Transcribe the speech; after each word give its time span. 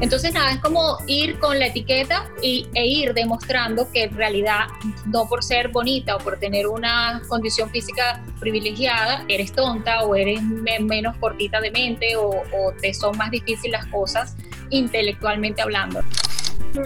Entonces, 0.00 0.32
nada, 0.32 0.52
es 0.52 0.58
como 0.60 0.98
ir 1.06 1.38
con 1.38 1.58
la 1.58 1.66
etiqueta 1.66 2.28
y, 2.42 2.68
e 2.74 2.86
ir 2.86 3.12
demostrando 3.12 3.90
que 3.92 4.04
en 4.04 4.16
realidad, 4.16 4.66
no 5.06 5.28
por 5.28 5.44
ser 5.44 5.68
bonita 5.68 6.16
o 6.16 6.18
por 6.18 6.38
tener 6.38 6.66
una 6.66 7.20
condición 7.28 7.70
física 7.70 8.22
privilegiada, 8.38 9.24
eres 9.28 9.52
tonta 9.52 10.02
o 10.02 10.14
eres 10.14 10.42
menos 10.42 11.16
cortita 11.16 11.60
de 11.60 11.70
mente 11.70 12.16
o, 12.16 12.30
o 12.30 12.72
te 12.80 12.94
son 12.94 13.16
más 13.16 13.30
difíciles 13.30 13.70
las 13.70 13.86
cosas 13.86 14.36
intelectualmente 14.70 15.62
hablando. 15.62 16.00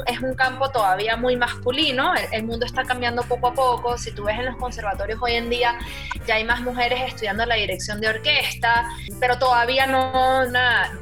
Es 0.06 0.20
un 0.20 0.34
campo 0.34 0.70
todavía 0.70 1.16
muy 1.16 1.36
masculino, 1.36 2.14
el, 2.32 2.44
mundo 2.44 2.64
está 2.64 2.84
cambiando 2.84 3.22
poco 3.22 3.48
a 3.48 3.54
poco, 3.54 3.98
si 3.98 4.12
tú 4.12 4.24
ves 4.24 4.38
en 4.38 4.46
los 4.46 4.56
conservatorios 4.56 5.20
hoy 5.20 5.34
en 5.34 5.50
día 5.50 5.78
ya 6.26 6.36
hay 6.36 6.44
más 6.44 6.62
mujeres 6.62 7.00
estudiando 7.06 7.44
la 7.44 7.56
dirección 7.56 8.00
de 8.00 8.08
orquesta, 8.08 8.88
pero 9.20 9.38
todavía 9.38 9.86
no, 9.86 10.42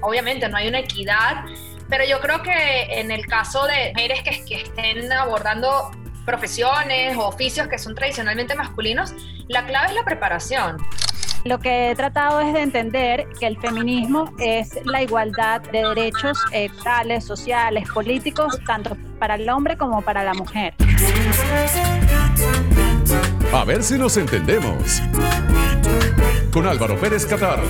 obviamente 0.01 0.49
no 0.49 0.57
hay 0.57 0.67
una 0.67 0.81
equidad, 0.81 1.45
pero 1.93 2.07
yo 2.07 2.21
creo 2.21 2.43
que 2.43 2.85
en 3.01 3.11
el 3.11 3.27
caso 3.27 3.67
de 3.67 3.93
mujeres 3.93 4.23
que, 4.23 4.43
que 4.47 4.63
estén 4.63 5.13
abordando 5.13 5.91
profesiones 6.25 7.15
o 7.19 7.27
oficios 7.27 7.69
que 7.69 7.77
son 7.77 7.95
tradicionalmente 7.95 8.55
masculinos, 8.55 9.13
la 9.49 9.67
clave 9.67 9.89
es 9.89 9.95
la 9.97 10.03
preparación. 10.03 10.79
Lo 11.45 11.59
que 11.59 11.91
he 11.91 11.95
tratado 11.95 12.41
es 12.41 12.55
de 12.55 12.63
entender 12.63 13.27
que 13.39 13.47
el 13.47 13.59
feminismo 13.59 14.33
es 14.39 14.71
la 14.87 15.03
igualdad 15.03 15.61
de 15.61 15.83
derechos 15.83 16.39
eh, 16.53 16.71
tales, 16.83 17.27
sociales, 17.27 17.87
políticos, 17.93 18.59
tanto 18.67 18.97
para 19.19 19.35
el 19.35 19.47
hombre 19.51 19.77
como 19.77 20.01
para 20.01 20.25
la 20.25 20.33
mujer. 20.33 20.73
A 23.53 23.65
ver 23.67 23.83
si 23.83 23.99
nos 23.99 24.17
entendemos. 24.17 25.03
Con 26.51 26.67
Álvaro 26.67 26.99
Pérez 26.99 27.27
Catar. 27.27 27.61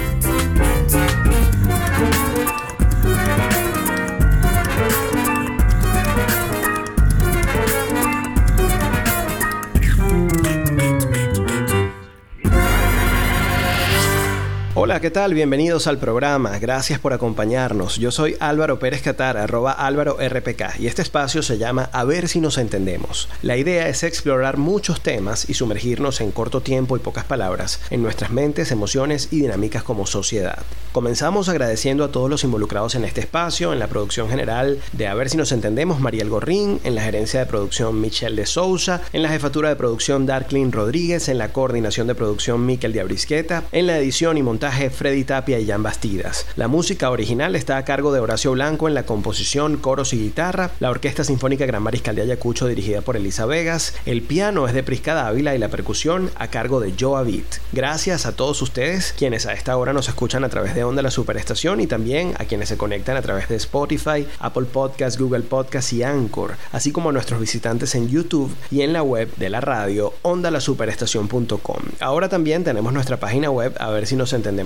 Hola, 14.85 15.01
¿qué 15.01 15.13
tal? 15.13 15.33
Bienvenidos 15.33 15.87
al 15.87 15.99
programa. 15.99 16.59
Gracias 16.59 16.99
por 16.99 17.13
acompañarnos. 17.13 17.99
Yo 17.99 18.11
soy 18.11 18.35
Álvaro 18.41 18.81
Pérez 18.81 19.01
Catar, 19.01 19.37
arroba 19.37 19.71
Álvaro 19.71 20.17
RPK, 20.19 20.81
y 20.81 20.89
este 20.89 21.03
espacio 21.03 21.41
se 21.45 21.57
llama 21.57 21.89
A 21.93 22.03
ver 22.03 22.27
si 22.27 22.41
nos 22.41 22.59
entendemos. 22.59 23.29
La 23.43 23.57
idea 23.57 23.87
es 23.87 24.03
explorar 24.03 24.57
muchos 24.57 25.01
temas 25.01 25.49
y 25.49 25.55
sumergirnos 25.55 26.21
en 26.21 26.33
corto 26.33 26.63
tiempo 26.63 26.97
y 26.97 26.99
pocas 26.99 27.25
palabras 27.25 27.81
en 27.91 28.03
nuestras 28.03 28.33
mentes, 28.33 28.73
emociones 28.73 29.29
y 29.31 29.43
dinámicas 29.43 29.85
como 29.85 30.05
sociedad. 30.05 30.65
Comenzamos 30.91 31.49
agradeciendo 31.49 32.03
a 32.03 32.11
todos 32.11 32.29
los 32.29 32.43
involucrados 32.43 32.97
en 32.97 33.05
este 33.05 33.21
espacio, 33.21 33.73
en 33.73 33.79
la 33.79 33.87
producción 33.87 34.29
general 34.29 34.81
de 34.93 35.07
A 35.07 35.15
ver 35.15 35.31
si 35.31 35.37
nos 35.37 35.53
entendemos, 35.53 36.01
Mariel 36.01 36.29
Gorrín, 36.29 36.81
en 36.83 36.97
la 36.97 37.03
gerencia 37.03 37.39
de 37.39 37.47
producción 37.47 38.01
Michelle 38.01 38.35
de 38.35 38.47
Sousa, 38.47 39.01
en 39.13 39.23
la 39.23 39.29
jefatura 39.29 39.69
de 39.69 39.77
producción 39.77 40.27
Darklin 40.27 40.73
Rodríguez, 40.73 41.29
en 41.29 41.39
la 41.39 41.53
coordinación 41.53 42.09
de 42.09 42.17
producción 42.17 42.67
Miquel 42.67 42.93
de 42.93 43.01
Abrisqueta, 43.01 43.63
en 43.71 43.87
la 43.87 43.97
edición 43.97 44.37
y 44.37 44.43
montaje 44.43 44.72
Freddy 44.73 45.25
Tapia 45.25 45.59
y 45.59 45.67
Jan 45.67 45.83
Bastidas. 45.83 46.47
La 46.57 46.67
música 46.67 47.11
original 47.11 47.55
está 47.55 47.77
a 47.77 47.85
cargo 47.85 48.13
de 48.13 48.21
Horacio 48.21 48.53
Blanco 48.53 48.89
en 48.89 48.95
la 48.95 49.05
composición, 49.05 49.77
coros 49.77 50.13
y 50.13 50.19
guitarra. 50.19 50.71
La 50.81 50.91
Orquesta 50.91 51.25
Sinfónica 51.25 51.67
Gran 51.67 51.83
Mariscal 51.83 52.17
de 52.17 52.23
Ayacucho 52.23 52.67
dirigida 52.67 53.03
por 53.03 53.17
Elisa 53.17 53.47
Vegas. 53.47 53.95
El 54.07 54.23
piano 54.23 54.67
es 54.67 54.75
de 54.75 54.83
Prisca 54.83 55.15
Dávila 55.15 55.55
y 55.55 55.59
la 55.59 55.69
percusión 55.69 56.31
a 56.37 56.49
cargo 56.49 56.81
de 56.81 56.95
Joe 56.99 57.21
Avit. 57.21 57.47
Gracias 57.73 58.27
a 58.27 58.35
todos 58.35 58.63
ustedes 58.63 59.15
quienes 59.17 59.47
a 59.47 59.53
esta 59.53 59.77
hora 59.77 59.93
nos 59.93 60.09
escuchan 60.09 60.43
a 60.45 60.49
través 60.49 60.75
de 60.75 60.85
Onda 60.85 61.03
La 61.03 61.11
Superestación 61.11 61.81
y 61.81 61.87
también 61.87 62.35
a 62.39 62.45
quienes 62.47 62.69
se 62.71 62.77
conectan 62.77 63.17
a 63.17 63.23
través 63.23 63.49
de 63.49 63.57
Spotify, 63.57 64.27
Apple 64.39 64.67
Podcasts, 64.73 65.21
Google 65.21 65.43
Podcasts 65.43 65.93
y 65.93 66.03
Anchor, 66.03 66.57
así 66.73 66.93
como 66.93 67.11
a 67.11 67.13
nuestros 67.13 67.41
visitantes 67.41 67.95
en 67.95 68.09
YouTube 68.09 68.55
y 68.71 68.81
en 68.81 68.93
la 68.93 69.03
web 69.03 69.29
de 69.37 69.51
la 69.51 69.61
radio 69.61 70.15
ondalasuperestación.com. 70.23 71.83
Ahora 72.01 72.29
también 72.29 72.65
tenemos 72.65 72.93
nuestra 72.93 73.19
página 73.19 73.51
web 73.51 73.75
a 73.79 73.91
ver 73.91 74.07
si 74.07 74.17
nos 74.17 74.33
entendemos 74.33 74.62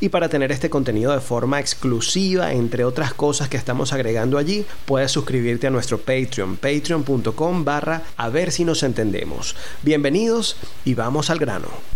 y 0.00 0.08
para 0.08 0.28
tener 0.28 0.52
este 0.52 0.70
contenido 0.70 1.12
de 1.12 1.20
forma 1.20 1.60
exclusiva, 1.60 2.52
entre 2.52 2.84
otras 2.84 3.14
cosas 3.14 3.48
que 3.48 3.56
estamos 3.56 3.92
agregando 3.92 4.38
allí, 4.38 4.64
puedes 4.86 5.10
suscribirte 5.10 5.66
a 5.66 5.70
nuestro 5.70 5.98
Patreon, 5.98 6.56
patreon.com 6.56 7.64
barra 7.64 8.02
a 8.16 8.28
ver 8.28 8.52
si 8.52 8.64
nos 8.64 8.82
entendemos. 8.82 9.54
Bienvenidos 9.82 10.56
y 10.84 10.94
vamos 10.94 11.30
al 11.30 11.38
grano. 11.38 11.91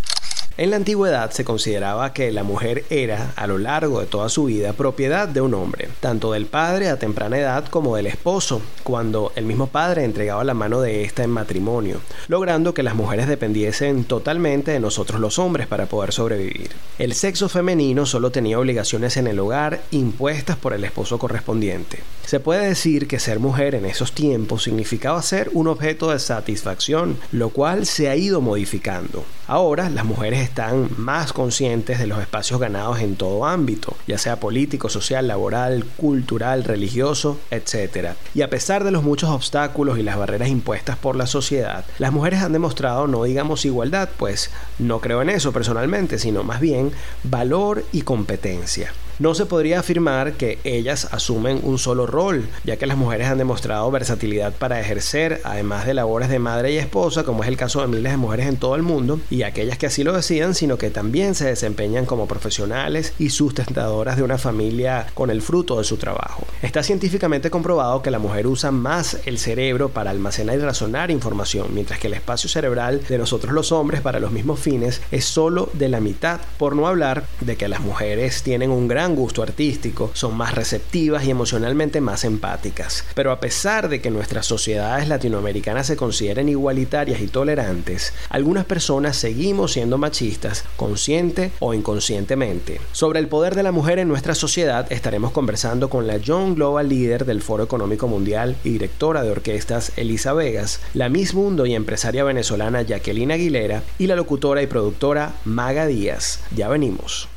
En 0.59 0.71
la 0.71 0.77
antigüedad 0.77 1.29
se 1.29 1.45
consideraba 1.45 2.13
que 2.13 2.31
la 2.31 2.41
mujer 2.41 2.83
era, 2.89 3.31
a 3.35 3.45
lo 3.45 3.59
largo 3.59 3.99
de 3.99 4.07
toda 4.07 4.27
su 4.27 4.45
vida, 4.45 4.73
propiedad 4.73 5.27
de 5.27 5.39
un 5.39 5.53
hombre, 5.53 5.87
tanto 5.99 6.31
del 6.31 6.47
padre 6.47 6.89
a 6.89 6.97
temprana 6.97 7.37
edad 7.37 7.67
como 7.67 7.95
del 7.95 8.07
esposo, 8.07 8.59
cuando 8.81 9.31
el 9.35 9.45
mismo 9.45 9.67
padre 9.67 10.03
entregaba 10.03 10.43
la 10.43 10.55
mano 10.55 10.81
de 10.81 11.03
ésta 11.03 11.23
en 11.23 11.29
matrimonio, 11.29 12.01
logrando 12.27 12.73
que 12.73 12.81
las 12.81 12.95
mujeres 12.95 13.27
dependiesen 13.27 14.03
totalmente 14.03 14.71
de 14.71 14.79
nosotros 14.79 15.21
los 15.21 15.37
hombres 15.37 15.67
para 15.67 15.85
poder 15.85 16.11
sobrevivir. 16.11 16.71
El 16.97 17.13
sexo 17.13 17.49
femenino 17.49 18.07
solo 18.07 18.31
tenía 18.31 18.57
obligaciones 18.57 19.15
en 19.17 19.27
el 19.27 19.37
hogar 19.37 19.83
impuestas 19.91 20.57
por 20.57 20.73
el 20.73 20.83
esposo 20.83 21.19
correspondiente. 21.19 21.99
Se 22.25 22.39
puede 22.39 22.67
decir 22.67 23.07
que 23.07 23.19
ser 23.19 23.39
mujer 23.39 23.75
en 23.75 23.85
esos 23.85 24.11
tiempos 24.11 24.63
significaba 24.63 25.21
ser 25.21 25.51
un 25.53 25.67
objeto 25.67 26.09
de 26.09 26.17
satisfacción, 26.17 27.19
lo 27.31 27.49
cual 27.49 27.85
se 27.85 28.09
ha 28.09 28.15
ido 28.15 28.41
modificando. 28.41 29.23
Ahora 29.49 29.89
las 29.89 30.03
mujeres 30.03 30.41
están 30.41 30.89
más 30.97 31.31
conscientes 31.31 31.99
de 31.99 32.07
los 32.07 32.19
espacios 32.19 32.59
ganados 32.59 32.99
en 32.99 33.15
todo 33.15 33.45
ámbito, 33.45 33.95
ya 34.05 34.17
sea 34.17 34.41
político, 34.41 34.89
social, 34.89 35.25
laboral, 35.25 35.85
cultural, 35.95 36.65
religioso, 36.65 37.39
etc. 37.49 38.09
Y 38.35 38.41
a 38.41 38.49
pesar 38.49 38.83
de 38.83 38.91
los 38.91 39.03
muchos 39.03 39.29
obstáculos 39.29 39.97
y 39.99 40.03
las 40.03 40.17
barreras 40.17 40.49
impuestas 40.49 40.97
por 40.97 41.15
la 41.15 41.27
sociedad, 41.27 41.85
las 41.97 42.11
mujeres 42.11 42.41
han 42.41 42.51
demostrado 42.51 43.07
no 43.07 43.23
digamos 43.23 43.63
igualdad, 43.63 44.09
pues 44.17 44.51
no 44.79 44.99
creo 44.99 45.21
en 45.21 45.29
eso 45.29 45.53
personalmente, 45.53 46.19
sino 46.19 46.43
más 46.43 46.59
bien 46.59 46.91
valor 47.23 47.85
y 47.93 48.01
competencia. 48.01 48.91
No 49.19 49.33
se 49.33 49.47
podría 49.47 49.79
afirmar 49.79 50.33
que 50.33 50.59
ellas 50.63 51.07
asumen 51.11 51.59
un 51.63 51.79
solo 51.79 52.05
rol, 52.05 52.47
ya 52.63 52.77
que 52.77 52.85
las 52.85 52.97
mujeres 52.97 53.27
han 53.27 53.39
demostrado 53.39 53.89
versatilidad 53.89 54.53
para 54.53 54.79
ejercer, 54.79 55.41
además 55.43 55.87
de 55.87 55.95
labores 55.95 56.29
de 56.29 56.37
madre 56.37 56.73
y 56.73 56.77
esposa, 56.77 57.23
como 57.23 57.41
es 57.41 57.49
el 57.49 57.57
caso 57.57 57.81
de 57.81 57.87
miles 57.87 58.11
de 58.11 58.17
mujeres 58.17 58.45
en 58.45 58.57
todo 58.57 58.75
el 58.75 58.83
mundo, 58.83 59.19
y 59.31 59.41
aquellas 59.41 59.79
que 59.79 59.87
así 59.87 60.03
lo 60.03 60.13
decidan, 60.13 60.53
sino 60.53 60.77
que 60.77 60.91
también 60.91 61.33
se 61.33 61.45
desempeñan 61.45 62.05
como 62.05 62.27
profesionales 62.27 63.13
y 63.17 63.31
sustentadoras 63.31 64.17
de 64.17 64.23
una 64.23 64.37
familia 64.37 65.07
con 65.15 65.31
el 65.31 65.41
fruto 65.41 65.79
de 65.79 65.83
su 65.83 65.97
trabajo. 65.97 66.45
Está 66.61 66.83
científicamente 66.83 67.49
comprobado 67.49 68.03
que 68.03 68.11
la 68.11 68.19
mujer 68.19 68.45
usa 68.45 68.69
más 68.69 69.17
el 69.25 69.39
cerebro 69.39 69.89
para 69.89 70.11
almacenar 70.11 70.57
y 70.57 70.61
razonar 70.61 71.09
información, 71.09 71.69
mientras 71.73 71.99
que 71.99 72.05
el 72.05 72.13
espacio 72.13 72.49
cerebral 72.49 73.01
de 73.09 73.17
nosotros 73.17 73.51
los 73.51 73.71
hombres 73.71 74.01
para 74.01 74.19
los 74.19 74.31
mismos 74.31 74.59
fines 74.59 75.01
es 75.09 75.25
solo 75.25 75.71
de 75.73 75.89
la 75.89 76.01
mitad, 76.01 76.39
por 76.59 76.75
no 76.75 76.87
hablar 76.87 77.25
de 77.41 77.55
que 77.55 77.67
las 77.67 77.79
mujeres 77.79 78.43
tienen 78.43 78.69
un 78.69 78.87
gran 78.87 79.06
gusto 79.15 79.43
artístico, 79.43 80.11
son 80.13 80.35
más 80.35 80.55
receptivas 80.55 81.25
y 81.25 81.31
emocionalmente 81.31 82.01
más 82.01 82.23
empáticas. 82.23 83.05
Pero 83.15 83.31
a 83.31 83.39
pesar 83.39 83.89
de 83.89 84.01
que 84.01 84.11
nuestras 84.11 84.45
sociedades 84.45 85.07
latinoamericanas 85.07 85.87
se 85.87 85.95
consideren 85.95 86.49
igualitarias 86.49 87.21
y 87.21 87.27
tolerantes, 87.27 88.13
algunas 88.29 88.65
personas 88.65 89.17
seguimos 89.17 89.73
siendo 89.73 89.97
machistas, 89.97 90.63
consciente 90.75 91.51
o 91.59 91.73
inconscientemente. 91.73 92.81
Sobre 92.91 93.19
el 93.19 93.27
poder 93.27 93.55
de 93.55 93.63
la 93.63 93.71
mujer 93.71 93.99
en 93.99 94.07
nuestra 94.07 94.35
sociedad 94.35 94.91
estaremos 94.91 95.31
conversando 95.31 95.89
con 95.89 96.07
la 96.07 96.17
Young 96.17 96.55
Global 96.55 96.89
Leader 96.89 97.25
del 97.25 97.41
Foro 97.41 97.63
Económico 97.63 98.07
Mundial 98.07 98.55
y 98.63 98.71
directora 98.71 99.23
de 99.23 99.31
orquestas 99.31 99.91
Elisa 99.95 100.33
Vegas, 100.33 100.79
la 100.93 101.09
Miss 101.09 101.33
Mundo 101.33 101.65
y 101.65 101.75
empresaria 101.75 102.23
venezolana 102.23 102.81
Jacqueline 102.81 103.31
Aguilera 103.31 103.83
y 103.97 104.07
la 104.07 104.15
locutora 104.15 104.61
y 104.61 104.67
productora 104.67 105.33
Maga 105.45 105.85
Díaz. 105.87 106.41
Ya 106.55 106.67
venimos. 106.67 107.27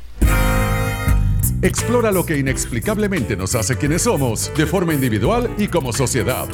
Explora 1.61 2.11
lo 2.11 2.25
que 2.25 2.37
inexplicablemente 2.37 3.35
nos 3.35 3.55
hace 3.55 3.77
quienes 3.77 4.03
somos, 4.03 4.51
de 4.55 4.65
forma 4.65 4.93
individual 4.93 5.49
y 5.57 5.67
como 5.67 5.93
sociedad. 5.93 6.47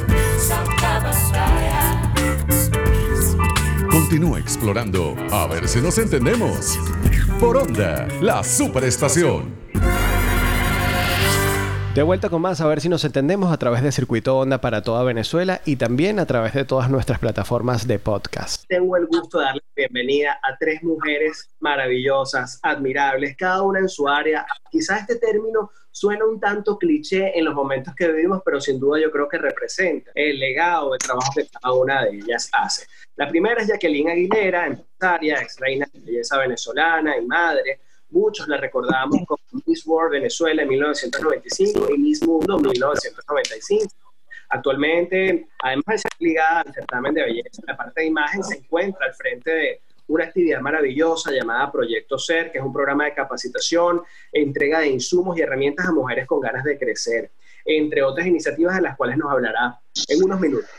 Continúa 3.89 4.39
explorando, 4.39 5.15
a 5.31 5.47
ver 5.47 5.67
si 5.67 5.81
nos 5.81 5.97
entendemos. 5.97 6.77
Por 7.39 7.57
Onda, 7.57 8.07
la 8.21 8.43
superestación. 8.43 9.55
De 11.97 12.03
vuelta 12.03 12.29
con 12.29 12.43
más, 12.43 12.61
a 12.61 12.67
ver 12.67 12.79
si 12.79 12.89
nos 12.89 13.03
entendemos 13.05 13.51
a 13.51 13.57
través 13.57 13.81
de 13.81 13.91
Circuito 13.91 14.37
Onda 14.37 14.61
para 14.61 14.83
toda 14.83 15.03
Venezuela 15.03 15.61
y 15.65 15.77
también 15.77 16.19
a 16.19 16.27
través 16.27 16.53
de 16.53 16.63
todas 16.63 16.91
nuestras 16.91 17.17
plataformas 17.17 17.87
de 17.87 17.97
podcast. 17.97 18.65
Tengo 18.67 18.97
el 18.97 19.07
gusto 19.07 19.39
de 19.39 19.45
darle 19.45 19.63
bienvenida 19.75 20.39
a 20.43 20.55
tres 20.59 20.83
mujeres 20.83 21.49
maravillosas, 21.59 22.59
admirables, 22.61 23.35
cada 23.35 23.63
una 23.63 23.79
en 23.79 23.89
su 23.89 24.07
área. 24.07 24.45
Quizás 24.69 25.01
este 25.01 25.15
término 25.15 25.71
suena 25.89 26.23
un 26.23 26.39
tanto 26.39 26.77
cliché 26.77 27.35
en 27.35 27.45
los 27.45 27.55
momentos 27.55 27.95
que 27.95 28.07
vivimos, 28.09 28.43
pero 28.45 28.61
sin 28.61 28.79
duda 28.79 29.01
yo 29.01 29.09
creo 29.09 29.27
que 29.27 29.39
representa 29.39 30.11
el 30.13 30.37
legado 30.37 30.91
de 30.91 30.99
trabajo 30.99 31.31
que 31.35 31.47
cada 31.47 31.73
una 31.73 32.03
de 32.03 32.17
ellas 32.17 32.47
hace. 32.53 32.85
La 33.15 33.27
primera 33.27 33.59
es 33.59 33.69
Jacqueline 33.69 34.09
Aguilera, 34.09 34.67
empresaria, 34.67 35.41
ex 35.41 35.59
reina 35.59 35.87
de 35.91 35.99
belleza 35.99 36.37
venezolana 36.37 37.17
y 37.17 37.25
madre 37.25 37.79
Muchos 38.09 38.47
la 38.47 38.57
recordamos 38.57 39.19
como 39.27 39.41
Miss 39.65 39.85
World 39.85 40.13
Venezuela 40.13 40.61
en 40.61 40.69
1995 40.69 41.93
y 41.93 41.97
Miss 41.97 42.25
Mundo 42.25 42.57
en 42.57 42.61
1995. 42.63 43.93
Actualmente, 44.49 45.47
además 45.61 45.85
de 45.87 45.97
ser 45.97 46.11
ligada 46.19 46.61
al 46.61 46.73
certamen 46.73 47.13
de 47.13 47.23
belleza, 47.23 47.61
la 47.67 47.75
parte 47.75 48.01
de 48.01 48.07
imagen 48.07 48.43
se 48.43 48.57
encuentra 48.57 49.05
al 49.05 49.13
frente 49.13 49.51
de 49.51 49.81
una 50.07 50.23
actividad 50.23 50.61
maravillosa 50.61 51.31
llamada 51.31 51.69
Proyecto 51.69 52.17
Ser, 52.17 52.51
que 52.51 52.59
es 52.59 52.63
un 52.63 52.71
programa 52.71 53.05
de 53.05 53.13
capacitación, 53.13 54.01
entrega 54.31 54.79
de 54.79 54.87
insumos 54.87 55.37
y 55.37 55.41
herramientas 55.41 55.87
a 55.87 55.91
mujeres 55.91 56.25
con 56.25 56.39
ganas 56.39 56.63
de 56.63 56.79
crecer, 56.79 57.31
entre 57.65 58.03
otras 58.03 58.25
iniciativas 58.25 58.77
de 58.77 58.83
las 58.83 58.95
cuales 58.95 59.17
nos 59.17 59.29
hablará 59.29 59.79
en 60.07 60.23
unos 60.23 60.39
minutos. 60.39 60.69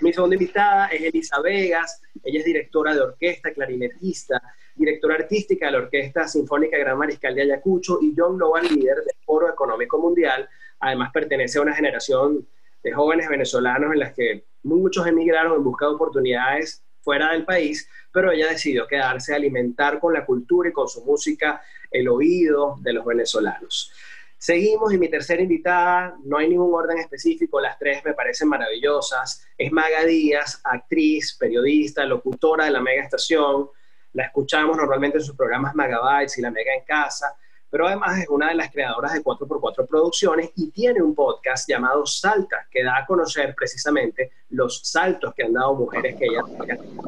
Mi 0.00 0.12
segunda 0.12 0.34
invitada 0.34 0.88
es 0.88 1.02
Elisa 1.02 1.40
Vegas, 1.40 2.02
ella 2.22 2.40
es 2.40 2.44
directora 2.44 2.94
de 2.94 3.00
orquesta, 3.00 3.52
clarinetista, 3.52 4.42
directora 4.74 5.14
artística 5.14 5.66
de 5.66 5.72
la 5.72 5.78
Orquesta 5.78 6.26
Sinfónica 6.26 6.76
Gran 6.78 6.98
Mariscal 6.98 7.34
de 7.34 7.42
Ayacucho 7.42 7.98
y 8.02 8.14
John 8.16 8.36
Global 8.36 8.64
Líder 8.64 8.96
del 8.96 9.16
Foro 9.24 9.48
Económico 9.48 9.98
Mundial. 9.98 10.48
Además 10.80 11.10
pertenece 11.12 11.58
a 11.58 11.62
una 11.62 11.74
generación 11.74 12.46
de 12.82 12.92
jóvenes 12.92 13.28
venezolanos 13.28 13.92
en 13.92 14.00
las 14.00 14.12
que 14.12 14.44
muchos 14.62 15.06
emigraron 15.06 15.56
en 15.56 15.64
busca 15.64 15.86
de 15.86 15.92
oportunidades 15.92 16.82
fuera 17.00 17.32
del 17.32 17.44
país, 17.44 17.88
pero 18.12 18.32
ella 18.32 18.48
decidió 18.48 18.86
quedarse 18.86 19.32
a 19.32 19.36
alimentar 19.36 20.00
con 20.00 20.12
la 20.12 20.24
cultura 20.24 20.68
y 20.70 20.72
con 20.72 20.88
su 20.88 21.04
música 21.04 21.62
el 21.90 22.08
oído 22.08 22.76
de 22.80 22.92
los 22.94 23.04
venezolanos. 23.04 23.92
Seguimos 24.38 24.92
y 24.92 24.98
mi 24.98 25.08
tercera 25.08 25.40
invitada, 25.40 26.18
no 26.22 26.36
hay 26.36 26.50
ningún 26.50 26.74
orden 26.74 26.98
específico, 26.98 27.60
las 27.60 27.78
tres 27.78 28.04
me 28.04 28.12
parecen 28.12 28.48
maravillosas. 28.48 29.46
Es 29.56 29.72
Maga 29.72 30.04
Díaz, 30.04 30.60
actriz, 30.64 31.34
periodista, 31.38 32.04
locutora 32.04 32.66
de 32.66 32.70
la 32.72 32.82
Mega 32.82 33.04
Estación. 33.04 33.70
La 34.14 34.24
escuchamos 34.24 34.76
normalmente 34.76 35.18
en 35.18 35.24
sus 35.24 35.36
programas 35.36 35.74
Magabytes 35.74 36.38
y 36.38 36.42
La 36.42 36.50
Mega 36.50 36.74
en 36.74 36.84
Casa 36.84 37.36
pero 37.74 37.88
además 37.88 38.20
es 38.20 38.28
una 38.28 38.50
de 38.50 38.54
las 38.54 38.70
creadoras 38.70 39.12
de 39.14 39.24
4x4 39.24 39.88
Producciones 39.88 40.50
y 40.54 40.70
tiene 40.70 41.02
un 41.02 41.12
podcast 41.12 41.68
llamado 41.68 42.06
Salta, 42.06 42.68
que 42.70 42.84
da 42.84 42.98
a 42.98 43.04
conocer 43.04 43.52
precisamente 43.52 44.30
los 44.50 44.78
saltos 44.84 45.34
que 45.34 45.42
han 45.42 45.54
dado 45.54 45.74
mujeres 45.74 46.14
que 46.14 46.26
ella 46.26 46.42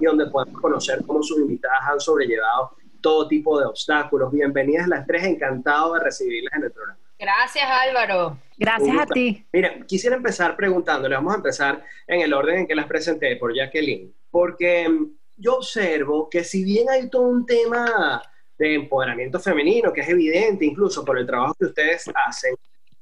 y 0.01 0.05
donde 0.05 0.27
podemos 0.27 0.61
conocer 0.61 1.05
cómo 1.07 1.23
sus 1.23 1.39
invitadas 1.39 1.79
han 1.85 2.01
sobrellevado 2.01 2.73
todo 3.01 3.29
tipo 3.29 3.61
de 3.61 3.67
obstáculos. 3.67 4.33
Bienvenidas 4.33 4.89
las 4.89 5.07
tres, 5.07 5.23
encantado 5.23 5.95
de 5.95 6.01
recibirlas 6.01 6.55
en 6.55 6.65
el 6.65 6.73
programa. 6.73 6.99
Gracias 7.17 7.65
Álvaro. 7.65 8.37
Gracias 8.59 8.99
a 8.99 9.07
ti. 9.07 9.47
Mira, 9.53 9.79
quisiera 9.87 10.17
empezar 10.17 10.57
preguntándole, 10.57 11.15
vamos 11.15 11.33
a 11.33 11.37
empezar 11.37 11.85
en 12.09 12.23
el 12.23 12.35
orden 12.35 12.59
en 12.59 12.67
que 12.67 12.75
las 12.75 12.87
presenté 12.87 13.37
por 13.37 13.55
Jacqueline, 13.55 14.13
porque 14.33 14.89
mm, 14.89 15.16
yo 15.37 15.57
observo 15.57 16.29
que 16.31 16.45
si 16.45 16.65
bien 16.65 16.89
hay 16.89 17.09
todo 17.09 17.23
un 17.23 17.45
tema 17.45 18.23
de 18.59 18.75
empoderamiento 18.75 19.39
femenino, 19.39 19.93
que 19.93 20.01
es 20.01 20.09
evidente 20.09 20.65
incluso 20.65 21.05
por 21.05 21.19
el 21.19 21.27
trabajo 21.27 21.55
que 21.59 21.67
ustedes 21.67 22.11
hacen, 22.15 22.55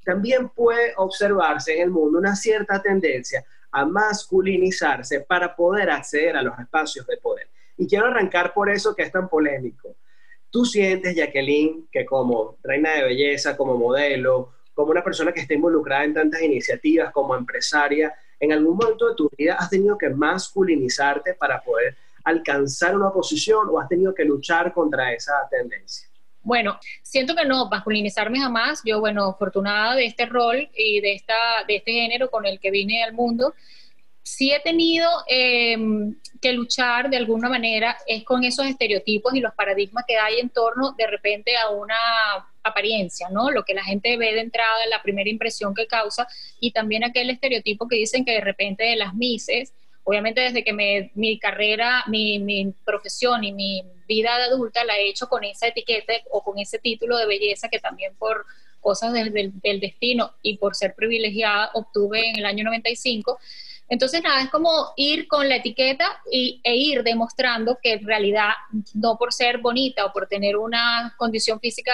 también 0.03 0.49
puede 0.49 0.93
observarse 0.97 1.75
en 1.75 1.83
el 1.83 1.91
mundo 1.91 2.19
una 2.19 2.35
cierta 2.35 2.81
tendencia 2.81 3.43
a 3.71 3.85
masculinizarse 3.85 5.21
para 5.21 5.55
poder 5.55 5.89
acceder 5.89 6.37
a 6.37 6.41
los 6.41 6.57
espacios 6.59 7.07
de 7.07 7.17
poder. 7.17 7.47
Y 7.77 7.87
quiero 7.87 8.07
arrancar 8.07 8.53
por 8.53 8.69
eso 8.69 8.95
que 8.95 9.03
es 9.03 9.11
tan 9.11 9.27
polémico. 9.27 9.95
Tú 10.49 10.63
sientes, 10.63 11.15
Jacqueline, 11.15 11.87
que 11.91 12.05
como 12.05 12.57
reina 12.63 12.93
de 12.93 13.03
belleza, 13.03 13.57
como 13.57 13.77
modelo, 13.77 14.53
como 14.73 14.91
una 14.91 15.03
persona 15.03 15.33
que 15.33 15.41
está 15.41 15.53
involucrada 15.53 16.03
en 16.03 16.13
tantas 16.13 16.41
iniciativas, 16.41 17.11
como 17.11 17.35
empresaria, 17.35 18.13
en 18.39 18.51
algún 18.51 18.77
momento 18.77 19.09
de 19.09 19.15
tu 19.15 19.29
vida 19.37 19.55
has 19.55 19.69
tenido 19.69 19.97
que 19.97 20.09
masculinizarte 20.09 21.33
para 21.33 21.61
poder 21.61 21.97
alcanzar 22.25 22.95
una 22.95 23.11
posición 23.11 23.69
o 23.69 23.79
has 23.79 23.87
tenido 23.87 24.13
que 24.13 24.25
luchar 24.25 24.73
contra 24.73 25.13
esa 25.13 25.33
tendencia? 25.49 26.09
Bueno, 26.41 26.79
siento 27.01 27.35
que 27.35 27.45
no, 27.45 27.69
masculinizarme 27.69 28.39
jamás. 28.39 28.81
Yo, 28.85 28.99
bueno, 28.99 29.29
afortunada 29.29 29.95
de 29.95 30.05
este 30.05 30.25
rol 30.25 30.69
y 30.77 31.01
de, 31.01 31.13
esta, 31.13 31.33
de 31.67 31.77
este 31.77 31.91
género 31.91 32.29
con 32.29 32.45
el 32.45 32.59
que 32.59 32.69
vine 32.69 33.03
al 33.03 33.13
mundo, 33.13 33.55
sí 34.21 34.51
he 34.51 34.59
tenido 34.59 35.07
em, 35.27 36.15
que 36.41 36.53
luchar 36.53 37.09
de 37.09 37.17
alguna 37.17 37.47
manera 37.47 37.97
es 38.07 38.23
con 38.23 38.43
esos 38.43 38.65
estereotipos 38.65 39.33
y 39.35 39.39
los 39.39 39.53
paradigmas 39.53 40.03
que 40.07 40.17
hay 40.17 40.39
en 40.39 40.49
torno 40.49 40.93
de 40.93 41.07
repente 41.07 41.55
a 41.57 41.69
una 41.69 41.95
apariencia, 42.63 43.29
¿no? 43.29 43.51
Lo 43.51 43.63
que 43.63 43.75
la 43.75 43.83
gente 43.83 44.17
ve 44.17 44.33
de 44.33 44.41
entrada, 44.41 44.85
la 44.89 45.01
primera 45.01 45.29
impresión 45.29 45.73
que 45.73 45.87
causa 45.87 46.27
y 46.59 46.71
también 46.71 47.03
aquel 47.03 47.29
estereotipo 47.29 47.87
que 47.87 47.97
dicen 47.97 48.25
que 48.25 48.33
de 48.33 48.41
repente 48.41 48.83
de 48.83 48.95
las 48.95 49.13
mises 49.13 49.73
obviamente 50.05 50.39
desde 50.41 50.63
que 50.63 50.71
mi 51.15 51.39
carrera, 51.39 52.03
mi, 52.07 52.73
profesión 52.85 53.43
y 53.43 53.51
mi 53.51 53.83
vida 54.07 54.37
de 54.37 54.43
adulta 54.45 54.85
la 54.85 54.97
he 54.97 55.09
hecho 55.09 55.27
con 55.27 55.43
esa 55.43 55.67
etiqueta 55.67 56.13
o 56.29 56.43
con 56.43 56.59
ese 56.59 56.77
título 56.79 57.17
de 57.17 57.25
belleza 57.25 57.69
que 57.69 57.79
también 57.79 58.15
por 58.15 58.45
cosas 58.79 59.13
del, 59.13 59.33
del, 59.33 59.79
destino 59.79 60.35
y 60.43 60.57
por 60.57 60.75
ser 60.75 60.93
privilegiada 60.93 61.71
obtuve 61.73 62.29
en 62.29 62.37
el 62.37 62.45
año 62.45 62.63
95. 62.63 63.39
Entonces, 63.89 64.21
nada, 64.21 64.43
es 64.43 64.51
como 64.51 64.93
ir 64.95 65.27
con 65.27 65.49
la 65.49 65.55
etiqueta 65.55 66.21
y, 66.31 66.61
e 66.63 66.75
ir 66.75 67.01
demostrando 67.01 67.79
que 67.81 67.93
en 67.93 68.05
realidad, 68.05 68.51
no 68.93 69.17
por 69.17 69.33
ser 69.33 69.57
bonita 69.57 70.05
o 70.05 70.13
por 70.13 70.27
tener 70.27 70.55
una 70.55 71.15
condición 71.17 71.59
física 71.59 71.93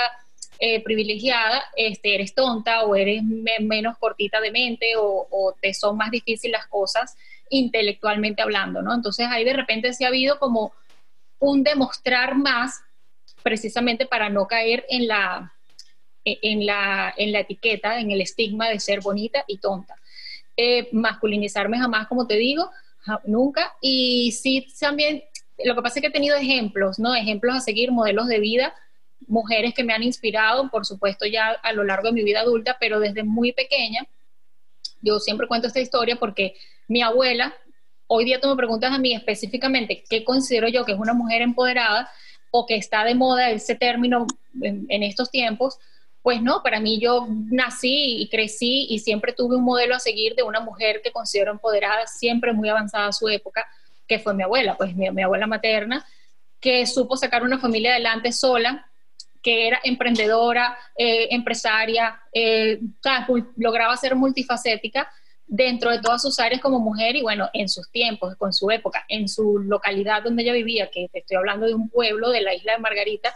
eh, 0.59 0.83
privilegiada, 0.83 1.63
este, 1.77 2.15
eres 2.15 2.35
tonta 2.35 2.83
o 2.83 2.93
eres 2.93 3.23
menos 3.23 3.97
cortita 3.97 4.41
de 4.41 4.51
mente 4.51 4.97
o, 4.97 5.27
o, 5.31 5.55
te 5.61 5.73
son 5.73 5.95
más 5.95 6.11
difíciles 6.11 6.59
las 6.59 6.67
cosas 6.67 7.15
intelectualmente 7.51 8.41
hablando, 8.41 8.81
¿no? 8.81 8.93
Entonces 8.95 9.27
ahí 9.29 9.43
de 9.43 9.53
repente 9.53 9.93
sí 9.93 10.03
ha 10.03 10.07
habido 10.07 10.39
como 10.39 10.73
un 11.39 11.63
demostrar 11.63 12.35
más 12.35 12.81
precisamente 13.43 14.05
para 14.05 14.29
no 14.29 14.47
caer 14.47 14.85
en 14.89 15.07
la, 15.07 15.53
en 16.23 16.65
la, 16.65 17.13
en 17.17 17.31
la 17.31 17.41
etiqueta, 17.41 17.99
en 17.99 18.09
el 18.11 18.21
estigma 18.21 18.69
de 18.69 18.79
ser 18.79 19.01
bonita 19.01 19.43
y 19.47 19.57
tonta. 19.57 19.95
Eh, 20.55 20.89
masculinizarme 20.91 21.77
jamás, 21.77 22.07
como 22.07 22.25
te 22.25 22.35
digo, 22.35 22.71
nunca. 23.25 23.73
Y 23.81 24.31
sí, 24.31 24.67
también, 24.79 25.23
lo 25.63 25.75
que 25.75 25.81
pasa 25.81 25.99
es 25.99 26.01
que 26.01 26.07
he 26.07 26.11
tenido 26.11 26.37
ejemplos, 26.37 26.99
¿no? 26.99 27.15
Ejemplos 27.15 27.55
a 27.55 27.59
seguir, 27.59 27.91
modelos 27.91 28.27
de 28.27 28.39
vida, 28.39 28.73
mujeres 29.27 29.73
que 29.73 29.83
me 29.83 29.93
han 29.93 30.03
inspirado, 30.03 30.69
por 30.69 30.85
supuesto, 30.85 31.25
ya 31.25 31.49
a 31.51 31.73
lo 31.73 31.83
largo 31.83 32.07
de 32.07 32.13
mi 32.13 32.23
vida 32.23 32.41
adulta, 32.41 32.77
pero 32.79 32.99
desde 32.99 33.23
muy 33.23 33.51
pequeña. 33.51 34.07
Yo 35.01 35.19
siempre 35.19 35.47
cuento 35.47 35.67
esta 35.67 35.79
historia 35.79 36.15
porque 36.15 36.55
mi 36.87 37.01
abuela, 37.01 37.53
hoy 38.07 38.25
día 38.25 38.39
tú 38.39 38.47
me 38.47 38.55
preguntas 38.55 38.91
a 38.91 38.97
mí 38.97 39.13
específicamente 39.13 40.03
qué 40.09 40.23
considero 40.23 40.67
yo 40.67 40.85
que 40.85 40.91
es 40.91 40.99
una 40.99 41.13
mujer 41.13 41.41
empoderada 41.41 42.09
o 42.51 42.65
que 42.65 42.75
está 42.75 43.03
de 43.03 43.15
moda 43.15 43.49
ese 43.49 43.75
término 43.75 44.27
en, 44.61 45.03
estos 45.03 45.31
tiempos, 45.31 45.79
pues 46.21 46.41
no, 46.41 46.61
para 46.61 46.79
mí 46.79 46.99
yo 46.99 47.25
nací 47.29 48.21
y 48.21 48.29
crecí 48.29 48.87
y 48.89 48.99
siempre 48.99 49.33
tuve 49.33 49.55
un 49.55 49.63
modelo 49.63 49.95
a 49.95 49.99
seguir 49.99 50.35
de 50.35 50.43
una 50.43 50.59
mujer 50.59 51.01
que 51.01 51.11
considero 51.11 51.51
empoderada, 51.51 52.05
siempre 52.07 52.53
muy 52.53 52.69
avanzada 52.69 53.07
a 53.07 53.13
su 53.13 53.29
época, 53.29 53.65
que 54.05 54.19
fue 54.19 54.33
mi 54.33 54.43
abuela, 54.43 54.75
pues 54.77 54.93
mi, 54.95 55.07
abuela 55.23 55.47
materna, 55.47 56.05
que 56.59 56.85
supo 56.85 57.15
sacar 57.15 57.43
una 57.43 57.57
familia 57.57 57.91
adelante 57.91 58.33
sola, 58.33 58.90
que 59.41 59.67
era 59.67 59.79
emprendedora, 59.83 60.77
eh, 60.95 61.27
empresaria, 61.31 62.21
eh, 62.33 62.79
lograba 63.57 63.97
ser 63.97 64.15
multifacética 64.15 65.11
dentro 65.47 65.91
de 65.91 65.99
todas 65.99 66.21
sus 66.21 66.39
áreas 66.39 66.61
como 66.61 66.79
mujer 66.79 67.15
y 67.15 67.21
bueno, 67.21 67.49
en 67.53 67.67
sus 67.67 67.89
tiempos, 67.91 68.35
con 68.37 68.53
su 68.53 68.71
época, 68.71 69.03
en 69.09 69.27
su 69.27 69.59
localidad 69.59 70.23
donde 70.23 70.43
ella 70.43 70.53
vivía, 70.53 70.89
que 70.89 71.09
estoy 71.11 71.37
hablando 71.37 71.65
de 71.65 71.73
un 71.73 71.89
pueblo 71.89 72.29
de 72.29 72.41
la 72.41 72.53
isla 72.53 72.73
de 72.73 72.79
Margarita, 72.79 73.33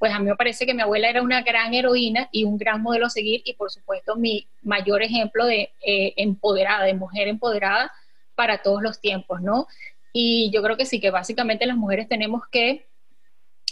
pues 0.00 0.14
a 0.14 0.18
mí 0.18 0.24
me 0.24 0.36
parece 0.36 0.64
que 0.64 0.72
mi 0.72 0.80
abuela 0.80 1.10
era 1.10 1.20
una 1.20 1.42
gran 1.42 1.74
heroína 1.74 2.30
y 2.32 2.44
un 2.44 2.56
gran 2.56 2.80
modelo 2.80 3.04
a 3.04 3.10
seguir 3.10 3.42
y 3.44 3.52
por 3.52 3.70
supuesto 3.70 4.16
mi 4.16 4.48
mayor 4.62 5.02
ejemplo 5.02 5.44
de 5.44 5.74
eh, 5.84 6.14
empoderada, 6.16 6.86
de 6.86 6.94
mujer 6.94 7.28
empoderada 7.28 7.92
para 8.34 8.62
todos 8.62 8.82
los 8.82 8.98
tiempos, 8.98 9.42
¿no? 9.42 9.66
Y 10.14 10.50
yo 10.54 10.62
creo 10.62 10.78
que 10.78 10.86
sí, 10.86 11.00
que 11.00 11.10
básicamente 11.10 11.66
las 11.66 11.76
mujeres 11.76 12.08
tenemos 12.08 12.44
que 12.50 12.86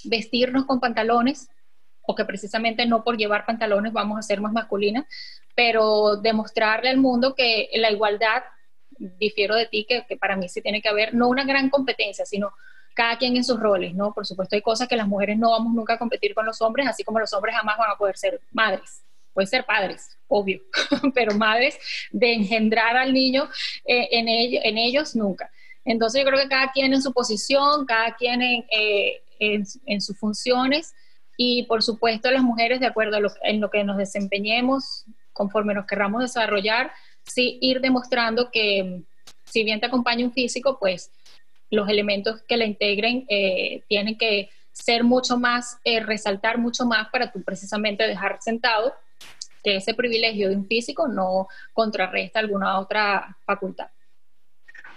vestirnos 0.04 0.66
con 0.66 0.80
pantalones, 0.80 1.48
o 2.10 2.14
que 2.14 2.24
precisamente 2.24 2.86
no 2.86 3.04
por 3.04 3.18
llevar 3.18 3.44
pantalones 3.44 3.92
vamos 3.92 4.18
a 4.18 4.22
ser 4.22 4.40
más 4.40 4.50
masculinas, 4.50 5.04
pero 5.54 6.16
demostrarle 6.16 6.88
al 6.88 6.96
mundo 6.96 7.34
que 7.34 7.68
la 7.74 7.90
igualdad, 7.90 8.44
difiero 8.88 9.54
de 9.54 9.66
ti, 9.66 9.86
que, 9.86 10.16
para 10.16 10.34
mí 10.34 10.48
sí 10.48 10.62
tiene 10.62 10.80
que 10.80 10.88
haber, 10.88 11.12
no 11.14 11.28
una 11.28 11.44
gran 11.44 11.68
competencia, 11.68 12.24
sino 12.24 12.50
cada 12.94 13.18
quien 13.18 13.36
en 13.36 13.44
sus 13.44 13.60
roles, 13.60 13.94
¿no? 13.94 14.14
Por 14.14 14.24
supuesto 14.24 14.56
hay 14.56 14.62
cosas 14.62 14.88
que 14.88 14.96
las 14.96 15.06
mujeres 15.06 15.36
no 15.36 15.50
vamos 15.50 15.74
nunca 15.74 15.94
a 15.94 15.98
competir 15.98 16.34
con 16.34 16.46
los 16.46 16.62
hombres, 16.62 16.88
así 16.88 17.04
como 17.04 17.20
los 17.20 17.30
hombres 17.34 17.54
jamás 17.54 17.76
van 17.76 17.90
a 17.90 17.96
poder 17.96 18.16
ser 18.16 18.40
madres. 18.52 19.02
Pueden 19.34 19.48
ser 19.48 19.66
padres, 19.66 20.08
obvio, 20.28 20.62
pero 21.14 21.34
madres 21.34 21.78
de 22.10 22.32
engendrar 22.32 22.96
al 22.96 23.12
niño 23.12 23.50
eh, 23.84 24.08
en, 24.12 24.78
ellos 24.78 25.14
nunca. 25.14 25.50
Entonces 25.84 26.22
yo 26.22 26.26
creo 26.26 26.42
que 26.42 26.48
cada 26.48 26.72
quien 26.72 26.94
en 26.94 27.02
su 27.02 27.12
posición, 27.12 27.84
cada 27.84 28.16
quien 28.16 28.40
en, 28.40 28.64
eh, 28.70 30.00
sus 30.00 30.18
funciones, 30.18 30.94
y 31.40 31.62
por 31.62 31.84
supuesto 31.84 32.30
las 32.32 32.42
mujeres, 32.42 32.80
de 32.80 32.86
acuerdo 32.86 33.16
a 33.16 33.20
lo, 33.20 33.30
en 33.42 33.60
lo 33.60 33.70
que 33.70 33.84
nos 33.84 33.96
desempeñemos, 33.96 35.04
conforme 35.32 35.72
nos 35.72 35.86
querramos 35.86 36.20
desarrollar, 36.20 36.90
sí 37.22 37.58
ir 37.62 37.80
demostrando 37.80 38.50
que 38.50 39.02
si 39.44 39.62
bien 39.62 39.78
te 39.78 39.86
acompaña 39.86 40.24
un 40.24 40.32
físico, 40.32 40.78
pues 40.80 41.12
los 41.70 41.88
elementos 41.88 42.42
que 42.42 42.56
la 42.56 42.64
integren 42.64 43.24
eh, 43.28 43.84
tienen 43.88 44.18
que 44.18 44.50
ser 44.72 45.04
mucho 45.04 45.38
más, 45.38 45.78
eh, 45.84 46.00
resaltar 46.00 46.58
mucho 46.58 46.84
más 46.84 47.08
para 47.10 47.30
tú 47.30 47.40
precisamente 47.42 48.06
dejar 48.06 48.38
sentado 48.40 48.92
que 49.62 49.76
ese 49.76 49.94
privilegio 49.94 50.48
de 50.48 50.56
un 50.56 50.66
físico 50.66 51.06
no 51.06 51.46
contrarresta 51.72 52.40
alguna 52.40 52.80
otra 52.80 53.36
facultad. 53.46 53.88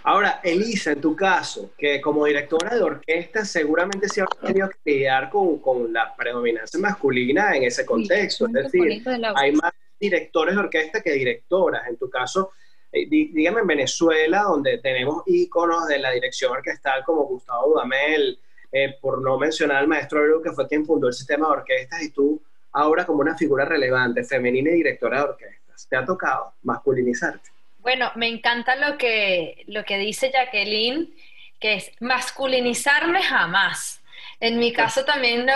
Ahora, 0.04 0.40
Elisa, 0.42 0.92
en 0.92 1.00
tu 1.00 1.14
caso, 1.14 1.72
que 1.78 2.00
como 2.00 2.24
directora 2.24 2.74
de 2.74 2.82
orquesta 2.82 3.44
seguramente 3.44 4.08
se 4.08 4.22
ha 4.22 4.26
tenido 4.26 4.68
que 4.68 4.78
lidiar 4.84 5.30
con, 5.30 5.58
con, 5.58 5.92
la 5.92 6.14
predominancia 6.16 6.78
masculina 6.80 7.54
en 7.54 7.64
ese 7.64 7.86
contexto. 7.86 8.46
es 8.46 8.52
decir, 8.52 9.02
hay 9.36 9.52
más 9.52 9.72
directores 10.00 10.54
de 10.56 10.60
orquesta 10.60 11.00
que 11.00 11.12
directoras. 11.12 11.86
En 11.86 11.96
tu 11.96 12.10
caso, 12.10 12.50
eh, 12.90 13.06
dígame 13.08 13.60
en 13.60 13.66
Venezuela, 13.66 14.42
donde 14.42 14.78
tenemos 14.78 15.22
íconos 15.26 15.86
de 15.86 15.98
la 15.98 16.10
dirección 16.10 16.50
orquestal 16.50 17.04
como 17.04 17.24
Gustavo 17.26 17.70
Dudamel, 17.70 18.38
eh, 18.72 18.96
por 19.00 19.22
no 19.22 19.38
mencionar 19.38 19.76
al 19.78 19.88
maestro 19.88 20.24
Eru, 20.24 20.42
que 20.42 20.50
fue 20.50 20.66
quien 20.66 20.84
fundó 20.84 21.06
el 21.06 21.14
sistema 21.14 21.46
de 21.46 21.52
orquestas, 21.52 22.02
y 22.02 22.10
tú 22.10 22.42
ahora 22.72 23.06
como 23.06 23.20
una 23.20 23.36
figura 23.36 23.64
relevante, 23.64 24.24
femenina 24.24 24.70
y 24.70 24.74
directora 24.74 25.18
de 25.18 25.24
orquestas. 25.24 25.86
¿Te 25.88 25.96
ha 25.96 26.04
tocado 26.04 26.54
masculinizarte? 26.62 27.50
Bueno, 27.82 28.12
me 28.14 28.28
encanta 28.28 28.76
lo 28.76 28.96
que, 28.96 29.64
lo 29.66 29.84
que 29.84 29.98
dice 29.98 30.30
Jacqueline, 30.30 31.12
que 31.58 31.74
es 31.74 31.90
masculinizarme 31.98 33.20
jamás. 33.20 34.00
En 34.38 34.60
mi 34.60 34.72
caso 34.72 35.04
también 35.04 35.46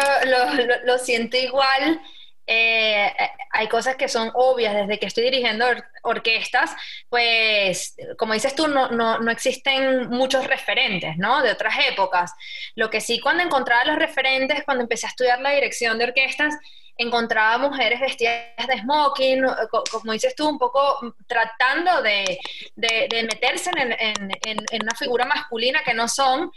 lo, 0.84 0.98
siento 0.98 1.36
igual. 1.36 2.00
Eh, 2.48 3.12
hay 3.50 3.68
cosas 3.68 3.94
que 3.94 4.08
son 4.08 4.32
obvias 4.34 4.74
desde 4.74 4.98
que 4.98 5.06
estoy 5.06 5.24
dirigiendo 5.24 5.66
orquestas, 6.02 6.74
pues 7.08 7.96
como 8.18 8.34
dices 8.34 8.56
tú, 8.56 8.66
no, 8.66 8.90
no, 8.90 9.18
no, 9.20 9.30
existen 9.30 10.08
muchos 10.08 10.46
referentes, 10.48 11.16
¿no? 11.18 11.42
De 11.42 11.52
otras 11.52 11.74
épocas. 11.88 12.32
Lo 12.74 12.90
que 12.90 13.00
sí, 13.00 13.20
cuando 13.20 13.44
encontraba 13.44 13.84
los 13.84 13.96
referentes, 13.96 14.64
cuando 14.64 14.82
empecé 14.82 15.06
a 15.06 15.10
estudiar 15.10 15.40
la 15.40 15.50
dirección 15.50 15.96
de 15.96 16.04
orquestas, 16.06 16.56
encontraba 16.96 17.58
mujeres 17.58 18.00
vestidas 18.00 18.66
de 18.66 18.78
smoking, 18.80 19.44
como 19.90 20.12
dices 20.12 20.34
tú, 20.34 20.48
un 20.48 20.58
poco 20.58 21.14
tratando 21.26 22.02
de, 22.02 22.38
meterse 22.76 23.70
en, 23.76 24.82
una 24.82 24.94
figura 24.94 25.24
masculina 25.24 25.82
que 25.84 25.94
no 25.94 26.08
son. 26.08 26.50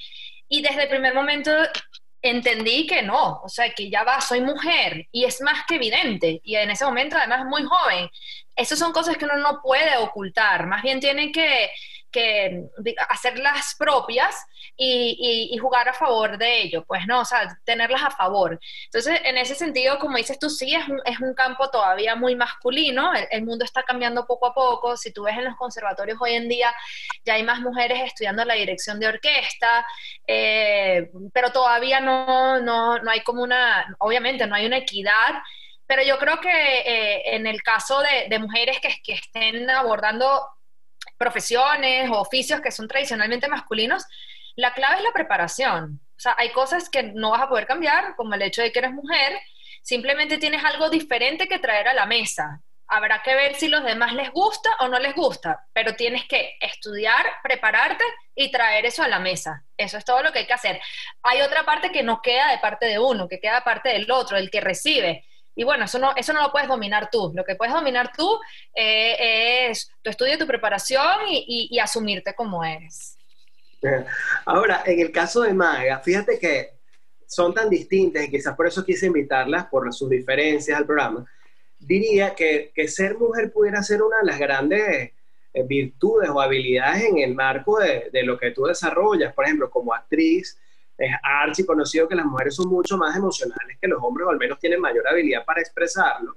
Y 0.47 0.61
desde 0.61 0.83
el 0.83 0.89
primer 0.89 1.13
momento 1.13 1.51
entendí 2.21 2.85
que 2.87 3.01
no, 3.01 3.41
o 3.43 3.49
sea, 3.49 3.69
que 3.73 3.89
ya 3.89 4.03
va, 4.03 4.19
soy 4.19 4.41
mujer 4.41 5.07
y 5.11 5.25
es 5.25 5.41
más 5.41 5.65
que 5.67 5.75
evidente. 5.75 6.41
Y 6.43 6.55
en 6.55 6.71
ese 6.71 6.85
momento, 6.85 7.17
además, 7.17 7.45
muy 7.45 7.63
joven. 7.63 8.09
Esas 8.55 8.79
son 8.79 8.91
cosas 8.91 9.17
que 9.17 9.25
uno 9.25 9.37
no 9.37 9.61
puede 9.61 9.97
ocultar, 9.97 10.67
más 10.67 10.83
bien 10.83 10.99
tiene 10.99 11.31
que, 11.31 11.71
que 12.11 12.65
hacerlas 13.09 13.75
propias 13.77 14.35
y, 14.75 15.57
jugar 15.59 15.89
a 15.89 15.93
favor 15.93 16.37
de 16.37 16.61
ello, 16.61 16.85
pues 16.85 17.05
no, 17.05 17.21
o 17.21 17.25
sea, 17.25 17.57
tenerlas 17.65 18.01
a 18.03 18.11
favor. 18.11 18.59
Entonces, 18.85 19.19
en 19.25 19.37
ese 19.37 19.55
sentido, 19.55 19.99
como 19.99 20.17
dices 20.17 20.39
tú, 20.39 20.49
sí, 20.49 20.73
es 20.73 20.87
un, 20.87 21.01
es 21.05 21.19
un 21.19 21.33
campo 21.33 21.69
todavía 21.69 22.15
muy 22.15 22.35
masculino, 22.35 23.11
el, 23.13 23.43
mundo 23.43 23.65
está 23.65 23.83
cambiando 23.83 24.25
poco 24.25 24.47
a 24.47 24.53
poco, 24.53 24.95
si 24.95 25.11
tú 25.11 25.23
ves 25.23 25.37
en 25.37 25.45
los 25.45 25.55
conservatorios 25.57 26.17
hoy 26.21 26.33
en 26.33 26.47
día, 26.47 26.73
ya 27.25 27.33
hay 27.33 27.43
más 27.43 27.59
mujeres 27.59 28.01
estudiando 28.03 28.45
la 28.45 28.53
dirección 28.53 28.99
de 28.99 29.07
orquesta, 29.07 29.85
eh, 30.25 31.09
pero 31.33 31.51
todavía 31.51 31.99
no, 31.99 32.59
no, 32.61 32.99
no 32.99 33.11
hay 33.11 33.21
como 33.21 33.43
una, 33.43 33.95
obviamente 33.99 34.47
no 34.47 34.55
hay 34.55 34.65
una 34.65 34.77
equidad 34.77 35.41
pero 35.89 36.03
yo 36.03 36.19
creo 36.19 36.39
que 36.39 36.51
eh, 36.51 37.35
en 37.35 37.47
el 37.47 37.63
caso 37.63 37.99
de, 38.01 38.29
de 38.29 38.37
mujeres 38.37 38.79
que, 38.79 38.89
que, 39.03 39.13
estén 39.13 39.67
abordando 39.71 40.47
profesiones 41.19 42.09
o 42.09 42.19
oficios 42.19 42.61
que 42.61 42.71
son 42.71 42.87
tradicionalmente 42.87 43.47
masculinos, 43.47 44.05
la 44.55 44.73
clave 44.73 44.97
es 44.97 45.03
la 45.03 45.11
preparación. 45.11 46.01
O 46.17 46.19
sea, 46.19 46.33
hay 46.37 46.49
cosas 46.49 46.89
que 46.89 47.03
no 47.03 47.31
vas 47.31 47.41
a 47.41 47.49
poder 47.49 47.67
cambiar, 47.67 48.15
como 48.15 48.33
el 48.33 48.41
hecho 48.41 48.61
de 48.61 48.71
que 48.71 48.79
eres 48.79 48.91
mujer, 48.91 49.39
simplemente 49.83 50.37
tienes 50.37 50.63
algo 50.63 50.89
diferente 50.89 51.47
que 51.47 51.59
traer 51.59 51.89
a 51.89 51.93
la 51.93 52.05
mesa. 52.05 52.61
Habrá 52.87 53.21
que 53.21 53.35
ver 53.35 53.53
si 53.55 53.67
los 53.67 53.83
demás 53.83 54.13
les 54.13 54.31
gusta 54.31 54.69
o 54.79 54.87
no 54.87 54.97
les 54.97 55.13
gusta, 55.13 55.67
pero 55.73 55.95
tienes 55.95 56.25
que 56.25 56.57
estudiar, 56.59 57.23
prepararte 57.43 58.03
y 58.33 58.49
traer 58.49 58.85
eso 58.85 59.03
a 59.03 59.07
la 59.07 59.19
mesa. 59.19 59.63
Eso 59.77 59.97
es 59.97 60.05
todo 60.05 60.23
lo 60.23 60.31
que 60.31 60.39
hay 60.39 60.47
que 60.47 60.53
hacer. 60.53 60.81
Hay 61.21 61.41
otra 61.41 61.63
parte 61.63 61.91
que 61.91 62.01
no 62.01 62.21
queda 62.21 62.49
de 62.49 62.57
parte 62.57 62.87
de 62.87 62.97
uno, 62.97 63.27
que 63.27 63.39
queda 63.39 63.63
parte 63.63 63.89
del 63.89 64.09
otro, 64.09 64.37
el 64.37 64.49
que 64.49 64.61
recibe. 64.61 65.25
Y 65.59 65.65
bueno, 65.65 65.83
eso 65.83 65.99
no, 65.99 66.13
eso 66.15 66.31
no 66.31 66.41
lo 66.41 66.53
puedes 66.53 66.69
dominar 66.69 67.09
tú. 67.11 67.33
Lo 67.35 67.43
que 67.43 67.57
puedes 67.57 67.73
dominar 67.73 68.13
tú 68.15 68.39
eh, 68.73 69.67
es 69.67 69.91
tu 70.01 70.09
estudio, 70.09 70.37
tu 70.37 70.47
preparación 70.47 71.17
y, 71.27 71.77
asumirte 71.79 72.33
como 72.33 72.63
eres. 72.63 73.17
Ahora, 74.45 74.83
en 74.85 75.01
el 75.01 75.11
caso 75.11 75.41
de 75.41 75.53
Maga, 75.53 75.99
fíjate 75.99 76.39
que 76.39 76.69
son 77.27 77.53
tan 77.53 77.69
distintas 77.69 78.23
y 78.23 78.31
quizás 78.31 78.55
por 78.55 78.67
eso 78.67 78.85
quise 78.85 79.07
invitarlas, 79.07 79.65
por 79.65 79.93
sus 79.93 80.09
diferencias 80.09 80.77
al 80.77 80.85
programa. 80.85 81.25
Diría 81.77 82.33
que, 82.33 82.71
ser 82.87 83.17
mujer 83.17 83.51
pudiera 83.51 83.83
ser 83.83 84.01
una 84.01 84.19
de 84.19 84.27
las 84.27 84.39
grandes 84.39 85.11
eh, 85.53 85.63
virtudes 85.63 86.29
o 86.29 86.39
habilidades 86.39 87.03
en 87.03 87.17
el 87.17 87.35
marco 87.35 87.79
de, 87.79 88.09
de, 88.13 88.23
lo 88.23 88.39
que 88.39 88.51
tú 88.51 88.63
desarrollas, 88.63 89.33
por 89.33 89.43
ejemplo, 89.43 89.69
como 89.69 89.93
actriz, 89.93 90.57
es 90.99 91.15
archi 91.23 91.65
conocido 91.65 92.07
que 92.07 92.15
las 92.15 92.25
mujeres 92.25 92.55
son 92.55 92.67
mucho 92.67 92.97
más 92.97 93.15
emocionales 93.15 93.77
que 93.81 93.87
los 93.87 94.03
hombres, 94.03 94.27
o 94.27 94.31
al 94.31 94.37
menos 94.37 94.59
tienen 94.59 94.81
mayor 94.81 95.07
habilidad 95.07 95.45
para 95.45 95.61
expresarlo. 95.61 96.35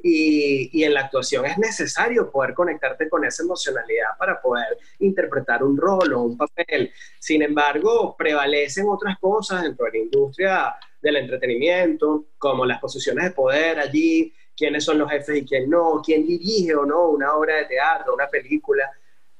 Y, 0.00 0.70
y, 0.72 0.84
en 0.84 0.94
la 0.94 1.00
actuación 1.00 1.46
es 1.46 1.56
necesario 1.56 2.30
poder 2.30 2.52
conectarte 2.52 3.08
con 3.08 3.24
esa 3.24 3.42
emocionalidad 3.42 4.10
para 4.18 4.40
poder 4.40 4.76
interpretar 4.98 5.64
un 5.64 5.76
rol 5.76 6.12
o 6.12 6.22
un 6.22 6.36
papel. 6.36 6.92
Sin 7.18 7.42
embargo, 7.42 8.14
prevalecen 8.16 8.86
otras 8.86 9.18
cosas 9.18 9.62
dentro 9.62 9.86
de 9.86 9.92
la 9.92 9.98
industria 9.98 10.74
del 11.00 11.16
entretenimiento, 11.16 12.26
como 12.38 12.66
las 12.66 12.80
posiciones 12.80 13.24
de 13.24 13.30
poder 13.30 13.78
allí, 13.78 14.32
quiénes 14.56 14.84
son 14.84 14.98
los 14.98 15.10
jefes 15.10 15.38
y 15.38 15.44
quién 15.44 15.68
no, 15.68 16.00
quién 16.04 16.26
dirige 16.26 16.74
o 16.74 16.86
no 16.86 17.08
una 17.08 17.34
obra 17.34 17.56
de 17.56 17.64
teatro, 17.64 18.14
una 18.14 18.28
película. 18.28 18.90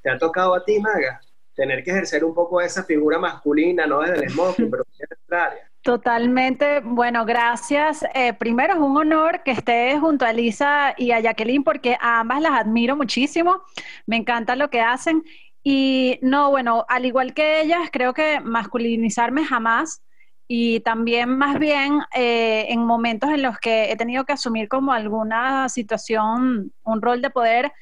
¿Te 0.02 0.10
ha 0.10 0.18
tocado 0.18 0.54
a 0.54 0.64
ti, 0.64 0.80
Maga? 0.80 1.20
Tener 1.54 1.82
que 1.82 1.90
ejercer 1.90 2.24
un 2.24 2.34
poco 2.34 2.60
esa 2.60 2.84
figura 2.84 3.18
masculina, 3.18 3.86
no 3.86 4.00
desde 4.00 4.24
el 4.24 4.30
smoking, 4.30 4.70
pero 4.70 4.84
en 4.98 5.06
nuestra 5.08 5.44
área. 5.46 5.70
Totalmente. 5.82 6.80
Bueno, 6.80 7.26
gracias. 7.26 8.04
Eh, 8.14 8.32
primero 8.32 8.72
es 8.72 8.80
un 8.80 8.96
honor 8.96 9.42
que 9.42 9.50
estés 9.50 10.00
junto 10.00 10.24
a 10.24 10.30
Elisa 10.30 10.94
y 10.96 11.10
a 11.10 11.20
Jacqueline 11.20 11.62
porque 11.62 11.96
a 12.00 12.20
ambas 12.20 12.40
las 12.40 12.52
admiro 12.52 12.96
muchísimo. 12.96 13.62
Me 14.06 14.16
encanta 14.16 14.56
lo 14.56 14.70
que 14.70 14.80
hacen. 14.80 15.22
Y 15.62 16.18
no, 16.22 16.50
bueno, 16.50 16.86
al 16.88 17.04
igual 17.04 17.34
que 17.34 17.60
ellas, 17.60 17.90
creo 17.92 18.14
que 18.14 18.40
masculinizarme 18.40 19.44
jamás 19.44 20.02
y 20.46 20.80
también 20.80 21.36
más 21.36 21.58
bien 21.58 22.00
eh, 22.14 22.66
en 22.68 22.80
momentos 22.80 23.30
en 23.30 23.42
los 23.42 23.58
que 23.58 23.90
he 23.90 23.96
tenido 23.96 24.24
que 24.24 24.34
asumir 24.34 24.68
como 24.68 24.92
alguna 24.92 25.68
situación, 25.68 26.72
un 26.82 27.02
rol 27.02 27.22
de 27.22 27.30
poder, 27.30 27.72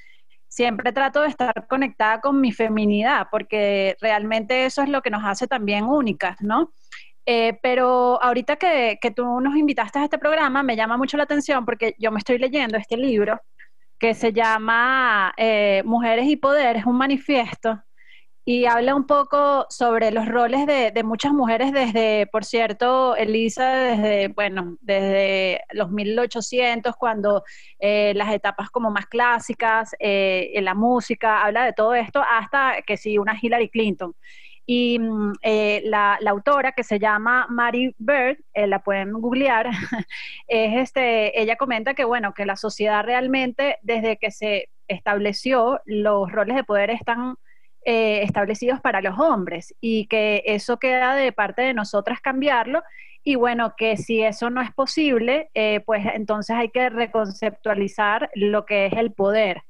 siempre 0.52 0.92
trato 0.92 1.22
de 1.22 1.28
estar 1.28 1.66
conectada 1.66 2.20
con 2.20 2.38
mi 2.38 2.52
feminidad, 2.52 3.28
porque 3.30 3.96
realmente 4.02 4.66
eso 4.66 4.82
es 4.82 4.90
lo 4.90 5.00
que 5.00 5.08
nos 5.08 5.24
hace 5.24 5.46
también 5.46 5.84
únicas, 5.84 6.36
¿no? 6.42 6.74
Eh, 7.24 7.58
pero 7.62 8.22
ahorita 8.22 8.56
que, 8.56 8.98
que, 9.00 9.10
tú 9.12 9.40
nos 9.40 9.56
invitaste 9.56 9.98
a 9.98 10.04
este 10.04 10.18
programa, 10.18 10.62
me 10.62 10.76
llama 10.76 10.98
mucho 10.98 11.16
la 11.16 11.22
atención 11.22 11.64
porque 11.64 11.94
yo 11.98 12.12
me 12.12 12.18
estoy 12.18 12.36
leyendo 12.36 12.76
este 12.76 12.98
libro 12.98 13.40
que 13.98 14.12
se 14.12 14.34
llama 14.34 15.32
eh, 15.38 15.82
Mujeres 15.86 16.26
y 16.26 16.36
Poder, 16.36 16.76
es 16.76 16.84
un 16.84 16.98
manifiesto 16.98 17.82
y 18.44 18.64
habla 18.66 18.96
un 18.96 19.06
poco 19.06 19.66
sobre 19.70 20.10
los 20.10 20.26
roles 20.26 20.66
de, 20.66 21.02
muchas 21.04 21.32
mujeres 21.32 21.72
desde, 21.72 22.26
por 22.26 22.44
cierto, 22.44 23.14
Elisa, 23.14 23.72
desde, 23.72 24.28
bueno, 24.28 24.76
desde 24.80 25.60
los 25.70 25.90
1800, 25.90 26.96
cuando 26.96 27.44
eh, 27.78 28.12
las 28.16 28.32
etapas 28.32 28.70
como 28.70 28.90
más 28.90 29.06
clásicas, 29.06 29.94
eh, 30.00 30.50
en 30.54 30.64
la 30.64 30.74
música, 30.74 31.42
habla 31.44 31.64
de 31.64 31.72
todo 31.72 31.94
esto, 31.94 32.20
hasta 32.28 32.82
que 32.82 32.96
sí, 32.96 33.16
una 33.16 33.38
Hillary 33.40 33.68
Clinton. 33.68 34.14
Y 34.66 34.98
mm, 34.98 35.32
eh, 35.42 35.82
la, 35.84 36.18
la, 36.20 36.30
autora 36.32 36.72
que 36.72 36.82
se 36.84 36.98
llama 36.98 37.46
Mary 37.48 37.94
Bird, 37.98 38.38
la 38.54 38.80
pueden 38.80 39.12
googlear, 39.12 39.68
es 40.48 40.74
este, 40.82 41.40
ella 41.40 41.56
comenta 41.56 41.94
que, 41.94 42.04
bueno, 42.04 42.34
que 42.34 42.46
la 42.46 42.56
sociedad 42.56 43.04
realmente, 43.04 43.78
desde 43.82 44.16
que 44.16 44.32
se 44.32 44.68
estableció, 44.88 45.80
los 45.84 46.30
roles 46.32 46.56
de 46.56 46.64
poder 46.64 46.90
están 46.90 47.36
eh, 47.84 48.22
establecidos 48.22 48.80
para 48.80 49.00
los 49.00 49.18
hombres 49.18 49.74
y 49.80 50.06
que 50.06 50.42
eso 50.46 50.78
queda 50.78 51.14
de 51.14 51.32
parte 51.32 51.62
de 51.62 51.74
nosotras 51.74 52.20
cambiarlo 52.20 52.82
y 53.24 53.36
bueno, 53.36 53.74
que 53.76 53.96
si 53.96 54.22
eso 54.22 54.50
no 54.50 54.60
es 54.60 54.72
posible, 54.72 55.48
eh, 55.54 55.80
pues 55.86 56.04
entonces 56.14 56.56
hay 56.56 56.70
que 56.70 56.90
reconceptualizar 56.90 58.30
lo 58.34 58.66
que 58.66 58.86
es 58.86 58.92
el 58.94 59.12
poder 59.12 59.62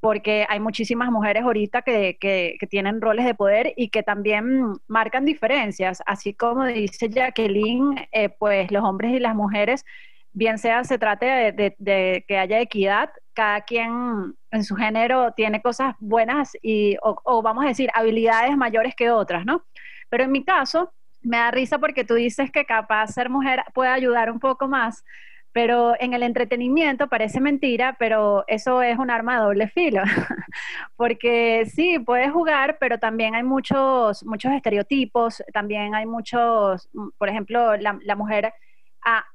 porque 0.00 0.46
hay 0.48 0.60
muchísimas 0.60 1.10
mujeres 1.10 1.42
ahorita 1.42 1.82
que, 1.82 2.16
que, 2.20 2.56
tienen 2.70 3.00
roles 3.00 3.24
de 3.24 3.34
poder 3.34 3.72
y 3.76 3.88
que 3.88 4.02
también 4.02 4.74
marcan 4.86 5.24
diferencias, 5.24 6.02
así 6.06 6.34
como 6.34 6.64
dice 6.66 7.08
Jacqueline, 7.08 8.06
eh, 8.12 8.28
pues 8.28 8.70
los 8.70 8.84
hombres 8.84 9.12
y 9.12 9.18
las 9.18 9.34
mujeres 9.34 9.84
bien 10.38 10.56
sea 10.58 10.84
se 10.84 10.98
trate 10.98 11.52
de, 11.52 12.24
que 12.26 12.38
haya 12.38 12.60
equidad, 12.60 13.10
cada 13.34 13.62
quien 13.62 14.36
en 14.52 14.64
su 14.64 14.76
género 14.76 15.32
tiene 15.32 15.60
cosas 15.60 15.96
buenas 15.98 16.56
y, 16.62 16.96
o, 17.02 17.42
vamos 17.42 17.64
a 17.64 17.68
decir, 17.68 17.90
habilidades 17.92 18.56
mayores 18.56 18.94
que 18.94 19.10
otras, 19.10 19.44
¿no? 19.44 19.64
Pero 20.08 20.24
en 20.24 20.32
mi 20.32 20.44
caso, 20.44 20.92
me 21.22 21.38
da 21.38 21.50
risa 21.50 21.78
porque 21.80 22.04
tú 22.04 22.14
dices 22.14 22.52
que 22.52 22.64
capaz 22.64 23.08
ser 23.08 23.30
mujer 23.30 23.64
puede 23.74 23.90
ayudar 23.90 24.30
un 24.30 24.38
poco 24.38 24.68
más, 24.68 25.04
pero 25.50 25.94
en 25.98 26.14
el 26.14 26.22
entretenimiento 26.22 27.08
parece 27.08 27.40
mentira, 27.40 27.96
pero 27.98 28.44
eso 28.46 28.80
es 28.80 28.96
un 28.96 29.10
arma 29.10 29.38
de 29.38 29.42
doble 29.42 29.68
filo, 29.68 30.02
porque 30.96 31.64
sí, 31.66 31.98
puedes 31.98 32.30
jugar, 32.30 32.76
pero 32.78 32.98
también 32.98 33.34
hay 33.34 33.42
muchos, 33.42 34.24
muchos 34.24 34.52
estereotipos, 34.52 35.42
también 35.52 35.96
hay 35.96 36.06
muchos, 36.06 36.88
por 37.18 37.28
ejemplo, 37.28 37.76
la, 37.76 37.98
la 38.04 38.14
mujer 38.14 38.52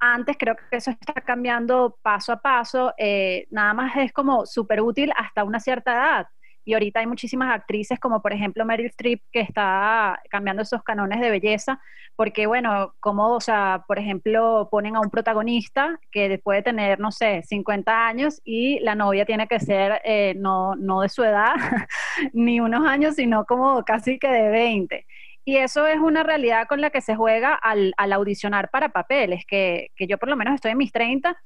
antes 0.00 0.36
creo 0.38 0.56
que 0.56 0.76
eso 0.76 0.90
está 0.90 1.14
cambiando 1.14 1.98
paso 2.02 2.32
a 2.32 2.40
paso, 2.40 2.92
eh, 2.98 3.46
nada 3.50 3.74
más 3.74 3.96
es 3.96 4.12
como 4.12 4.46
súper 4.46 4.80
útil 4.80 5.12
hasta 5.16 5.44
una 5.44 5.60
cierta 5.60 5.92
edad. 5.92 6.26
Y 6.66 6.72
ahorita 6.72 7.00
hay 7.00 7.06
muchísimas 7.06 7.54
actrices 7.54 8.00
como 8.00 8.22
por 8.22 8.32
ejemplo 8.32 8.64
Meryl 8.64 8.86
Streep 8.86 9.20
que 9.30 9.40
está 9.40 10.18
cambiando 10.30 10.62
esos 10.62 10.82
canones 10.82 11.20
de 11.20 11.30
belleza, 11.30 11.80
porque 12.16 12.46
bueno, 12.46 12.94
como, 13.00 13.34
o 13.34 13.40
sea, 13.40 13.84
por 13.86 13.98
ejemplo, 13.98 14.68
ponen 14.70 14.96
a 14.96 15.00
un 15.00 15.10
protagonista 15.10 15.98
que 16.10 16.40
puede 16.42 16.62
tener, 16.62 17.00
no 17.00 17.10
sé, 17.10 17.42
50 17.42 18.06
años 18.06 18.40
y 18.44 18.78
la 18.80 18.94
novia 18.94 19.26
tiene 19.26 19.46
que 19.48 19.60
ser 19.60 20.00
eh, 20.04 20.34
no, 20.36 20.74
no 20.76 21.02
de 21.02 21.08
su 21.08 21.24
edad, 21.24 21.54
ni 22.32 22.60
unos 22.60 22.86
años, 22.86 23.16
sino 23.16 23.44
como 23.44 23.84
casi 23.84 24.18
que 24.18 24.28
de 24.28 24.48
20. 24.48 25.06
Y 25.44 25.56
eso 25.58 25.86
es 25.86 25.98
una 25.98 26.22
realidad 26.22 26.66
con 26.68 26.80
la 26.80 26.90
que 26.90 27.00
se 27.00 27.16
juega 27.16 27.54
al, 27.54 27.94
audicionar 27.98 28.70
para 28.70 28.90
papeles, 28.90 29.44
que, 29.46 29.90
que, 29.96 30.06
yo 30.06 30.18
por 30.18 30.28
lo 30.28 30.36
menos 30.36 30.54
estoy 30.54 30.72
en 30.72 30.78
mis 30.78 30.92
30 30.92 31.36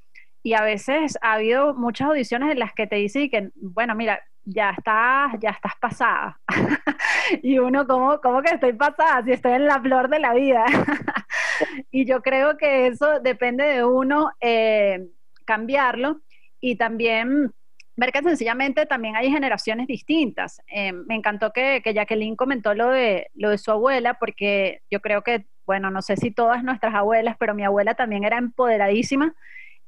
y 0.43 0.55
a 0.55 0.63
veces 0.63 1.19
ha 1.21 1.35
habido 1.35 1.75
muchas 1.75 2.09
audiciones 2.09 2.53
en 2.53 2.61
las 2.61 2.73
que 2.73 2.87
te 2.87 2.97
dicen 2.97 3.29
que, 3.29 3.51
bueno, 3.57 3.95
mira, 3.95 4.23
ya 4.49 4.71
estás, 4.71 5.33
ya 5.41 5.51
estás 5.51 5.73
pasada. 5.81 6.41
y 7.43 7.59
uno, 7.59 7.87
¿cómo, 7.87 8.21
¿cómo 8.21 8.41
que 8.43 8.55
estoy 8.55 8.73
pasada? 8.73 9.23
Si 9.25 9.33
estoy 9.33 9.53
en 9.53 9.67
la 9.67 9.81
flor 9.81 10.09
de 10.09 10.21
la 10.21 10.33
vida. 10.33 10.65
y 11.91 12.07
yo 12.07 12.23
creo 12.23 12.57
que 12.57 12.87
eso 12.87 13.21
depende 13.21 13.65
de 13.65 13.85
uno 13.85 14.31
eh, 14.41 15.07
cambiarlo 15.45 16.21
y 16.61 16.77
también 16.77 17.53
ver 17.99 18.13
que 18.13 18.23
sencillamente 18.23 18.87
también 18.87 19.17
hay 19.17 19.29
generaciones 19.29 19.89
distintas. 19.89 20.63
Eh, 20.69 20.93
me 20.93 21.17
encantó 21.17 21.53
que, 21.53 21.83
que, 21.83 21.93
Jacqueline 21.93 22.37
comentó 22.37 22.73
lo 22.73 22.91
de, 22.91 23.29
lo 23.35 23.51
de 23.51 23.59
su 23.59 23.73
abuela, 23.73 24.15
porque 24.15 24.83
yo 24.89 25.01
creo 25.01 25.23
que, 25.23 25.47
bueno, 25.67 25.91
no 25.91 26.01
sé 26.01 26.17
si 26.17 26.31
todas 26.31 26.63
nuestras 26.63 26.95
abuelas, 26.95 27.37
pero 27.41 27.55
mi 27.55 27.65
abuela 27.65 27.95
también 27.95 28.23
era 28.23 28.39
empoderadísima. 28.39 29.35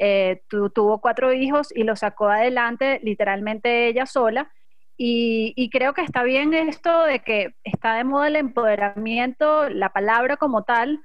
Eh, 0.01 0.43
tuvo 0.49 1.01
cuatro 1.01 1.33
hijos 1.33 1.73
y 1.75 1.85
los 1.85 2.01
sacó 2.01 2.29
adelante 2.29 2.99
literalmente 3.05 3.87
ella 3.87 4.07
sola. 4.07 4.51
Y, 4.97 5.53
y, 5.57 5.71
creo 5.71 5.95
que 5.95 6.03
está 6.03 6.25
bien 6.25 6.53
esto 6.53 7.05
de 7.05 7.21
que 7.21 7.55
está 7.63 7.95
de 7.95 8.05
moda 8.05 8.27
el 8.27 8.37
empoderamiento, 8.37 9.71
la 9.71 9.91
palabra 9.91 10.37
como 10.37 10.65
tal, 10.65 11.01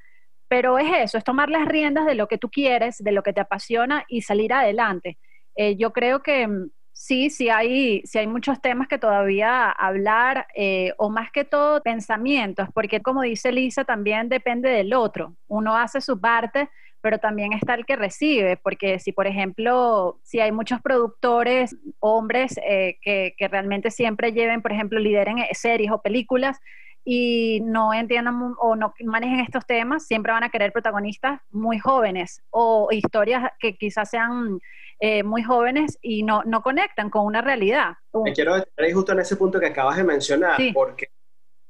pero 0.48 0.80
es 0.80 0.88
eso, 0.98 1.18
es 1.18 1.24
tomar 1.24 1.50
las 1.50 1.68
riendas 1.68 2.06
de 2.06 2.16
lo 2.16 2.28
que 2.28 2.38
tú 2.38 2.50
quieres, 2.50 2.98
de 2.98 3.12
lo 3.12 3.24
que 3.24 3.32
te 3.32 3.42
apasiona 3.42 4.06
y 4.08 4.24
salir 4.24 4.54
adelante. 4.54 5.18
Eh, 5.56 5.78
yo 5.78 5.94
creo 5.94 6.22
que 6.22 6.50
Sí, 6.98 7.30
sí 7.30 7.50
hay, 7.50 8.02
sí 8.06 8.20
hay 8.20 8.26
muchos 8.26 8.62
temas 8.62 8.88
que 8.88 8.98
todavía 8.98 9.70
hablar, 9.70 10.48
eh, 10.56 10.94
o 10.98 11.10
más 11.10 11.30
que 11.30 11.44
todo 11.44 11.84
pensamientos, 11.84 12.70
porque 12.74 13.02
como 13.02 13.22
dice 13.22 13.52
Lisa, 13.52 13.84
también 13.84 14.30
depende 14.30 14.70
del 14.70 14.94
otro. 14.94 15.36
Uno 15.50 15.76
hace 15.76 16.00
su 16.00 16.22
parte, 16.22 16.70
pero 17.02 17.20
también 17.20 17.52
está 17.52 17.74
el 17.74 17.86
que 17.86 17.98
recibe, 17.98 18.56
porque 18.56 19.00
si, 19.00 19.12
por 19.12 19.28
ejemplo, 19.28 20.20
si 20.24 20.40
hay 20.40 20.54
muchos 20.54 20.82
productores, 20.82 21.76
hombres, 22.00 22.58
eh, 22.66 22.98
que, 23.02 23.36
que, 23.38 23.50
realmente 23.50 23.92
siempre 23.92 24.32
lleven, 24.32 24.62
por 24.62 24.72
ejemplo, 24.72 24.98
lideren 24.98 25.44
series 25.52 25.92
o 25.92 26.02
películas, 26.02 26.62
y 27.08 27.62
no 27.62 27.94
entiendan 27.94 28.56
o 28.58 28.76
no 28.76 28.94
manejen 29.04 29.40
estos 29.40 29.66
temas, 29.68 30.08
siempre 30.08 30.32
van 30.32 30.44
a 30.44 30.50
querer 30.50 30.74
protagonistas 30.74 31.40
muy 31.52 31.78
jóvenes 31.78 32.42
o 32.50 32.90
historias 32.92 33.52
que 33.60 33.78
quizás 33.78 34.10
sean 34.10 34.60
eh, 35.00 35.22
muy 35.22 35.44
jóvenes 35.44 36.00
y 36.02 36.24
no, 36.24 36.42
no 36.46 36.64
conectan 36.64 37.12
con 37.12 37.26
una 37.26 37.42
realidad. 37.42 37.94
Me 38.24 38.34
quiero 38.34 38.56
detener 38.56 38.94
justo 38.94 39.12
en 39.12 39.20
ese 39.20 39.36
punto 39.36 39.60
que 39.60 39.68
acabas 39.68 39.98
de 39.98 40.04
mencionar, 40.04 40.60
porque 40.74 41.10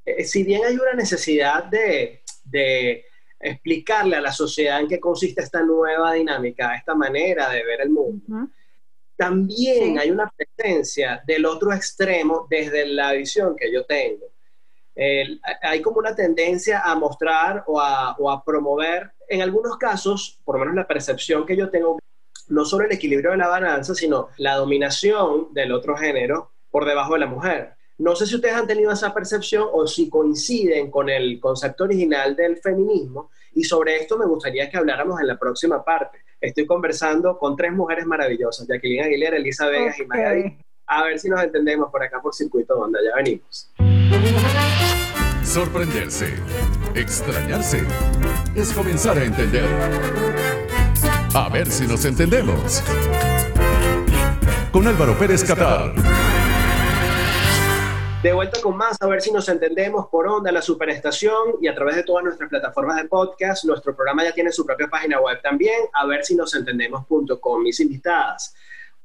eh, 0.06 0.24
si 0.24 0.44
bien 0.44 0.64
hay 0.64 0.76
una 0.76 0.94
necesidad 0.94 1.66
de, 1.66 2.22
de, 2.46 3.06
explicarle 3.38 4.16
a 4.16 4.22
la 4.22 4.32
sociedad 4.32 4.80
en 4.80 4.88
qué 4.88 5.00
consiste 5.00 5.42
esta 5.42 5.62
nueva 5.62 6.14
dinámica, 6.14 6.76
esta 6.76 6.96
manera 6.96 7.50
de 7.50 7.64
ver 7.66 7.82
el 7.82 7.90
mundo, 7.90 8.48
también 9.18 10.00
hay 10.00 10.10
una 10.12 10.32
presencia 10.32 11.22
del 11.28 11.46
otro 11.46 11.74
extremo 11.74 12.48
desde 12.50 12.88
la 12.88 13.12
visión 13.12 13.56
que 13.56 13.72
yo 13.72 13.86
tengo. 13.86 14.35
Hay 14.96 15.82
como 15.82 16.00
una 16.00 16.16
tendencia 16.16 16.82
a 16.82 16.96
mostrar 16.96 17.64
o 17.68 17.80
a, 17.80 18.16
o 18.18 18.32
a, 18.32 18.44
promover, 18.44 19.12
en 19.28 19.42
algunos 19.42 19.78
casos, 19.78 20.40
por 20.46 20.56
lo 20.56 20.60
menos 20.62 20.76
la 20.76 20.88
percepción 20.88 21.46
que 21.46 21.58
yo 21.58 21.70
tengo, 21.70 22.00
no 22.48 22.66
solo 22.66 22.86
el 22.86 22.92
equilibrio 22.92 23.32
de 23.32 23.38
la 23.38 23.48
balanza, 23.48 23.94
sino 23.94 24.30
la 24.38 24.56
dominación 24.56 25.54
del 25.54 25.72
otro 25.72 25.98
género 25.98 26.52
por 26.70 26.86
debajo 26.86 27.14
de 27.14 27.20
la 27.20 27.28
mujer. 27.28 27.74
No 27.98 28.16
sé 28.16 28.26
si 28.26 28.36
ustedes 28.36 28.56
han 28.56 28.68
tenido 28.68 28.92
esa 28.92 29.14
percepción 29.14 29.68
o 29.72 29.88
si 29.88 30.10
coinciden 30.10 30.92
con 30.92 31.10
el 31.10 31.40
concepto 31.40 31.86
original 31.86 32.36
del 32.36 32.58
feminismo 32.58 33.30
y 33.54 33.64
sobre 33.64 33.96
esto 33.96 34.18
me 34.18 34.26
gustaría 34.26 34.70
que 34.70 34.78
habláramos 34.78 35.22
en 35.22 35.28
la 35.28 35.38
próxima 35.38 35.84
parte. 35.84 36.20
Estoy 36.42 36.66
conversando 36.66 37.38
con 37.38 37.56
tres 37.56 37.72
mujeres 37.72 38.06
maravillosas, 38.06 38.68
Jacqueline 38.68 39.04
Aguilera, 39.04 39.38
Elisa 39.38 39.68
Vegas 39.68 39.98
y 39.98 40.06
Magali. 40.06 40.58
A 40.88 41.04
ver 41.06 41.18
si 41.18 41.30
nos 41.30 41.42
entendemos 41.42 41.90
por 41.90 42.04
acá 42.04 42.22
por 42.22 42.36
circuito 42.36 42.76
donde 42.76 43.00
ya 43.04 43.16
venimos. 43.16 43.72
Sorprenderse, 45.46 46.34
extrañarse, 46.96 47.84
es 48.56 48.74
comenzar 48.74 49.18
a 49.18 49.24
entender. 49.24 49.70
A 51.34 51.50
ver 51.50 51.70
si 51.70 51.86
nos 51.88 52.04
entendemos. 52.04 52.82
Con 54.72 54.88
Álvaro 54.88 55.18
Pérez 55.18 55.44
Catar. 55.44 55.94
De 58.24 58.34
vuelta 58.34 58.60
con 58.60 58.76
más, 58.76 58.98
a 59.00 59.08
ver 59.08 59.22
si 59.22 59.32
nos 59.32 59.48
entendemos 59.48 60.08
por 60.08 60.28
Onda, 60.28 60.52
la 60.52 60.64
Superestación 60.64 61.58
y 61.62 61.68
a 61.68 61.76
través 61.76 61.96
de 61.96 62.04
todas 62.04 62.24
nuestras 62.24 62.50
plataformas 62.50 62.98
de 62.98 63.06
podcast. 63.08 63.66
Nuestro 63.66 63.96
programa 63.96 64.24
ya 64.24 64.34
tiene 64.34 64.52
su 64.52 64.66
propia 64.66 64.88
página 64.88 65.22
web 65.22 65.40
también, 65.44 65.80
a 65.94 66.08
ver 66.08 66.26
si 66.26 66.36
nos 66.36 66.56
entendemos.com. 66.56 67.62
Mis 67.62 67.80
invitadas 67.80 68.56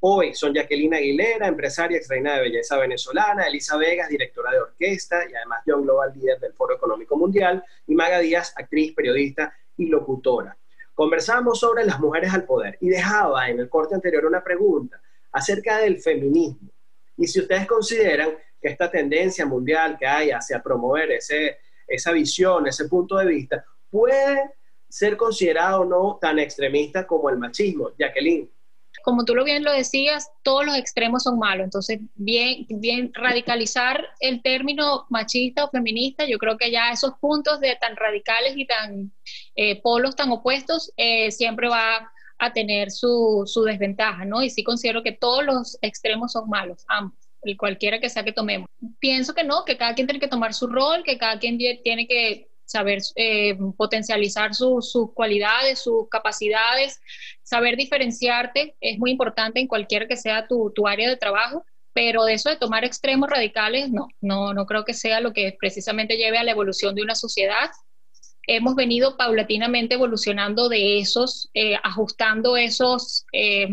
hoy 0.00 0.34
son 0.34 0.54
Jacqueline 0.54 0.94
Aguilera, 0.94 1.46
empresaria 1.46 1.98
ex 1.98 2.08
de 2.08 2.20
belleza 2.20 2.78
venezolana, 2.78 3.46
Elisa 3.46 3.76
Vegas, 3.76 4.08
directora 4.08 4.52
de 4.52 4.60
orquesta 4.60 5.28
y 5.30 5.34
además 5.34 5.62
John 5.66 5.82
Global, 5.82 6.12
líder 6.14 6.40
del 6.40 6.54
Foro 6.54 6.74
Económico 6.74 7.16
Mundial, 7.16 7.62
y 7.86 7.94
Maga 7.94 8.18
Díaz, 8.18 8.52
actriz, 8.56 8.94
periodista 8.94 9.54
y 9.76 9.86
locutora. 9.86 10.56
Conversamos 10.94 11.58
sobre 11.60 11.84
las 11.84 12.00
mujeres 12.00 12.32
al 12.32 12.44
poder 12.44 12.76
y 12.80 12.88
dejaba 12.88 13.48
en 13.48 13.60
el 13.60 13.68
corte 13.68 13.94
anterior 13.94 14.26
una 14.26 14.42
pregunta 14.42 15.00
acerca 15.32 15.78
del 15.78 15.98
feminismo. 15.98 16.70
Y 17.16 17.26
si 17.26 17.40
ustedes 17.40 17.66
consideran 17.66 18.30
que 18.60 18.68
esta 18.68 18.90
tendencia 18.90 19.46
mundial 19.46 19.96
que 19.98 20.06
hay 20.06 20.30
hacia 20.30 20.62
promover 20.62 21.12
ese, 21.12 21.58
esa 21.86 22.12
visión, 22.12 22.66
ese 22.66 22.86
punto 22.88 23.16
de 23.16 23.26
vista, 23.26 23.64
puede 23.90 24.52
ser 24.88 25.16
considerado 25.16 25.82
o 25.82 25.84
no 25.84 26.18
tan 26.20 26.38
extremista 26.38 27.06
como 27.06 27.30
el 27.30 27.38
machismo. 27.38 27.92
Jacqueline 27.98 28.50
como 29.02 29.24
tú 29.24 29.34
lo 29.34 29.44
bien 29.44 29.64
lo 29.64 29.72
decías, 29.72 30.30
todos 30.42 30.64
los 30.66 30.76
extremos 30.76 31.22
son 31.22 31.38
malos. 31.38 31.64
Entonces, 31.64 32.00
bien, 32.14 32.66
bien 32.68 33.12
radicalizar 33.14 34.06
el 34.20 34.42
término 34.42 35.06
machista 35.10 35.64
o 35.64 35.70
feminista, 35.70 36.26
yo 36.26 36.38
creo 36.38 36.56
que 36.56 36.70
ya 36.70 36.90
esos 36.90 37.14
puntos 37.20 37.60
de 37.60 37.76
tan 37.76 37.96
radicales 37.96 38.54
y 38.56 38.66
tan 38.66 39.12
eh, 39.56 39.80
polos 39.80 40.16
tan 40.16 40.30
opuestos 40.30 40.92
eh, 40.96 41.30
siempre 41.30 41.68
va 41.68 42.10
a 42.38 42.52
tener 42.52 42.90
su, 42.90 43.42
su, 43.46 43.62
desventaja, 43.64 44.24
¿no? 44.24 44.42
Y 44.42 44.50
sí 44.50 44.62
considero 44.62 45.02
que 45.02 45.12
todos 45.12 45.44
los 45.44 45.78
extremos 45.82 46.32
son 46.32 46.48
malos, 46.48 46.84
ambos, 46.88 47.18
el 47.42 47.56
cualquiera 47.56 48.00
que 48.00 48.08
sea 48.08 48.24
que 48.24 48.32
tomemos. 48.32 48.68
Pienso 48.98 49.34
que 49.34 49.44
no, 49.44 49.64
que 49.64 49.76
cada 49.76 49.94
quien 49.94 50.06
tiene 50.06 50.20
que 50.20 50.28
tomar 50.28 50.54
su 50.54 50.66
rol, 50.66 51.02
que 51.04 51.18
cada 51.18 51.38
quien 51.38 51.58
tiene 51.58 52.06
que 52.06 52.49
saber 52.70 53.00
eh, 53.16 53.58
potencializar 53.76 54.54
sus 54.54 54.92
cualidades, 55.12 55.80
sus 55.80 56.08
capacidades, 56.08 57.00
saber 57.42 57.76
diferenciarte 57.76 58.76
es 58.80 58.98
muy 58.98 59.10
importante 59.10 59.58
en 59.58 59.66
cualquier 59.66 60.06
que 60.06 60.16
sea 60.16 60.46
tu, 60.46 60.72
tu, 60.72 60.86
área 60.86 61.08
de 61.08 61.16
trabajo, 61.16 61.64
pero 61.92 62.24
de 62.24 62.34
eso 62.34 62.48
de 62.48 62.56
tomar 62.56 62.84
extremos 62.84 63.28
radicales, 63.28 63.90
no, 63.90 64.06
no, 64.20 64.54
no 64.54 64.66
creo 64.66 64.84
que 64.84 64.94
sea 64.94 65.20
lo 65.20 65.32
que 65.32 65.56
precisamente 65.58 66.16
lleve 66.16 66.38
a 66.38 66.44
la 66.44 66.52
evolución 66.52 66.94
de 66.94 67.02
una 67.02 67.16
sociedad. 67.16 67.70
Hemos 68.46 68.76
venido 68.76 69.16
paulatinamente 69.16 69.96
evolucionando 69.96 70.68
de 70.68 71.00
esos, 71.00 71.50
eh, 71.54 71.74
ajustando 71.82 72.56
esos 72.56 73.26
eh, 73.32 73.68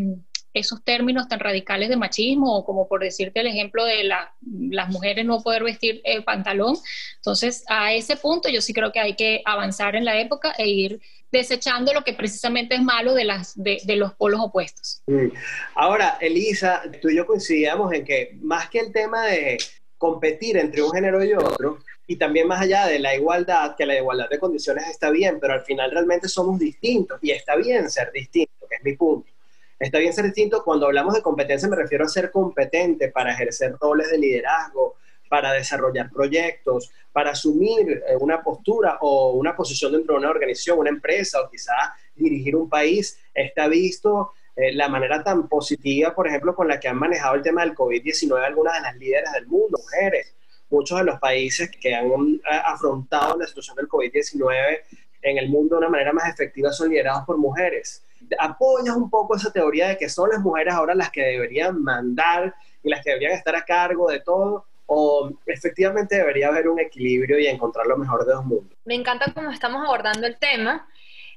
esos 0.57 0.83
términos 0.83 1.27
tan 1.27 1.39
radicales 1.39 1.89
de 1.89 1.95
machismo, 1.95 2.57
o 2.57 2.65
como 2.65 2.87
por 2.87 3.01
decirte 3.01 3.39
el 3.39 3.47
ejemplo 3.47 3.85
de 3.85 4.03
las 4.03 4.89
mujeres 4.89 5.25
no 5.25 5.41
poder 5.41 5.63
vestir 5.63 6.01
el 6.03 6.23
pantalón. 6.23 6.75
Entonces, 7.15 7.63
a 7.67 7.93
ese 7.93 8.17
punto 8.17 8.49
yo 8.49 8.61
sí 8.61 8.73
creo 8.73 8.91
que 8.91 8.99
hay 8.99 9.15
que 9.15 9.41
avanzar 9.45 9.95
en 9.95 10.05
la 10.05 10.19
época 10.19 10.53
e 10.57 10.67
ir 10.67 11.01
desechando 11.31 11.93
lo 11.93 12.03
que 12.03 12.13
precisamente 12.13 12.75
es 12.75 12.81
malo 12.81 13.13
de, 13.13 13.25
las, 13.25 13.53
de, 13.55 13.95
los 13.95 14.13
polos 14.13 14.39
opuestos. 14.41 15.01
Mm. 15.07 15.27
Ahora, 15.75 16.17
Elisa, 16.21 16.83
tú 17.01 17.09
y 17.09 17.17
yo 17.17 17.25
coincidíamos 17.25 17.93
en 17.93 18.05
que 18.05 18.37
más 18.41 18.69
que 18.69 18.79
el 18.79 18.91
tema 18.91 19.25
de 19.25 19.57
competir 19.97 20.57
entre 20.57 20.81
un 20.81 20.91
género 20.91 21.23
y 21.23 21.33
otro, 21.33 21.79
y 22.05 22.15
también 22.15 22.47
más 22.47 22.61
allá 22.61 22.85
de 22.85 22.99
la 22.99 23.15
igualdad, 23.15 23.75
que 23.75 23.85
la 23.85 23.97
igualdad 23.97 24.29
de 24.29 24.39
condiciones 24.39 24.87
está 24.87 25.09
bien, 25.09 25.39
pero 25.39 25.53
al 25.53 25.61
final 25.61 25.91
realmente 25.91 26.29
somos 26.29 26.57
distintos 26.59 27.19
y 27.21 27.31
está 27.31 27.55
bien 27.55 27.89
ser 27.89 28.11
distinto, 28.11 28.67
que 28.69 28.75
es 28.75 28.83
mi 28.83 28.95
punto. 28.95 29.29
Está 29.79 29.99
bien 29.99 30.13
ser 30.13 30.25
distinto. 30.25 30.63
Cuando 30.63 30.87
hablamos 30.87 31.13
de 31.13 31.21
competencia 31.21 31.69
me 31.69 31.75
refiero 31.75 32.05
a 32.05 32.09
ser 32.09 32.31
competente 32.31 33.09
para 33.09 33.31
ejercer 33.31 33.75
roles 33.79 34.09
de 34.09 34.17
liderazgo, 34.17 34.95
para 35.29 35.51
desarrollar 35.53 36.09
proyectos, 36.09 36.91
para 37.11 37.31
asumir 37.31 38.03
eh, 38.07 38.15
una 38.19 38.41
postura 38.41 38.97
o 39.01 39.33
una 39.33 39.55
posición 39.55 39.91
dentro 39.91 40.13
de 40.13 40.19
una 40.19 40.29
organización, 40.29 40.79
una 40.79 40.89
empresa 40.89 41.41
o 41.41 41.49
quizás 41.49 41.75
dirigir 42.15 42.55
un 42.55 42.69
país. 42.69 43.19
Está 43.33 43.67
visto 43.67 44.31
eh, 44.55 44.73
la 44.73 44.89
manera 44.89 45.23
tan 45.23 45.47
positiva, 45.47 46.15
por 46.15 46.27
ejemplo, 46.27 46.55
con 46.55 46.67
la 46.67 46.79
que 46.79 46.87
han 46.87 46.97
manejado 46.97 47.35
el 47.35 47.43
tema 47.43 47.61
del 47.61 47.75
COVID-19 47.75 48.43
algunas 48.43 48.73
de 48.73 48.81
las 48.81 48.95
líderes 48.97 49.31
del 49.33 49.47
mundo, 49.47 49.77
mujeres. 49.77 50.33
Muchos 50.69 50.97
de 50.97 51.05
los 51.05 51.19
países 51.19 51.69
que 51.79 51.93
han 51.93 52.07
eh, 52.07 52.39
afrontado 52.65 53.37
la 53.37 53.45
situación 53.45 53.75
del 53.75 53.87
COVID-19 53.87 54.79
en 55.21 55.38
el 55.38 55.49
mundo 55.49 55.75
de 55.75 55.80
una 55.80 55.89
manera 55.89 56.13
más 56.13 56.30
efectiva 56.30 56.71
son 56.71 56.89
liderados 56.89 57.25
por 57.25 57.38
mujeres. 57.38 58.03
¿Apoyas 58.39 58.95
un 58.95 59.10
poco 59.10 59.36
esa 59.36 59.51
teoría 59.51 59.89
de 59.89 59.97
que 59.97 60.10
son 60.10 60.30
las 60.30 60.39
mujeres 60.39 60.73
ahora 60.73 60.95
las 60.95 61.12
que 61.12 61.21
deberían 61.21 61.82
mandar 61.82 62.53
y 62.84 62.89
las 62.89 63.03
que 63.03 63.12
deberían 63.12 63.34
estar 63.34 63.56
a 63.56 63.63
cargo 63.63 64.10
de 64.10 64.19
todo? 64.21 64.65
¿O 64.86 65.32
efectivamente 65.45 66.15
debería 66.15 66.47
haber 66.47 66.67
un 66.67 66.80
equilibrio 66.80 67.39
y 67.39 67.47
encontrar 67.47 67.88
lo 67.88 67.97
mejor 67.97 68.25
de 68.25 68.34
dos 68.34 68.45
mundos? 68.45 68.77
Me 68.86 68.95
encanta 68.95 69.32
cómo 69.34 69.51
estamos 69.51 69.84
abordando 69.86 70.25
el 70.27 70.38
tema 70.38 70.88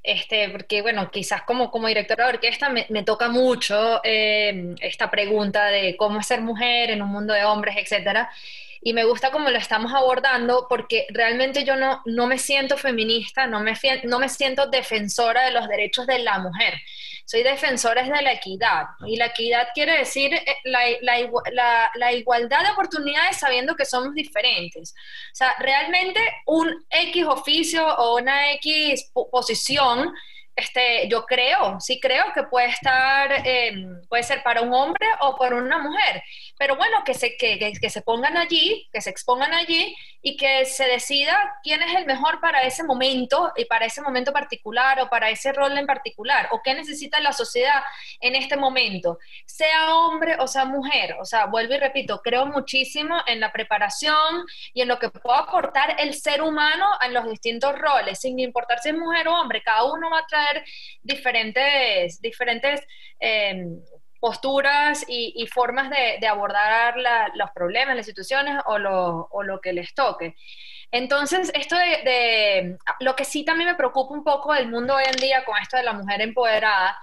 este, 0.03 0.49
porque 0.49 0.81
bueno, 0.81 1.11
quizás 1.11 1.43
como, 1.43 1.71
como 1.71 1.89
directora 1.89 2.25
de 2.25 2.35
orquesta 2.35 2.71
me, 2.71 3.05
toca 3.05 3.29
mucho 3.29 4.01
eh, 4.03 4.75
esta 4.81 5.11
pregunta 5.11 5.67
de 5.67 5.97
cómo 5.97 6.23
ser 6.23 6.41
mujer 6.41 6.91
en 6.91 7.03
un 7.03 7.11
mundo 7.11 7.35
de 7.35 7.45
hombres, 7.45 7.77
etcétera. 7.79 8.31
Y 8.83 8.93
me 8.95 9.05
gusta 9.05 9.31
cómo 9.31 9.51
lo 9.51 9.59
estamos 9.59 9.93
abordando 9.93 10.67
porque 10.69 11.07
realmente 11.11 11.65
yo 11.65 11.77
no, 11.77 12.03
no 12.07 12.27
me 12.27 12.39
siento 12.39 12.79
feminista, 12.79 13.47
no 13.47 13.61
me, 13.61 13.77
siento 14.29 14.67
defensora 14.67 15.45
de 15.45 15.53
los 15.53 15.69
derechos 15.69 16.07
de 16.07 16.21
la 16.21 16.39
mujer 16.39 16.75
soy 17.31 17.45
defensora 17.45 18.03
de 18.03 18.23
la 18.23 18.33
equidad. 18.33 18.87
Y 19.07 19.15
la 19.17 19.27
equidad 19.27 19.69
quiere 19.73 19.99
decir 19.99 20.35
eh, 20.35 20.57
la, 20.65 22.11
igualdad 22.13 22.63
de 22.65 22.73
oportunidades 22.73 23.37
sabiendo 23.37 23.77
que 23.77 23.85
somos 23.85 24.15
diferentes. 24.15 24.93
O 25.33 25.35
sea, 25.35 25.55
realmente 25.61 26.21
un 26.47 26.85
X 26.91 27.25
oficio 27.27 27.87
o 27.87 28.17
una 28.17 28.53
X 28.55 29.13
posición 29.31 30.13
este, 30.57 31.09
yo 31.09 31.25
creo, 31.25 31.81
sí 31.81 31.99
creo 32.01 32.33
que 32.35 32.43
puede 32.43 32.67
estar, 32.69 33.47
em, 33.47 34.03
puede 34.09 34.23
ser 34.23 34.43
para 34.43 34.61
un 34.61 34.75
hombre 34.75 35.07
o 35.21 35.37
para 35.37 35.57
una 35.57 35.79
mujer, 35.79 36.23
pero 36.61 36.77
bueno, 36.77 36.99
que 37.07 37.15
se, 37.15 37.39
que, 37.39 37.73
que, 37.81 37.89
se 37.89 38.03
pongan 38.03 38.37
allí, 38.37 38.87
que 38.93 39.01
se 39.01 39.09
expongan 39.09 39.55
allí 39.55 39.97
y 40.21 40.37
que 40.37 40.67
se 40.67 40.85
decida 40.85 41.35
quién 41.63 41.81
es 41.81 41.97
el 41.97 42.05
mejor 42.05 42.39
para 42.39 42.65
ese 42.65 42.85
momento 42.85 43.51
y 43.57 43.65
para 43.65 43.87
ese 43.87 44.03
momento 44.03 44.31
particular 44.31 45.01
o 45.01 45.09
para 45.09 45.31
ese 45.31 45.55
rol 45.55 45.79
en 45.79 45.87
particular 45.87 46.49
o 46.53 46.61
qué 46.63 46.75
necesita 46.75 47.19
la 47.21 47.33
sociedad 47.33 47.83
en 48.21 48.35
este 48.35 48.59
momento, 48.59 49.19
sea 49.47 49.95
hombre 49.95 50.37
o 50.39 50.47
sea 50.47 50.67
mujer. 50.67 51.17
O 51.19 51.25
sea, 51.25 51.47
vuelvo 51.47 51.73
y 51.73 51.79
repito, 51.79 52.21
creo 52.23 52.45
muchísimo 52.45 53.17
en 53.27 53.41
la 53.41 53.53
preparación 53.53 54.45
y 54.75 54.83
en 54.83 54.89
lo 54.89 54.99
que 54.99 55.09
puede 55.09 55.39
aportar 55.39 55.97
el 55.99 56.13
ser 56.13 56.43
humano 56.43 56.91
en 57.01 57.15
los 57.15 57.27
distintos 57.27 57.79
roles, 57.79 58.21
sin 58.21 58.39
importar 58.39 58.81
si 58.81 58.91
es 58.91 58.95
mujer 58.95 59.29
o 59.29 59.41
hombre, 59.41 59.63
cada 59.63 59.85
uno 59.91 60.11
va 60.11 60.19
a 60.19 60.27
traer 60.27 60.63
diferentes, 61.03 62.21
diferentes 62.21 62.83
em, 63.19 63.81
posturas 64.21 65.05
y, 65.09 65.47
formas 65.47 65.91
de, 65.91 66.27
abordar 66.27 66.95
los 67.35 67.51
problemas, 67.53 67.97
las 67.97 68.07
situaciones 68.07 68.61
o 68.67 68.79
lo, 68.79 69.61
que 69.63 69.73
les 69.73 69.95
toque. 69.95 70.37
Entonces, 70.93 71.51
esto 71.55 71.77
de, 71.77 71.85
de, 71.85 72.79
lo 73.01 73.17
que 73.17 73.25
sí 73.25 73.45
también 73.45 73.71
me 73.71 73.77
preocupa 73.77 74.15
un 74.15 74.25
poco 74.25 74.53
del 74.53 74.69
mundo 74.69 74.95
hoy 74.95 75.05
en 75.07 75.17
día 75.17 75.45
con 75.45 75.57
esto 75.59 75.77
de 75.77 75.85
la 75.85 75.93
mujer 75.93 76.21
empoderada 76.21 76.99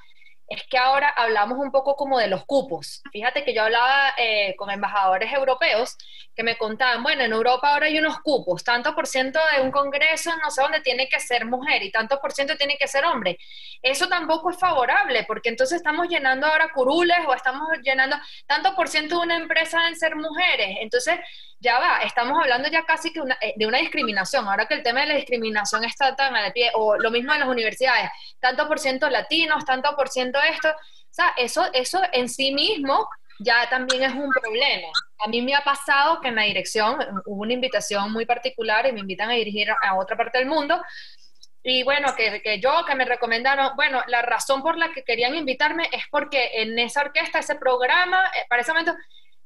es 0.47 0.63
que 0.69 0.77
ahora 0.77 1.09
hablamos 1.09 1.57
un 1.57 1.71
poco 1.71 1.95
como 1.95 2.19
de 2.19 2.27
los 2.27 2.45
cupos. 2.45 3.01
Fíjate 3.11 3.43
que 3.43 3.53
yo 3.53 3.63
hablaba 3.63 4.13
eh, 4.17 4.55
con 4.57 4.69
embajadores 4.69 5.31
europeos 5.33 5.97
que 6.37 6.43
me 6.43 6.55
contaban, 6.55 7.01
bueno, 7.01 7.23
en 7.23 7.33
Europa 7.33 7.73
ahora 7.73 7.87
hay 7.87 7.97
unos 7.97 8.19
cupos, 8.19 8.63
tanto 8.63 8.93
por 8.93 9.07
ciento 9.07 9.39
de 9.55 9.63
un 9.63 9.71
congreso, 9.71 10.29
no 10.37 10.51
sé 10.51 10.61
dónde 10.61 10.81
tiene 10.81 11.09
que 11.09 11.19
ser 11.19 11.45
mujer 11.45 11.81
y 11.81 11.91
tanto 11.91 12.19
por 12.21 12.31
ciento 12.31 12.55
tiene 12.55 12.77
que 12.77 12.87
ser 12.87 13.03
hombre. 13.05 13.39
Eso 13.81 14.07
tampoco 14.07 14.51
es 14.51 14.59
favorable, 14.59 15.23
porque 15.27 15.49
entonces 15.49 15.77
estamos 15.77 16.07
llenando 16.07 16.45
ahora 16.45 16.69
curules 16.71 17.17
o 17.27 17.33
estamos 17.33 17.63
llenando 17.81 18.17
tanto 18.45 18.75
por 18.75 18.87
ciento 18.87 19.17
de 19.17 19.25
una 19.25 19.35
empresa 19.35 19.87
en 19.87 19.95
ser 19.95 20.15
mujeres. 20.15 20.77
Entonces, 20.79 21.15
ya 21.59 21.79
va, 21.79 22.01
estamos 22.03 22.39
hablando 22.39 22.69
ya 22.69 22.83
casi 22.85 23.11
que 23.11 23.19
eh, 23.41 23.53
de 23.55 23.65
una 23.65 23.79
discriminación. 23.79 24.47
Ahora 24.47 24.67
que 24.67 24.75
el 24.75 24.83
tema 24.83 25.01
de 25.01 25.07
la 25.07 25.15
discriminación 25.15 25.85
está 25.85 26.15
tan 26.15 26.35
al 26.35 26.53
pie, 26.53 26.69
o 26.75 26.97
lo 26.97 27.09
mismo 27.09 27.33
en 27.33 27.39
las 27.39 27.49
universidades, 27.49 28.11
tanto 28.39 28.67
por 28.67 28.77
ciento 28.77 29.09
latinos, 29.09 29.65
tanto 29.65 29.95
por 29.95 30.07
ciento 30.09 30.39
esto, 30.39 30.69
o 30.69 31.13
sea, 31.17 31.33
eso, 31.35 31.67
eso 31.73 31.99
en 32.11 32.29
sí 32.29 32.51
mismo 32.51 33.09
ya 33.39 33.69
también 33.69 34.03
es 34.03 34.13
un 34.13 34.29
problema. 34.29 34.87
A 35.19 35.27
mí 35.27 35.41
me 35.41 35.55
ha 35.55 35.61
pasado 35.61 36.19
que 36.21 36.29
en 36.29 36.35
la 36.35 36.43
dirección 36.43 36.97
hubo 37.25 37.41
una 37.41 37.53
invitación 37.53 38.11
muy 38.11 38.25
particular 38.25 38.85
y 38.87 38.91
me 38.91 39.01
invitan 39.01 39.29
a 39.29 39.33
dirigir 39.33 39.69
a 39.69 39.95
otra 39.95 40.17
parte 40.17 40.37
del 40.37 40.47
mundo. 40.47 40.81
Y 41.63 41.83
bueno, 41.83 42.15
que, 42.15 42.41
que, 42.41 42.59
yo, 42.59 42.85
que 42.87 42.95
me 42.95 43.03
recomendaron, 43.03 43.75
bueno, 43.75 44.01
la 44.07 44.21
razón 44.21 44.61
por 44.61 44.77
la 44.77 44.93
que 44.93 45.03
querían 45.03 45.35
invitarme 45.35 45.89
es 45.91 46.03
porque 46.09 46.61
en 46.61 46.79
esa 46.79 47.01
orquesta, 47.01 47.39
ese 47.39 47.55
programa, 47.55 48.23
eh, 48.35 48.45
para 48.47 48.61
ese 48.61 48.71
momento, 48.71 48.95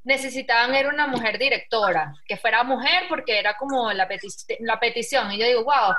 necesitaban 0.04 0.74
era 0.74 0.90
una 0.90 1.08
mujer 1.08 1.38
directora, 1.38 2.14
que 2.26 2.38
fuera 2.38 2.64
mujer 2.64 3.04
porque 3.08 3.38
era 3.38 3.56
como 3.58 3.92
la, 3.94 4.08
la 4.60 4.80
petición. 4.80 5.32
Y 5.32 5.38
yo 5.38 5.46
digo, 5.46 5.64
wow, 5.64 5.94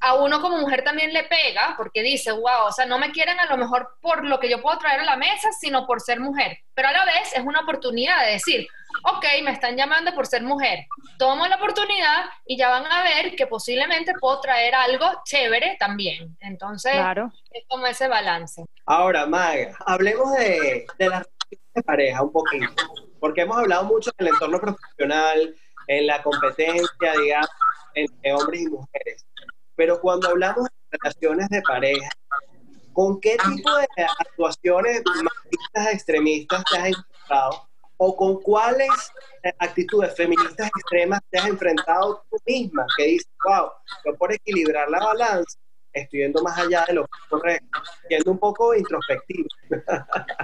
a 0.00 0.14
uno 0.14 0.40
como 0.40 0.58
mujer 0.58 0.82
también 0.84 1.12
le 1.12 1.24
pega 1.24 1.74
porque 1.76 2.02
dice, 2.02 2.32
wow, 2.32 2.66
o 2.66 2.72
sea, 2.72 2.86
no 2.86 2.98
me 2.98 3.12
quieren 3.12 3.38
a 3.38 3.46
lo 3.46 3.56
mejor 3.56 3.96
por 4.00 4.24
lo 4.24 4.40
que 4.40 4.50
yo 4.50 4.60
puedo 4.60 4.78
traer 4.78 5.00
a 5.00 5.04
la 5.04 5.16
mesa, 5.16 5.50
sino 5.52 5.86
por 5.86 6.00
ser 6.00 6.20
mujer. 6.20 6.58
Pero 6.74 6.88
a 6.88 6.92
la 6.92 7.04
vez 7.04 7.32
es 7.34 7.40
una 7.40 7.60
oportunidad 7.60 8.24
de 8.24 8.32
decir, 8.32 8.66
ok, 9.04 9.24
me 9.44 9.52
están 9.52 9.76
llamando 9.76 10.14
por 10.14 10.26
ser 10.26 10.42
mujer, 10.42 10.86
tomo 11.18 11.46
la 11.46 11.56
oportunidad 11.56 12.24
y 12.46 12.56
ya 12.56 12.68
van 12.68 12.86
a 12.86 13.02
ver 13.02 13.34
que 13.36 13.46
posiblemente 13.46 14.14
puedo 14.20 14.40
traer 14.40 14.74
algo 14.74 15.06
chévere 15.24 15.76
también. 15.78 16.36
Entonces, 16.40 16.94
es 17.50 17.64
como 17.68 17.86
ese 17.86 18.08
balance. 18.08 18.64
Ahora, 18.86 19.26
Maga, 19.26 19.76
hablemos 19.86 20.32
de, 20.32 20.86
de 20.98 21.08
las 21.08 21.26
de 21.74 21.82
pareja 21.82 22.22
un 22.22 22.32
poquito 22.32 22.82
porque 23.22 23.42
hemos 23.42 23.56
hablado 23.56 23.84
mucho 23.84 24.10
en 24.18 24.26
el 24.26 24.32
entorno 24.32 24.60
profesional, 24.60 25.54
en 25.86 26.06
la 26.08 26.20
competencia, 26.24 27.12
digamos, 27.22 27.48
entre 27.94 28.34
hombres 28.34 28.62
y 28.62 28.66
mujeres. 28.66 29.24
Pero 29.76 30.00
cuando 30.00 30.28
hablamos 30.28 30.64
de 30.64 30.98
relaciones 30.98 31.48
de 31.48 31.62
pareja, 31.62 32.10
¿con 32.92 33.20
qué 33.20 33.36
tipo 33.48 33.76
de 33.76 33.86
actuaciones 34.18 35.02
machistas 35.22 35.94
extremistas 35.94 36.64
te 36.68 36.78
has 36.78 36.86
enfrentado? 36.88 37.68
¿O 37.96 38.16
con 38.16 38.42
cuáles 38.42 38.90
actitudes 39.60 40.16
feministas 40.16 40.66
extremas 40.66 41.20
te 41.30 41.38
has 41.38 41.46
enfrentado 41.46 42.24
tú 42.28 42.38
misma? 42.44 42.84
Que 42.96 43.04
dices, 43.04 43.30
wow, 43.44 43.70
yo 44.04 44.16
por 44.16 44.32
equilibrar 44.32 44.90
la 44.90 44.98
balanza 44.98 45.60
estoy 45.92 46.20
yendo 46.20 46.42
más 46.42 46.58
allá 46.58 46.84
de 46.88 46.94
lo 46.94 47.08
correcto, 47.28 47.80
siendo 48.08 48.30
un 48.32 48.38
poco 48.38 48.74
introspectivo. 48.74 49.48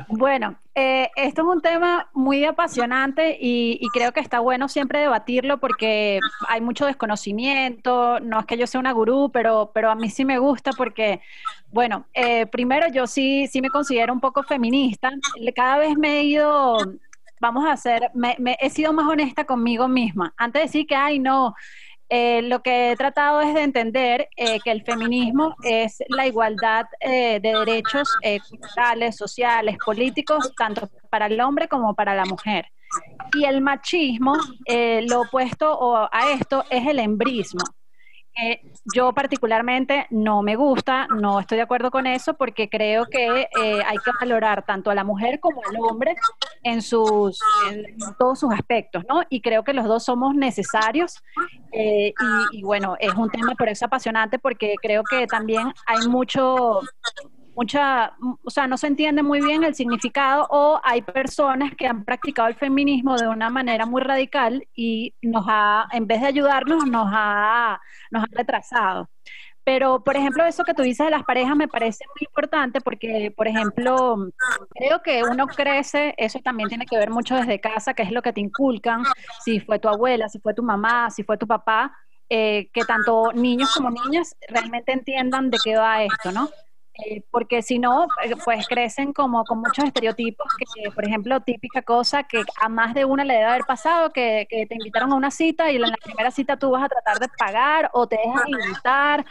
Bueno, 0.09 0.57
eh, 0.75 1.11
esto 1.17 1.43
es 1.43 1.49
un 1.49 1.61
tema 1.61 2.09
muy 2.13 2.45
apasionante 2.45 3.37
y, 3.41 3.87
creo 3.93 4.13
que 4.13 4.21
está 4.21 4.41
bueno 4.41 4.69
siempre 4.69 5.01
debatirlo 5.01 5.59
porque 5.59 6.21
hay 6.49 6.61
mucho 6.61 6.87
desconocimiento, 6.87 8.21
no 8.21 8.41
es 8.41 8.47
que 8.47 8.57
yo 8.57 8.67
sea 8.67 8.81
una 8.81 8.93
gurú, 8.93 9.31
pero, 9.33 9.71
pero 9.75 9.91
a 9.91 9.95
mí 9.95 10.11
sí 10.11 10.25
me 10.25 10.39
gusta 10.39 10.73
porque, 10.73 11.21
bueno, 11.71 12.07
eh, 12.15 12.47
primero 12.47 12.89
yo 12.89 13.07
sí, 13.07 13.47
sí 13.49 13.61
me 13.61 13.71
considero 13.71 14.13
un 14.13 14.21
poco 14.21 14.43
feminista, 14.43 15.11
cada 15.55 15.79
vez 15.79 15.97
me 15.97 16.21
he 16.21 16.25
ido 16.25 16.79
vamos 17.41 17.65
a 17.67 17.73
hacer, 17.73 18.11
me, 18.15 18.37
he 18.61 18.71
sido 18.71 18.93
más 18.93 19.07
honesta 19.07 19.45
conmigo 19.45 19.89
misma. 19.89 20.35
Antes 20.37 20.61
de 20.61 20.67
decir 20.67 20.87
que, 20.87 20.95
ay, 20.95 21.19
no, 21.19 21.55
eh, 22.09 22.43
lo 22.43 22.63
que 22.63 22.91
he 22.91 22.97
tratado 22.97 23.41
es 23.41 23.55
de 23.55 23.63
entender 23.63 24.29
eh, 24.37 24.61
que 24.61 24.71
el 24.71 24.83
feminismo 24.83 25.55
es 25.63 25.99
la 26.09 26.27
igualdad 26.27 26.87
eh, 27.01 27.39
de 27.41 27.53
derechos 27.53 28.09
culturales, 28.49 29.17
sociales, 29.17 29.77
políticos, 29.85 30.53
tanto 30.57 30.89
para 31.11 31.27
el 31.27 31.41
hombre 31.41 31.69
como 31.69 31.95
para 31.95 32.15
la 32.15 32.25
mujer. 32.25 32.67
Y 33.35 33.45
el 33.45 33.61
machismo, 33.61 34.35
lo 35.03 35.21
opuesto 35.21 36.09
a 36.11 36.33
esto, 36.33 36.65
es 36.71 36.87
el 36.87 36.99
embrismo 36.99 37.63
yo 38.95 39.13
particularmente 39.13 40.07
no 40.11 40.43
me 40.43 40.57
gusta, 40.57 41.07
no 41.09 41.41
estoy 41.41 41.57
de 41.57 41.63
acuerdo 41.63 41.91
con 41.91 42.07
eso 42.07 42.35
porque 42.35 42.69
creo 42.69 43.07
que 43.07 43.43
eh, 43.43 43.83
hay 43.87 43.97
que 43.99 44.11
valorar 44.21 44.65
tanto 44.65 44.91
a 44.91 44.95
la 44.95 45.05
mujer 45.05 45.41
como 45.41 45.61
al 45.69 45.77
hombre 45.81 46.15
en, 46.63 46.83
sus, 46.83 47.39
todos 48.19 48.41
sus 48.41 48.53
aspectos, 48.53 49.05
¿no? 49.09 49.23
Y 49.29 49.41
creo 49.41 49.65
que 49.65 49.73
los 49.73 49.87
dos 49.87 50.05
somos 50.05 50.35
necesarios 50.35 51.23
eh, 51.73 52.13
y, 52.53 52.59
y, 52.59 52.63
bueno, 52.63 52.97
es 53.01 53.15
un 53.15 53.31
tema 53.31 53.55
por 53.55 53.69
eso 53.69 53.87
apasionante 53.87 54.39
porque 54.39 54.75
creo 54.81 55.03
que 55.05 55.27
también 55.27 55.73
hay 55.87 56.07
mucho 56.09 56.81
mucha, 57.59 58.13
o 58.45 58.51
sea, 58.51 58.69
no 58.69 58.77
se 58.77 58.87
entiende 58.87 59.25
muy 59.25 59.41
bien 59.41 59.65
el 59.65 59.75
significado 59.75 60.47
o 60.49 60.81
hay 60.85 61.03
personas 61.03 61.73
que 61.77 61.89
han 61.89 62.05
practicado 62.05 62.47
el 62.47 62.55
feminismo 62.55 63.17
de 63.17 63.27
una 63.27 63.51
manera 63.51 63.85
muy 63.85 64.01
radical 64.01 64.65
y 64.77 65.13
nos 65.23 65.45
ha, 65.49 65.89
en 65.91 66.07
vez 66.07 66.21
de 66.21 66.29
ayudarnos, 66.29 66.87
nos 66.87 67.09
ha, 67.13 67.81
nos 68.13 68.23
ha 68.23 68.27
retrasado. 68.31 69.11
Pero, 69.65 70.05
por 70.05 70.17
ejemplo, 70.17 70.47
eso 70.47 70.63
que 70.63 70.73
tú 70.73 70.83
dices 70.83 71.07
de 71.07 71.11
las 71.11 71.25
parejas 71.25 71.57
me 71.57 71.67
parece 71.67 72.05
muy 72.07 72.29
importante 72.29 72.81
porque, 72.81 73.35
por 73.37 73.49
ejemplo, 73.49 74.31
creo 74.71 75.03
que 75.03 75.25
uno 75.25 75.49
crece, 75.49 76.15
eso 76.17 76.39
también 76.39 76.69
tiene 76.69 76.87
que 76.87 76.97
ver 76.97 77.11
mucho 77.11 77.35
desde 77.35 77.61
casa, 77.61 77.93
que 77.93 78.05
es 78.05 78.13
lo 78.13 78.23
que 78.23 78.33
te 78.33 78.41
inculcan, 78.41 79.03
si 79.45 79.59
fue 79.59 79.81
tu 79.81 79.89
abuela, 79.89 80.29
si 80.29 80.39
fue 80.39 80.55
tu 80.55 80.63
mamá, 80.63 81.11
si 81.11 81.25
fue 81.25 81.37
tu 81.37 81.49
papá, 81.49 81.93
eh, 82.31 82.71
que 82.73 82.83
tanto 82.85 83.33
niños 83.33 83.75
como 83.75 83.91
niñas 83.91 84.37
realmente 84.49 84.93
entiendan 84.93 85.51
de 85.51 85.59
qué 85.63 85.77
va 85.77 86.05
esto, 86.05 86.31
¿no? 86.31 86.49
Eh, 87.07 87.23
porque 87.31 87.63
si 87.63 87.79
no, 87.79 88.09
eh, 88.25 88.35
pues 88.45 88.67
crecen 88.67 89.13
como 89.13 89.45
con 89.45 89.61
muchos 89.61 89.85
estereotipos, 89.85 90.47
que 90.59 90.91
por 90.91 91.07
ejemplo, 91.07 91.41
típica 91.41 91.83
cosa 91.83 92.25
que 92.25 92.43
a 92.61 92.69
más 92.69 92.93
de 92.93 93.05
una 93.05 93.25
le 93.25 93.35
debe 93.35 93.47
haber 93.47 93.65
pasado, 93.65 94.13
que, 94.13 94.47
te 94.49 94.75
invitaron 94.75 95.13
a 95.13 95.15
una 95.15 95.31
cita 95.31 95.71
y 95.71 95.77
en 95.77 95.83
la 95.83 95.97
primera 96.03 96.31
cita 96.33 96.59
tú 96.59 96.71
vas 96.71 96.83
a 96.83 96.89
tratar 96.89 97.21
de 97.21 97.29
pagar 97.39 97.91
o 97.93 98.09
te 98.09 98.17
dejan 98.17 98.49
invitar, 98.49 99.25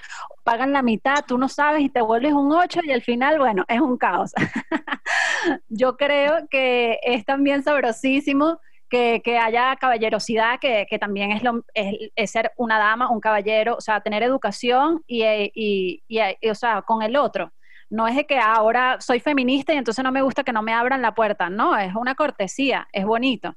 pagan 0.43 0.71
la 0.71 0.81
mitad, 0.81 1.25
tú 1.27 1.37
no 1.37 1.49
sabes 1.49 1.81
y 1.81 1.89
te 1.89 2.01
vuelves 2.01 2.33
un 2.33 2.51
8 2.51 2.79
y 2.83 2.91
al 2.91 3.01
final, 3.01 3.37
bueno, 3.37 3.65
es 3.67 3.81
un 3.81 3.97
caos. 3.97 4.31
Yo 5.67 5.97
creo 5.97 6.47
que 6.49 6.99
es 7.03 7.25
también 7.25 7.63
sabrosísimo 7.63 8.59
que, 8.89 9.39
haya 9.41 9.75
caballerosidad, 9.75 10.59
que, 10.59 10.85
también 10.99 11.31
es, 11.31 11.43
lo, 11.43 11.63
es, 11.73 12.31
ser 12.31 12.51
una 12.57 12.79
dama, 12.79 13.09
un 13.09 13.19
caballero, 13.19 13.75
o 13.75 13.81
sea, 13.81 14.01
tener 14.01 14.23
educación 14.23 15.03
y, 15.07 15.23
y, 15.25 16.03
y, 16.07 16.49
o 16.49 16.55
sea, 16.55 16.81
con 16.81 17.01
el 17.01 17.15
otro. 17.15 17.51
No 17.89 18.07
es 18.07 18.15
de 18.15 18.25
que 18.25 18.39
ahora 18.39 18.97
soy 18.99 19.19
feminista 19.19 19.73
y 19.73 19.77
entonces 19.77 20.03
no 20.03 20.11
me 20.11 20.21
gusta 20.21 20.43
que 20.43 20.53
no 20.53 20.61
me 20.61 20.73
abran 20.73 21.01
la 21.01 21.15
puerta, 21.15 21.49
no, 21.49 21.77
es 21.77 21.95
una 21.95 22.15
cortesía, 22.15 22.87
es 22.91 23.05
bonito. 23.05 23.55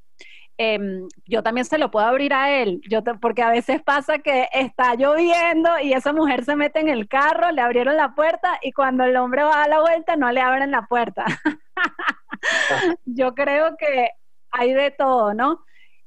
Em, 0.62 1.08
yo 1.24 1.42
también 1.42 1.64
se 1.64 1.78
lo 1.78 1.90
puedo 1.90 2.06
abrir 2.06 2.34
a 2.34 2.50
él, 2.60 2.82
yo 2.86 3.02
porque 3.20 3.42
a 3.42 3.50
veces 3.50 3.82
pasa 3.82 4.18
que 4.18 4.46
está 4.52 4.94
lloviendo 4.94 5.70
y 5.82 5.94
esa 5.94 6.12
mujer 6.12 6.44
se 6.44 6.54
mete 6.54 6.80
en 6.80 6.90
el 6.90 7.08
carro, 7.08 7.50
le 7.50 7.62
abrieron 7.62 7.96
la 7.96 8.14
puerta 8.14 8.58
y 8.60 8.72
cuando 8.72 9.04
el 9.04 9.16
hombre 9.16 9.42
va 9.42 9.62
a 9.62 9.68
la 9.68 9.80
vuelta 9.80 10.16
no 10.16 10.30
le 10.30 10.42
abren 10.42 10.70
la 10.70 10.82
puerta. 10.82 11.24
yo 13.06 13.34
creo 13.34 13.76
que 13.78 14.10
hay 14.50 14.74
de 14.74 14.90
todo, 14.90 15.32
¿no? 15.32 15.64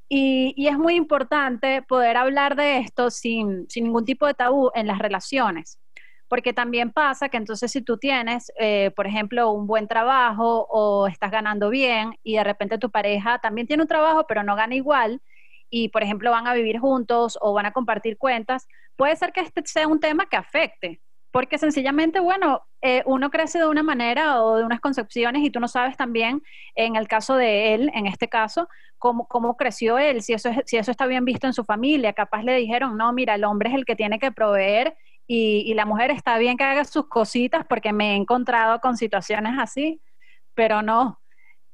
Y, 0.08 0.68
es 0.68 0.78
muy 0.78 0.94
importante 0.94 1.82
poder 1.82 2.16
hablar 2.16 2.54
de 2.54 2.78
esto 2.78 3.10
sin, 3.10 3.66
ningún 3.74 4.04
tipo 4.04 4.26
de 4.26 4.34
tabú 4.34 4.70
en 4.74 4.86
las 4.86 4.98
relaciones, 5.00 5.80
porque 6.34 6.52
también 6.52 6.90
pasa 6.90 7.28
que 7.28 7.36
entonces 7.36 7.70
si 7.70 7.80
tú 7.80 7.96
tienes, 7.96 8.50
eh, 8.58 8.90
por 8.96 9.06
ejemplo, 9.06 9.52
un 9.52 9.68
buen 9.68 9.86
trabajo 9.86 10.66
o 10.68 11.06
estás 11.06 11.30
ganando 11.30 11.70
bien 11.70 12.18
y 12.24 12.34
de 12.34 12.42
repente 12.42 12.76
tu 12.76 12.90
pareja 12.90 13.38
también 13.38 13.68
tiene 13.68 13.84
un 13.84 13.88
trabajo 13.88 14.26
pero 14.26 14.42
no 14.42 14.56
gana 14.56 14.74
igual 14.74 15.22
y, 15.70 15.90
por 15.90 16.02
ejemplo, 16.02 16.32
van 16.32 16.48
a 16.48 16.54
vivir 16.54 16.80
juntos 16.80 17.38
o 17.40 17.52
van 17.52 17.66
a 17.66 17.72
compartir 17.72 18.18
cuentas, 18.18 18.66
puede 18.96 19.14
ser 19.14 19.30
que 19.30 19.42
este 19.42 19.62
sea 19.64 19.86
un 19.86 20.00
tema 20.00 20.26
que 20.28 20.36
afecte, 20.36 21.00
porque 21.30 21.56
sencillamente, 21.56 22.18
bueno, 22.18 22.62
eh, 22.82 23.04
uno 23.06 23.30
crece 23.30 23.60
de 23.60 23.68
una 23.68 23.84
manera 23.84 24.42
o 24.42 24.56
de 24.56 24.64
unas 24.64 24.80
concepciones 24.80 25.44
y 25.44 25.50
tú 25.50 25.60
no 25.60 25.68
sabes 25.68 25.96
también, 25.96 26.42
en 26.74 26.96
el 26.96 27.06
caso 27.06 27.36
de 27.36 27.74
él, 27.74 27.92
en 27.94 28.08
este 28.08 28.28
caso, 28.28 28.66
cómo, 28.98 29.28
cómo 29.28 29.56
creció 29.56 29.98
él, 29.98 30.20
si 30.20 30.32
eso, 30.32 30.50
si 30.66 30.78
eso 30.78 30.90
está 30.90 31.06
bien 31.06 31.24
visto 31.24 31.46
en 31.46 31.52
su 31.52 31.62
familia, 31.62 32.12
capaz 32.12 32.42
le 32.42 32.56
dijeron, 32.56 32.96
no, 32.96 33.12
mira, 33.12 33.36
el 33.36 33.44
hombre 33.44 33.68
es 33.68 33.76
el 33.76 33.84
que 33.84 33.94
tiene 33.94 34.18
que 34.18 34.32
proveer 34.32 34.96
y, 35.26 35.72
la 35.74 35.86
mujer 35.86 36.10
está 36.10 36.38
bien 36.38 36.56
que 36.56 36.64
haga 36.64 36.84
sus 36.84 37.08
cositas 37.08 37.64
porque 37.68 37.92
me 37.92 38.12
he 38.12 38.16
encontrado 38.16 38.80
con 38.80 38.96
situaciones 38.96 39.54
así, 39.58 40.00
pero 40.54 40.82
no. 40.82 41.20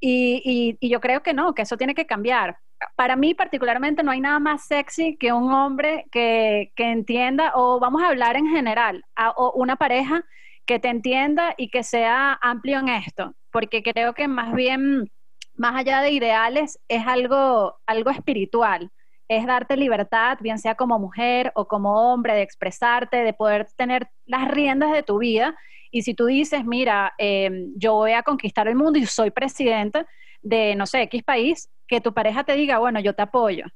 y 0.01 0.77
yo 0.81 1.01
creo 1.01 1.23
que 1.23 1.35
no, 1.35 1.55
que 1.55 1.63
eso 1.63 1.77
tiene 1.77 1.95
que 1.95 2.07
cambiar 2.07 2.59
para 2.97 3.17
mí 3.17 3.35
particularmente 3.35 4.03
no 4.03 4.11
hay 4.11 4.21
nada 4.21 4.39
más 4.39 4.65
sexy 4.67 5.17
que 5.17 5.33
un 5.33 5.53
hombre 5.53 6.07
que, 6.11 6.73
entienda, 6.77 7.53
o 7.55 7.79
vamos 7.79 8.03
a 8.03 8.09
hablar 8.09 8.37
en 8.37 8.47
general, 8.49 9.05
o 9.37 9.53
una 9.55 9.77
pareja 9.77 10.25
que 10.67 10.79
te 10.79 10.89
entienda 10.89 11.55
y 11.57 11.71
que 11.71 11.83
sea 11.83 12.39
amplio 12.41 12.79
en 12.79 12.89
esto, 12.89 13.35
porque 13.51 13.83
creo 13.83 14.15
que 14.15 14.29
más 14.29 14.55
bien, 14.55 15.11
más 15.55 15.75
allá 15.77 16.01
de 16.01 16.11
ideales, 16.11 16.79
es 16.89 17.07
algo, 17.07 17.79
algo 17.87 18.11
espiritual, 18.11 18.91
es 19.31 19.47
darte 19.47 19.77
libertad, 19.77 20.39
bien 20.41 20.59
sea 20.59 20.75
como 20.75 20.99
mujer 20.99 21.53
o 21.55 21.69
como 21.69 22.13
hombre, 22.13 22.35
de 22.35 22.43
expresarte, 22.43 23.19
de 23.19 23.33
poder 23.33 23.69
tener 23.77 24.09
las 24.27 24.51
riendas 24.51 24.91
de 24.91 25.05
tu 25.05 25.19
vida. 25.19 25.57
Y 25.93 26.03
si 26.03 26.15
tú 26.15 26.27
dices, 26.27 26.65
mira, 26.65 27.15
eh, 27.17 27.69
yo 27.77 27.95
voy 27.95 28.11
a 28.11 28.25
conquistar 28.25 28.67
el 28.67 28.75
mundo 28.75 28.99
y 28.99 29.07
soy 29.07 29.31
presidente 29.31 30.05
de, 30.43 30.75
no 30.75 30.85
sé, 30.85 31.03
X 31.03 31.23
país, 31.23 31.71
que 31.87 32.01
tu 32.01 32.13
pareja 32.13 32.43
te 32.43 32.55
diga, 32.55 32.79
bueno, 32.79 32.99
yo 32.99 33.15
te 33.15 33.23
apoyo. 33.23 33.67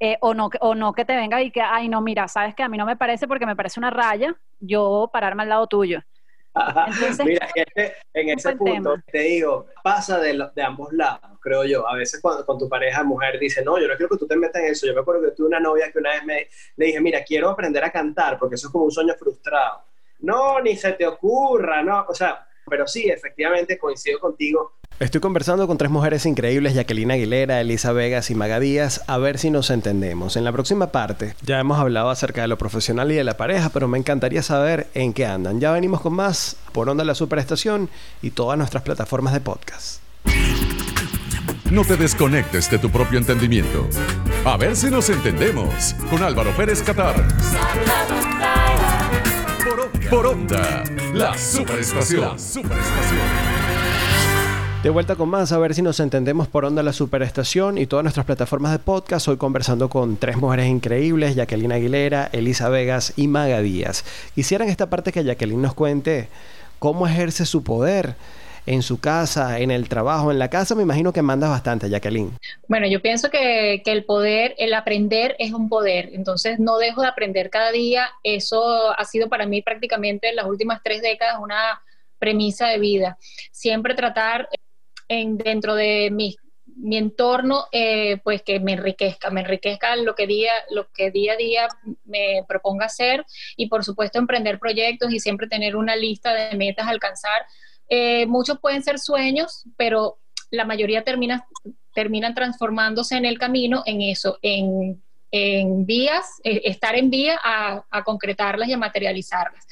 Eh, 0.00 0.18
o, 0.20 0.34
no, 0.34 0.50
o 0.60 0.74
no 0.74 0.92
que 0.92 1.06
te 1.06 1.16
venga 1.16 1.40
y 1.40 1.50
que, 1.50 1.62
ay, 1.62 1.88
no, 1.88 2.02
mira, 2.02 2.28
sabes 2.28 2.54
que 2.54 2.62
a 2.62 2.68
mí 2.68 2.76
no 2.76 2.84
me 2.84 2.96
parece 2.96 3.26
porque 3.26 3.46
me 3.46 3.56
parece 3.56 3.80
una 3.80 3.88
raya, 3.90 4.36
yo 4.58 5.08
pararme 5.10 5.44
al 5.44 5.48
lado 5.48 5.66
tuyo. 5.66 6.02
mira, 7.24 7.48
este, 7.54 7.94
en 8.12 8.28
ese 8.28 8.54
punto 8.54 8.96
te 9.10 9.20
digo, 9.20 9.66
pasa 9.82 10.18
de, 10.18 10.46
de, 10.54 10.62
ambos 10.62 10.92
lados, 10.92 11.29
creo 11.40 11.64
yo. 11.64 11.88
A 11.88 11.96
veces 11.96 12.20
cuando 12.20 12.44
con 12.44 12.58
tu 12.58 12.68
pareja 12.68 13.02
mujer 13.02 13.38
dice, 13.38 13.64
no, 13.64 13.78
yo 13.80 13.88
no 13.88 13.96
quiero 13.96 14.10
que 14.10 14.18
tú 14.18 14.26
te 14.26 14.36
metas 14.36 14.62
en 14.62 14.68
eso. 14.68 14.86
Yo 14.86 14.94
me 14.94 15.00
acuerdo 15.00 15.22
que 15.22 15.30
tuve 15.32 15.48
una 15.48 15.60
novia 15.60 15.90
que 15.90 15.98
una 15.98 16.10
vez 16.10 16.24
me 16.24 16.48
le 16.76 16.86
dije, 16.86 17.00
mira, 17.00 17.24
quiero 17.24 17.50
aprender 17.50 17.82
a 17.84 17.90
cantar 17.90 18.38
porque 18.38 18.54
eso 18.54 18.68
es 18.68 18.72
como 18.72 18.84
un 18.84 18.90
sueño 18.90 19.14
frustrado. 19.18 19.84
No, 20.20 20.60
ni 20.60 20.76
se 20.76 20.92
te 20.92 21.06
ocurra, 21.06 21.82
no. 21.82 22.04
O 22.08 22.14
sea, 22.14 22.46
pero 22.68 22.86
sí, 22.86 23.08
efectivamente 23.08 23.78
coincido 23.78 24.18
contigo 24.20 24.80
Estoy 25.00 25.22
conversando 25.22 25.66
con 25.66 25.78
tres 25.78 25.90
mujeres 25.90 26.26
increíbles, 26.26 26.74
Jacqueline 26.74 27.12
Aguilera, 27.12 27.58
Elisa 27.62 27.90
Vegas 27.92 28.30
y 28.30 28.34
Maga 28.34 28.60
Díaz, 28.60 29.02
a 29.06 29.16
ver 29.16 29.38
si 29.38 29.50
nos 29.50 29.70
entendemos. 29.70 30.36
En 30.36 30.44
la 30.44 30.52
próxima 30.52 30.92
parte 30.92 31.34
ya 31.40 31.58
hemos 31.58 31.78
hablado 31.78 32.10
acerca 32.10 32.42
de 32.42 32.48
lo 32.48 32.58
profesional 32.58 33.10
y 33.10 33.14
de 33.14 33.24
la 33.24 33.38
pareja, 33.38 33.70
pero 33.70 33.88
me 33.88 33.96
encantaría 33.96 34.42
saber 34.42 34.88
en 34.92 35.14
qué 35.14 35.24
andan. 35.24 35.58
Ya 35.58 35.72
venimos 35.72 36.02
con 36.02 36.12
más 36.12 36.58
por 36.72 36.90
Onda 36.90 37.02
La 37.04 37.14
Superestación 37.14 37.88
y 38.20 38.32
todas 38.32 38.58
nuestras 38.58 38.82
plataformas 38.82 39.32
de 39.32 39.40
podcast. 39.40 40.02
No 41.70 41.84
te 41.84 41.96
desconectes 41.96 42.68
de 42.68 42.80
tu 42.80 42.90
propio 42.90 43.16
entendimiento. 43.16 43.88
A 44.44 44.56
ver 44.56 44.74
si 44.74 44.90
nos 44.90 45.08
entendemos 45.08 45.94
con 46.10 46.20
Álvaro 46.20 46.50
Pérez 46.56 46.82
Catar. 46.82 47.14
Por, 50.10 50.26
Onda, 50.26 50.82
La 51.14 51.38
Superestación. 51.38 52.36
De 54.82 54.90
vuelta 54.90 55.14
con 55.14 55.28
más, 55.28 55.52
a 55.52 55.58
ver 55.58 55.76
si 55.76 55.82
nos 55.82 56.00
entendemos 56.00 56.48
por 56.48 56.64
onda 56.64 56.82
la 56.82 56.92
superestación 56.92 57.78
y 57.78 57.86
todas 57.86 58.02
nuestras 58.02 58.26
plataformas 58.26 58.72
de 58.72 58.80
podcast. 58.80 59.28
Hoy 59.28 59.36
conversando 59.36 59.88
con 59.88 60.16
tres 60.16 60.38
mujeres 60.38 60.66
increíbles, 60.66 61.36
Jacqueline 61.36 61.70
Aguilera, 61.70 62.30
Elisa 62.32 62.68
Vegas 62.68 63.12
y 63.14 63.28
Maga 63.28 63.60
Díaz. 63.60 64.04
Quisieran 64.34 64.68
esta 64.68 64.90
parte 64.90 65.12
que 65.12 65.22
Jacqueline 65.22 65.62
nos 65.62 65.74
cuente 65.74 66.28
cómo 66.80 67.06
ejerce 67.06 67.46
su 67.46 67.62
poder 67.62 68.16
en 68.66 68.82
su 68.82 69.00
casa, 69.00 69.58
en 69.58 69.70
el 69.70 69.88
trabajo, 69.88 70.30
en 70.30 70.38
la 70.38 70.48
casa, 70.48 70.74
me 70.74 70.82
imagino 70.82 71.12
que 71.12 71.22
mandas 71.22 71.50
bastante, 71.50 71.88
Jacqueline. 71.88 72.36
Bueno, 72.68 72.86
yo 72.86 73.00
pienso 73.00 73.30
que, 73.30 73.82
que, 73.84 73.92
el 73.92 74.04
poder, 74.04 74.54
el 74.58 74.74
aprender 74.74 75.36
es 75.38 75.52
un 75.52 75.68
poder, 75.68 76.10
entonces 76.12 76.58
no 76.58 76.78
dejo 76.78 77.02
de 77.02 77.08
aprender 77.08 77.50
cada 77.50 77.72
día, 77.72 78.10
eso 78.22 78.90
ha 78.96 79.04
sido 79.04 79.28
para 79.28 79.46
mí 79.46 79.62
prácticamente 79.62 80.28
en 80.28 80.36
las 80.36 80.46
últimas 80.46 80.80
tres 80.82 81.02
décadas 81.02 81.38
una 81.40 81.82
premisa 82.18 82.68
de 82.68 82.78
vida, 82.78 83.18
siempre 83.50 83.94
tratar 83.94 84.48
dentro 85.08 85.74
de 85.74 86.10
mi, 86.12 86.36
mi 86.76 86.96
entorno, 86.96 87.66
eh, 87.72 88.18
pues 88.22 88.42
que 88.42 88.60
me 88.60 88.72
enriquezca, 88.72 89.30
me 89.30 89.40
enriquezca 89.40 89.96
lo 89.96 90.14
que, 90.14 90.26
día, 90.26 90.52
lo 90.70 90.90
que 90.92 91.10
día 91.10 91.32
a 91.32 91.36
día 91.36 91.68
me 92.04 92.44
proponga 92.46 92.86
hacer 92.86 93.24
y 93.56 93.68
por 93.68 93.84
supuesto 93.84 94.18
emprender 94.18 94.58
proyectos 94.58 95.12
y 95.12 95.18
siempre 95.18 95.48
tener 95.48 95.76
una 95.76 95.96
lista 95.96 96.32
de 96.32 96.56
metas 96.56 96.86
a 96.86 96.90
alcanzar. 96.90 97.42
Eh, 97.90 98.24
muchos 98.26 98.58
pueden 98.60 98.82
ser 98.82 98.98
sueños, 98.98 99.64
pero 99.76 100.20
la 100.50 100.64
mayoría 100.64 101.02
termina, 101.02 101.46
terminan 101.92 102.34
transformándose 102.34 103.16
en 103.16 103.24
el 103.24 103.38
camino 103.38 103.82
en 103.84 104.00
eso, 104.00 104.38
en, 104.42 105.02
en 105.32 105.84
vías, 105.84 106.40
eh, 106.44 106.62
estar 106.64 106.94
en 106.94 107.10
vía 107.10 107.38
a, 107.42 107.84
a 107.90 108.04
concretarlas 108.04 108.68
y 108.68 108.72
a 108.72 108.78
materializarlas. 108.78 109.66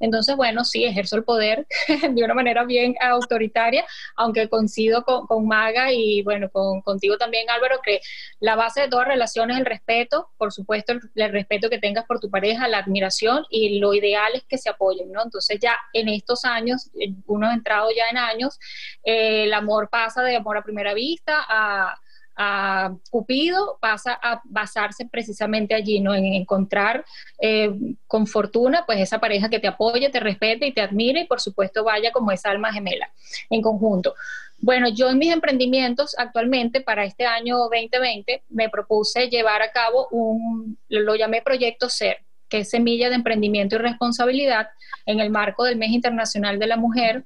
Entonces, 0.00 0.36
bueno, 0.36 0.64
sí, 0.64 0.84
ejerzo 0.84 1.16
el 1.16 1.24
poder 1.24 1.66
de 2.10 2.24
una 2.24 2.34
manera 2.34 2.64
bien 2.64 2.94
autoritaria, 3.00 3.84
aunque 4.16 4.48
coincido 4.48 5.04
con, 5.04 5.46
Maga 5.46 5.92
y 5.92 6.22
bueno, 6.22 6.48
con, 6.50 6.80
contigo 6.82 7.16
también, 7.18 7.48
Álvaro, 7.50 7.80
que 7.82 8.00
la 8.40 8.56
base 8.56 8.82
de 8.82 8.88
toda 8.88 9.04
relación 9.04 9.50
es 9.50 9.58
el 9.58 9.66
respeto, 9.66 10.30
por 10.36 10.52
supuesto, 10.52 10.94
el, 11.14 11.32
respeto 11.32 11.68
que 11.68 11.78
tengas 11.78 12.04
por 12.06 12.20
tu 12.20 12.30
pareja, 12.30 12.68
la 12.68 12.78
admiración 12.78 13.44
y 13.50 13.78
lo 13.78 13.94
ideal 13.94 14.32
es 14.34 14.44
que 14.44 14.58
se 14.58 14.70
apoyen, 14.70 15.12
¿no? 15.12 15.22
Entonces 15.22 15.58
ya 15.60 15.76
en 15.92 16.08
estos 16.08 16.44
años, 16.44 16.90
uno 17.26 17.48
ha 17.48 17.54
entrado 17.54 17.88
ya 17.94 18.04
en 18.10 18.18
años, 18.18 18.58
eh, 19.04 19.44
el 19.44 19.54
amor 19.54 19.88
pasa 19.90 20.22
de 20.22 20.36
amor 20.36 20.56
a 20.56 20.62
primera 20.62 20.94
vista 20.94 21.44
a 21.48 21.98
para 22.34 22.96
Cupido 23.10 23.78
pasa 23.80 24.18
a 24.22 24.40
basarse 24.44 25.06
precisamente 25.06 25.74
allí, 25.74 26.00
¿no? 26.00 26.14
En 26.14 26.24
encontrar 26.24 27.04
eh, 27.40 27.72
con 28.06 28.26
fortuna, 28.26 28.84
pues 28.86 29.00
esa 29.00 29.18
pareja 29.20 29.48
que 29.48 29.60
te 29.60 29.68
apoye, 29.68 30.10
te 30.10 30.20
respete 30.20 30.66
y 30.66 30.72
te 30.72 30.80
admire 30.80 31.20
y 31.20 31.26
por 31.26 31.40
supuesto 31.40 31.84
vaya 31.84 32.12
como 32.12 32.32
esa 32.32 32.50
alma 32.50 32.72
gemela 32.72 33.10
en 33.50 33.62
conjunto. 33.62 34.14
Bueno, 34.58 34.88
yo 34.88 35.10
en 35.10 35.18
mis 35.18 35.32
emprendimientos 35.32 36.14
actualmente 36.16 36.80
para 36.80 37.04
este 37.04 37.26
año 37.26 37.58
2020 37.58 38.44
me 38.48 38.70
propuse 38.70 39.28
llevar 39.28 39.62
a 39.62 39.70
cabo 39.70 40.08
un, 40.10 40.78
lo 40.88 41.14
llamé 41.16 41.42
Proyecto 41.42 41.88
Ser, 41.88 42.18
que 42.48 42.60
es 42.60 42.70
semilla 42.70 43.08
de 43.08 43.16
emprendimiento 43.16 43.76
y 43.76 43.78
responsabilidad 43.78 44.68
en 45.06 45.20
el 45.20 45.30
marco 45.30 45.64
del 45.64 45.76
Mes 45.76 45.90
Internacional 45.90 46.58
de 46.58 46.66
la 46.66 46.76
Mujer. 46.76 47.24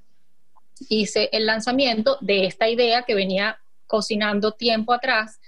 Hice 0.88 1.28
el 1.32 1.46
lanzamiento 1.46 2.18
de 2.20 2.46
esta 2.46 2.68
idea 2.68 3.02
que 3.02 3.14
venía 3.14 3.58
cocinando 3.88 4.52
tiempo 4.52 4.92
atrás, 4.92 5.40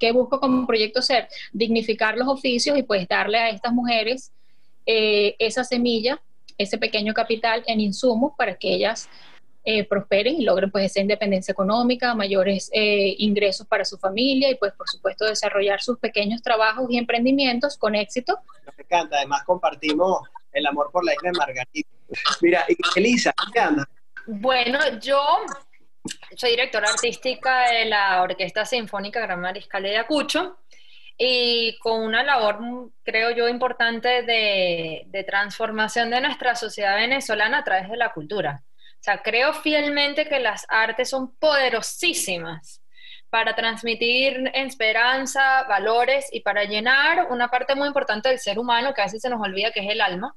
que 0.00 0.10
busco 0.10 0.40
como 0.40 0.66
proyecto 0.66 1.00
ser 1.00 1.28
dignificar 1.52 2.16
los 2.16 2.26
oficios 2.26 2.76
y 2.76 2.82
pues 2.82 3.06
darle 3.06 3.38
a 3.38 3.50
estas 3.50 3.72
mujeres 3.72 4.32
eh, 4.84 5.36
esa 5.38 5.62
semilla, 5.62 6.20
ese 6.58 6.76
pequeño 6.76 7.14
capital 7.14 7.62
en 7.68 7.80
insumos 7.80 8.32
para 8.36 8.56
que 8.56 8.74
ellas 8.74 9.08
eh, 9.64 9.84
prosperen 9.84 10.40
y 10.40 10.44
logren 10.44 10.72
pues 10.72 10.86
esa 10.86 11.00
independencia 11.00 11.52
económica, 11.52 12.16
mayores 12.16 12.68
eh, 12.72 13.14
ingresos 13.18 13.64
para 13.64 13.84
su 13.84 13.96
familia 13.96 14.50
y 14.50 14.56
pues 14.56 14.72
por 14.72 14.88
supuesto 14.88 15.24
desarrollar 15.24 15.80
sus 15.80 16.00
pequeños 16.00 16.42
trabajos 16.42 16.90
y 16.90 16.98
emprendimientos 16.98 17.78
con 17.78 17.94
éxito. 17.94 18.40
Me 18.76 18.82
encanta, 18.82 19.18
además 19.18 19.44
compartimos 19.44 20.28
el 20.52 20.66
amor 20.66 20.90
por 20.90 21.04
la 21.04 21.12
isla 21.14 21.30
de 21.30 21.38
Margarita. 21.38 21.90
Mira, 22.40 22.66
Elisa, 22.96 23.32
¿qué 23.52 23.60
anda? 23.60 23.88
Bueno, 24.26 24.80
yo 25.00 25.20
soy 26.36 26.50
directora 26.50 26.88
artística 26.90 27.70
de 27.70 27.84
la 27.86 28.22
Orquesta 28.22 28.64
Sinfónica 28.64 29.20
Gran 29.20 29.40
Mariscal 29.40 29.82
de 29.82 29.96
Acucho 29.96 30.58
y 31.16 31.78
con 31.78 32.02
una 32.02 32.22
labor, 32.22 32.90
creo 33.04 33.30
yo, 33.30 33.48
importante 33.48 34.22
de, 34.22 35.04
de 35.06 35.24
transformación 35.24 36.10
de 36.10 36.20
nuestra 36.20 36.54
sociedad 36.54 36.96
venezolana 36.96 37.58
a 37.58 37.64
través 37.64 37.88
de 37.88 37.96
la 37.96 38.12
cultura. 38.12 38.62
O 38.66 39.04
sea, 39.04 39.22
creo 39.22 39.52
fielmente 39.52 40.28
que 40.28 40.40
las 40.40 40.64
artes 40.68 41.10
son 41.10 41.34
poderosísimas 41.36 42.81
para 43.32 43.56
transmitir 43.56 44.50
esperanza, 44.52 45.62
valores 45.62 46.28
y 46.32 46.40
para 46.40 46.64
llenar 46.64 47.28
una 47.30 47.48
parte 47.48 47.74
muy 47.74 47.88
importante 47.88 48.28
del 48.28 48.38
ser 48.38 48.58
humano 48.58 48.92
que 48.92 49.00
a 49.00 49.04
veces 49.04 49.22
se 49.22 49.30
nos 49.30 49.40
olvida 49.40 49.70
que 49.70 49.80
es 49.80 49.88
el 49.88 50.02
alma. 50.02 50.36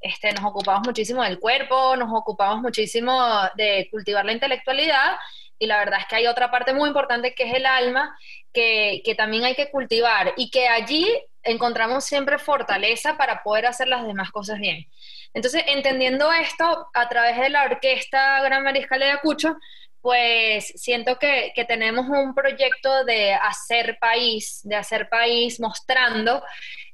Este, 0.00 0.32
nos 0.32 0.44
ocupamos 0.46 0.82
muchísimo 0.84 1.22
del 1.22 1.38
cuerpo, 1.38 1.94
nos 1.94 2.08
ocupamos 2.12 2.60
muchísimo 2.60 3.16
de 3.54 3.86
cultivar 3.92 4.24
la 4.24 4.32
intelectualidad 4.32 5.18
y 5.56 5.68
la 5.68 5.78
verdad 5.78 6.00
es 6.00 6.06
que 6.06 6.16
hay 6.16 6.26
otra 6.26 6.50
parte 6.50 6.74
muy 6.74 6.88
importante 6.88 7.32
que 7.32 7.44
es 7.44 7.54
el 7.54 7.64
alma, 7.64 8.18
que, 8.52 9.02
que, 9.04 9.14
también 9.14 9.44
hay 9.44 9.54
que 9.54 9.70
cultivar 9.70 10.34
y 10.36 10.50
que 10.50 10.66
allí 10.66 11.06
encontramos 11.44 12.04
siempre 12.04 12.40
fortaleza 12.40 13.16
para 13.16 13.44
poder 13.44 13.66
hacer 13.66 13.86
las 13.86 14.04
demás 14.04 14.32
cosas 14.32 14.58
bien. 14.58 14.88
Entonces, 15.32 15.62
entendiendo 15.68 16.32
esto 16.32 16.88
a 16.92 17.08
través 17.08 17.38
de 17.38 17.50
la 17.50 17.62
Orquesta 17.62 18.42
Gran 18.42 18.64
Mariscal 18.64 18.98
de 18.98 19.10
Acucho, 19.10 19.56
pues 20.02 20.72
siento 20.76 21.16
que, 21.18 21.52
tenemos 21.68 22.06
un 22.08 22.34
proyecto 22.34 23.04
de 23.04 23.32
hacer 23.32 23.98
país, 24.00 24.60
de 24.64 24.74
hacer 24.74 25.08
país 25.08 25.60
mostrando, 25.60 26.42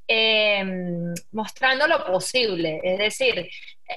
em, 0.06 1.14
mostrando 1.32 1.86
lo 1.86 2.04
posible, 2.04 2.80
es 2.84 2.98
decir, 2.98 3.48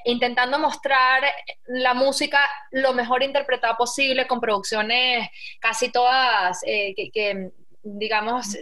intentando 0.06 0.58
mostrar 0.60 1.24
la 1.68 1.94
música 1.94 2.40
lo 2.72 2.94
mejor 2.94 3.22
interpretada 3.22 3.76
posible 3.76 4.28
con 4.28 4.40
producciones 4.40 5.30
casi 5.60 5.92
todas 5.92 6.62
eh, 6.66 6.94
que, 6.96 7.52
digamos, 7.84 8.58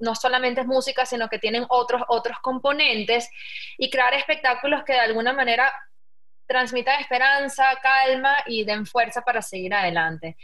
no 0.00 0.14
solamente 0.16 0.62
es 0.62 0.66
música, 0.66 1.06
sino 1.06 1.28
que 1.28 1.38
tienen 1.38 1.64
otros, 1.68 2.02
otros 2.08 2.38
componentes 2.42 3.30
y 3.78 3.88
crear 3.88 4.14
espectáculos 4.14 4.82
que 4.84 4.94
de 4.94 5.00
alguna 5.00 5.32
manera 5.32 5.72
transmitan 6.50 6.98
esperanza, 6.98 7.78
calma 7.80 8.38
y 8.44 8.64
den 8.64 8.84
fuerza 8.84 9.22
para 9.22 9.40
seguir 9.40 9.72
adelante. 9.72 10.36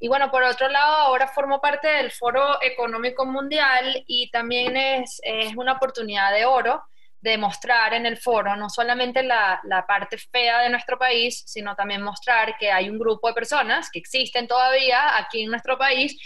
Y 0.00 0.08
bueno, 0.08 0.28
por 0.28 0.42
otro 0.42 0.68
lado, 0.68 0.96
ahora 0.96 1.28
formo 1.28 1.60
parte 1.60 1.86
del 1.86 2.10
Foro 2.10 2.60
Económico 2.60 3.24
Mundial 3.24 4.02
y 4.08 4.28
también 4.32 4.76
es, 4.76 5.20
es 5.22 5.54
una 5.54 5.74
oportunidad 5.74 6.32
de 6.32 6.46
oro 6.46 6.82
de 7.20 7.38
mostrar 7.38 7.94
en 7.94 8.04
el 8.06 8.16
foro 8.16 8.56
no 8.56 8.68
solamente 8.68 9.22
la, 9.22 9.60
la, 9.62 9.86
parte 9.86 10.18
fea 10.18 10.62
de 10.62 10.70
nuestro 10.70 10.98
país, 10.98 11.44
sino 11.46 11.76
también 11.76 12.02
mostrar 12.02 12.56
que 12.58 12.72
hay 12.72 12.90
un 12.90 12.98
grupo 12.98 13.28
de 13.28 13.34
personas 13.34 13.88
que 13.88 14.00
existen 14.00 14.48
todavía 14.48 15.16
aquí 15.16 15.42
en 15.42 15.50
nuestro 15.50 15.78
país 15.78 16.18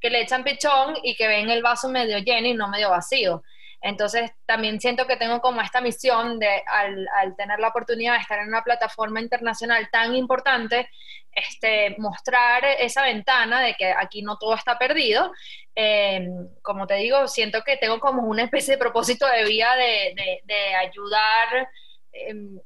que 0.00 0.10
le 0.10 0.20
echan 0.20 0.44
pichón 0.44 0.94
y 1.02 1.16
que 1.16 1.26
ven 1.26 1.50
el 1.50 1.62
vaso 1.62 1.88
medio 1.88 2.18
lleno 2.18 2.46
y 2.46 2.54
no 2.54 2.68
medio 2.68 2.90
vacío. 2.90 3.42
Entonces, 3.84 4.30
también 4.46 4.80
siento 4.80 5.06
que 5.06 5.18
tengo 5.18 5.42
como 5.42 5.60
esta 5.60 5.82
misión 5.82 6.38
de, 6.38 6.62
al, 6.66 7.36
tener 7.36 7.60
la 7.60 7.68
oportunidad 7.68 8.14
de 8.14 8.20
estar 8.20 8.38
en 8.38 8.48
una 8.48 8.62
plataforma 8.62 9.20
internacional 9.20 9.90
tan 9.92 10.14
importante, 10.14 10.88
este, 11.30 11.94
mostrar 11.98 12.64
esa 12.64 13.02
ventana 13.02 13.60
de 13.60 13.74
que 13.74 13.92
aquí 13.92 14.22
no 14.22 14.38
todo 14.38 14.54
está 14.54 14.78
perdido. 14.78 15.30
Eh, 15.76 16.26
como 16.62 16.86
te 16.86 16.94
digo, 16.94 17.28
siento 17.28 17.60
que 17.60 17.76
tengo 17.76 18.00
como 18.00 18.22
una 18.22 18.44
especie 18.44 18.74
de 18.74 18.78
propósito 18.78 19.26
de 19.26 19.44
vida 19.44 19.76
de, 19.76 20.40
de, 20.44 20.74
ayudar 20.76 21.68
em, 22.12 22.58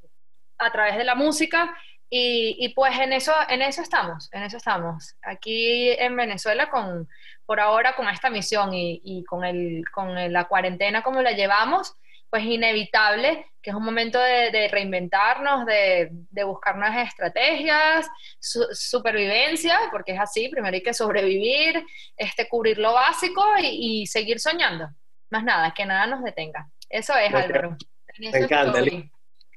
a 0.58 0.70
través 0.70 0.96
de 0.98 1.04
la 1.04 1.16
música 1.16 1.76
y, 2.08 2.72
pues 2.76 2.96
en 2.98 3.12
eso, 3.12 3.34
en 3.48 3.60
eso 3.60 3.82
estamos, 3.82 4.32
en 4.32 4.44
eso 4.44 4.56
estamos. 4.56 5.16
Aquí 5.22 5.90
en 5.90 6.16
Venezuela, 6.16 6.70
con, 6.70 7.08
por 7.48 7.60
ahora 7.60 7.96
con 7.96 8.06
esta 8.10 8.28
misión 8.28 8.72
y, 8.74 9.24
con, 9.24 9.42
el, 9.42 9.82
con 9.90 10.30
la 10.30 10.44
cuarentena 10.44 11.02
como 11.02 11.22
la 11.22 11.32
llevamos, 11.32 11.96
pues 12.28 12.44
inevitable 12.44 13.46
que 13.62 13.70
es 13.70 13.76
un 13.76 13.84
momento 13.86 14.18
de, 14.20 14.68
reinventarnos, 14.70 15.64
de, 15.64 16.44
buscar 16.44 16.76
nuevas 16.76 17.08
estrategias, 17.08 18.06
supervivencia, 18.38 19.78
porque 19.90 20.12
es 20.12 20.20
así, 20.20 20.50
primero 20.50 20.74
hay 20.74 20.82
que 20.82 20.92
sobrevivir, 20.92 21.82
este, 22.18 22.46
cubrir 22.48 22.76
lo 22.76 22.92
básico 22.92 23.42
y, 23.62 24.06
seguir 24.06 24.40
soñando. 24.40 24.90
Más 25.30 25.42
nada, 25.42 25.72
que 25.72 25.86
nada 25.86 26.06
nos 26.06 26.22
detenga. 26.22 26.68
Eso 26.90 27.16
es, 27.16 27.32
Álvaro. 27.32 27.78
Me 28.18 28.28
encanta, 28.28 28.82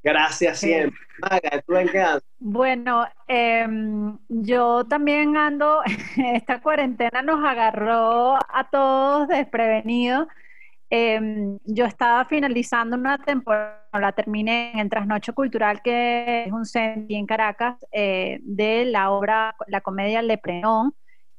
Gracias 0.04 0.60
siempre. 0.60 1.00
Maga, 1.20 1.62
¿tú 1.66 1.76
en 1.76 1.88
qué 1.90 2.04
Bueno, 2.40 3.06
em, 3.28 4.18
yo 4.28 4.84
también 4.86 5.38
ando, 5.38 5.82
esta 6.18 6.62
cuarentena 6.62 7.22
nos 7.22 7.44
agarró 7.46 8.36
a 8.36 8.68
todos 8.72 9.28
desprevenidos. 9.28 10.28
Em, 10.90 11.58
yo 11.64 11.86
estaba 11.86 12.26
finalizando 12.26 12.98
una 12.98 13.18
temporada, 13.20 13.88
la 13.94 14.12
terminé 14.12 14.74
en 14.80 14.90
Trasnocho 14.90 15.34
Cultural, 15.34 15.82
que 15.82 16.46
es 16.46 16.52
un 16.52 16.66
centro 16.66 17.16
en 17.16 17.26
Caracas, 17.26 17.78
eh, 17.92 18.40
de 18.42 18.86
la 18.86 19.12
obra, 19.12 19.56
la 19.68 19.82
comedia 19.82 20.22
Leprenón. 20.22 20.94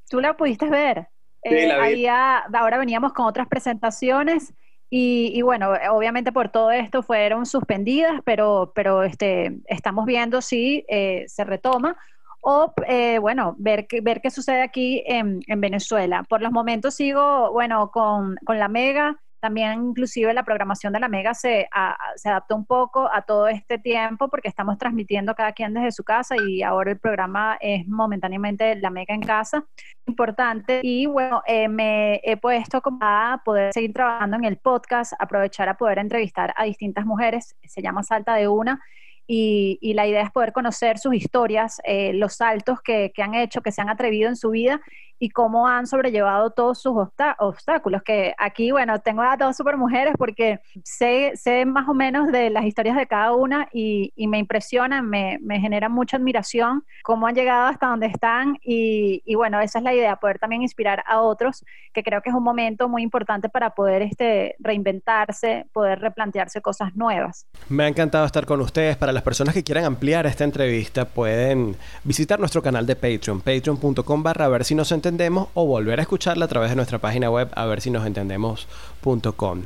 ¿Tú 0.09 0.21
la 0.21 0.37
pudiste 0.37 0.71
ver? 0.71 1.09
Sí, 1.43 1.67
la 1.67 1.89
vi. 1.89 2.07
ahora 2.07 2.79
veníamos 2.79 3.13
con 3.13 3.27
otras 3.27 3.49
presentaciones 3.49 4.55
y, 4.95 5.41
bueno, 5.41 5.73
obviamente 5.91 6.33
por 6.33 6.51
todo 6.51 6.71
esto 6.71 7.03
fueron 7.03 7.47
suspendidas, 7.47 8.21
pero, 8.27 8.73
pero 8.75 9.05
este, 9.05 9.59
estamos 9.65 10.05
viendo 10.05 10.43
si 10.43 10.85
eh, 10.87 11.25
se 11.29 11.45
retoma 11.45 11.97
o, 12.43 12.75
eh, 12.87 13.19
bueno, 13.19 13.55
ver, 13.57 13.87
ver 14.03 14.21
qué 14.21 14.31
sucede 14.31 14.61
aquí 14.61 15.03
en, 15.07 15.41
en, 15.47 15.63
Venezuela. 15.63 16.25
Por 16.29 16.43
los 16.43 16.53
momentos 16.53 16.95
sigo, 16.95 17.51
bueno, 17.53 17.91
con, 17.91 18.37
con 18.45 18.59
la 18.59 18.69
Mega, 18.69 19.19
también 19.43 19.89
inclusive 19.89 20.33
la 20.33 20.45
programación 20.45 20.93
de 20.93 21.01
la 21.01 21.09
Mega 21.09 21.35
se, 21.35 21.69
se 22.15 22.29
adaptó 22.29 22.55
un 22.55 22.65
poco 22.65 23.11
a 23.13 23.23
todo 23.23 23.49
este 23.49 23.77
tiempo 23.77 24.29
porque 24.29 24.47
estamos 24.47 24.79
transmitiendo 24.79 25.35
cada 25.35 25.53
quien 25.53 25.75
desde 25.75 25.91
su 25.91 26.05
casa 26.05 26.37
y 26.47 26.63
ahora 26.63 26.93
el 26.93 27.01
programa 27.01 27.59
es 27.61 27.87
momentáneamente 27.89 28.77
la 28.77 28.91
Mega 28.91 29.15
en 29.15 29.21
casa. 29.23 29.65
Importante. 30.07 30.81
Y 30.85 31.07
bueno, 31.07 31.43
eh, 31.47 31.69
me 31.69 32.21
he 32.23 32.37
puesto 32.37 32.81
como 32.81 32.99
a 33.01 33.43
poder 33.45 33.73
seguir 33.73 33.93
trabajando 33.93 34.37
en 34.37 34.45
el 34.45 34.59
podcast, 34.59 35.13
aprovechar 35.19 35.69
a 35.69 35.77
poder 35.77 35.99
entrevistar 35.99 36.55
a 36.57 36.63
distintas 36.63 37.05
mujeres. 37.05 37.57
Se 37.65 37.83
llama 37.83 38.05
Salta 38.05 38.35
de 38.35 38.47
Una 38.47 38.81
y, 39.27 39.93
la 39.95 40.07
idea 40.07 40.23
es 40.23 40.31
poder 40.31 40.53
conocer 40.53 40.99
sus 40.99 41.15
historias, 41.15 41.81
eh, 41.85 42.13
los 42.15 42.37
saltos 42.37 42.81
que, 42.83 43.13
han 43.19 43.35
hecho, 43.35 43.61
que 43.61 43.73
se 43.73 43.81
han 43.81 43.89
atrevido 43.89 44.29
en 44.29 44.37
su 44.37 44.51
vida 44.51 44.81
y 45.19 45.31
cómo 45.31 45.69
han 45.69 45.87
sobrellevado 45.87 46.51
todos 46.51 46.83
sus 46.83 46.95
obstáculos. 47.39 48.03
Que 48.03 48.35
aquí, 48.39 48.73
bueno, 48.73 48.99
tengo 49.01 49.23
a 49.23 49.37
dos 49.37 49.57
super 49.57 49.77
mujeres 49.77 50.15
porque 50.19 50.59
sé, 50.83 51.33
sé 51.37 51.65
más 51.65 51.89
o 51.89 51.95
menos 51.95 52.33
de 52.33 52.51
las 52.51 52.65
historias 52.65 52.97
de 52.97 53.07
cada 53.07 53.33
una 53.33 53.69
y, 53.73 54.13
me 54.17 54.39
impresionan, 54.39 55.09
me, 55.09 55.39
me 55.41 55.61
generan 55.61 55.93
mucha 55.93 56.17
admiración 56.17 56.85
cómo 57.03 57.27
han 57.27 57.35
llegado 57.35 57.67
hasta 57.67 57.87
donde 57.87 58.07
están 58.07 58.59
y, 58.63 59.23
y, 59.25 59.35
bueno, 59.37 59.61
esa 59.61 59.79
es 59.79 59.85
la 59.85 59.95
idea, 59.95 60.17
poder 60.17 60.39
también 60.39 60.63
inspirar 60.63 61.05
a 61.07 61.21
otros, 61.21 61.65
que 61.93 62.03
creo 62.03 62.23
que 62.23 62.31
es 62.31 62.35
un 62.35 62.43
momento 62.43 62.89
muy 62.89 63.03
importante 63.03 63.49
para 63.49 63.71
poder 63.71 64.03
este, 64.03 64.57
reinventarse, 64.59 65.67
poder 65.73 66.01
replantearse 66.01 66.61
cosas 66.61 66.97
nuevas. 66.97 67.47
Me 67.69 67.85
ha 67.85 67.89
encantado 67.89 68.25
estar 68.25 68.47
con 68.47 68.61
ustedes 68.61 68.97
para 68.97 69.12
para 69.13 69.19
las 69.19 69.25
personas 69.25 69.53
que 69.53 69.63
quieran 69.63 69.85
ampliar 69.85 70.25
esta 70.25 70.45
entrevista, 70.45 71.05
pueden 71.05 71.77
visitar 72.03 72.41
nuestro 72.41 72.63
canal 72.63 72.87
de 72.87 72.97
Patreon, 72.97 73.43
patreon.com 73.43 74.23
barra 74.23 74.47
a 74.47 74.49
ver 74.49 74.65
si 74.65 74.75
nos 74.75 74.91
entendemos 74.91 75.49
o 75.53 75.67
volver 75.67 75.99
a 75.99 76.03
escucharla 76.03 76.47
a 76.47 76.49
través 76.49 76.71
de 76.71 76.77
nuestra 76.77 76.99
página 76.99 77.29
web 77.29 77.51
a 77.55 77.67
ver 77.67 77.83
si 77.83 77.91
nos 77.91 78.07
entendemos.com. 78.07 79.65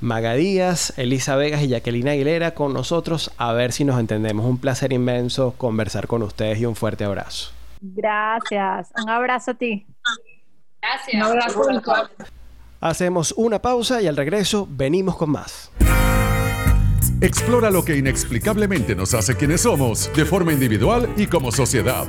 Magadías, 0.00 0.96
Elisa 0.96 1.34
Vegas 1.34 1.62
y 1.62 1.68
Jacqueline 1.68 2.06
Aguilera 2.06 2.54
con 2.54 2.72
nosotros 2.72 3.32
a 3.36 3.52
ver 3.52 3.72
si 3.72 3.84
nos 3.84 3.98
entendemos. 3.98 4.46
Un 4.46 4.58
placer 4.58 4.92
inmenso 4.92 5.54
conversar 5.58 6.06
con 6.06 6.22
ustedes 6.22 6.60
y 6.60 6.66
un 6.66 6.76
fuerte 6.76 7.02
abrazo. 7.02 7.50
Gracias. 7.80 8.92
Un 9.02 9.10
abrazo 9.10 9.50
a 9.50 9.54
ti. 9.54 9.84
Gracias. 10.80 11.14
Un 11.16 11.22
abrazo. 11.22 11.62
Hacemos 12.80 13.34
una 13.36 13.60
pausa 13.60 14.00
y 14.00 14.06
al 14.06 14.16
regreso 14.16 14.68
venimos 14.70 15.16
con 15.16 15.30
más. 15.30 15.72
Explora 17.20 17.70
lo 17.70 17.84
que 17.84 17.96
inexplicablemente 17.96 18.94
nos 18.94 19.14
hace 19.14 19.36
quienes 19.36 19.62
somos, 19.62 20.10
de 20.14 20.24
forma 20.24 20.52
individual 20.52 21.08
y 21.16 21.26
como 21.26 21.52
sociedad. 21.52 22.06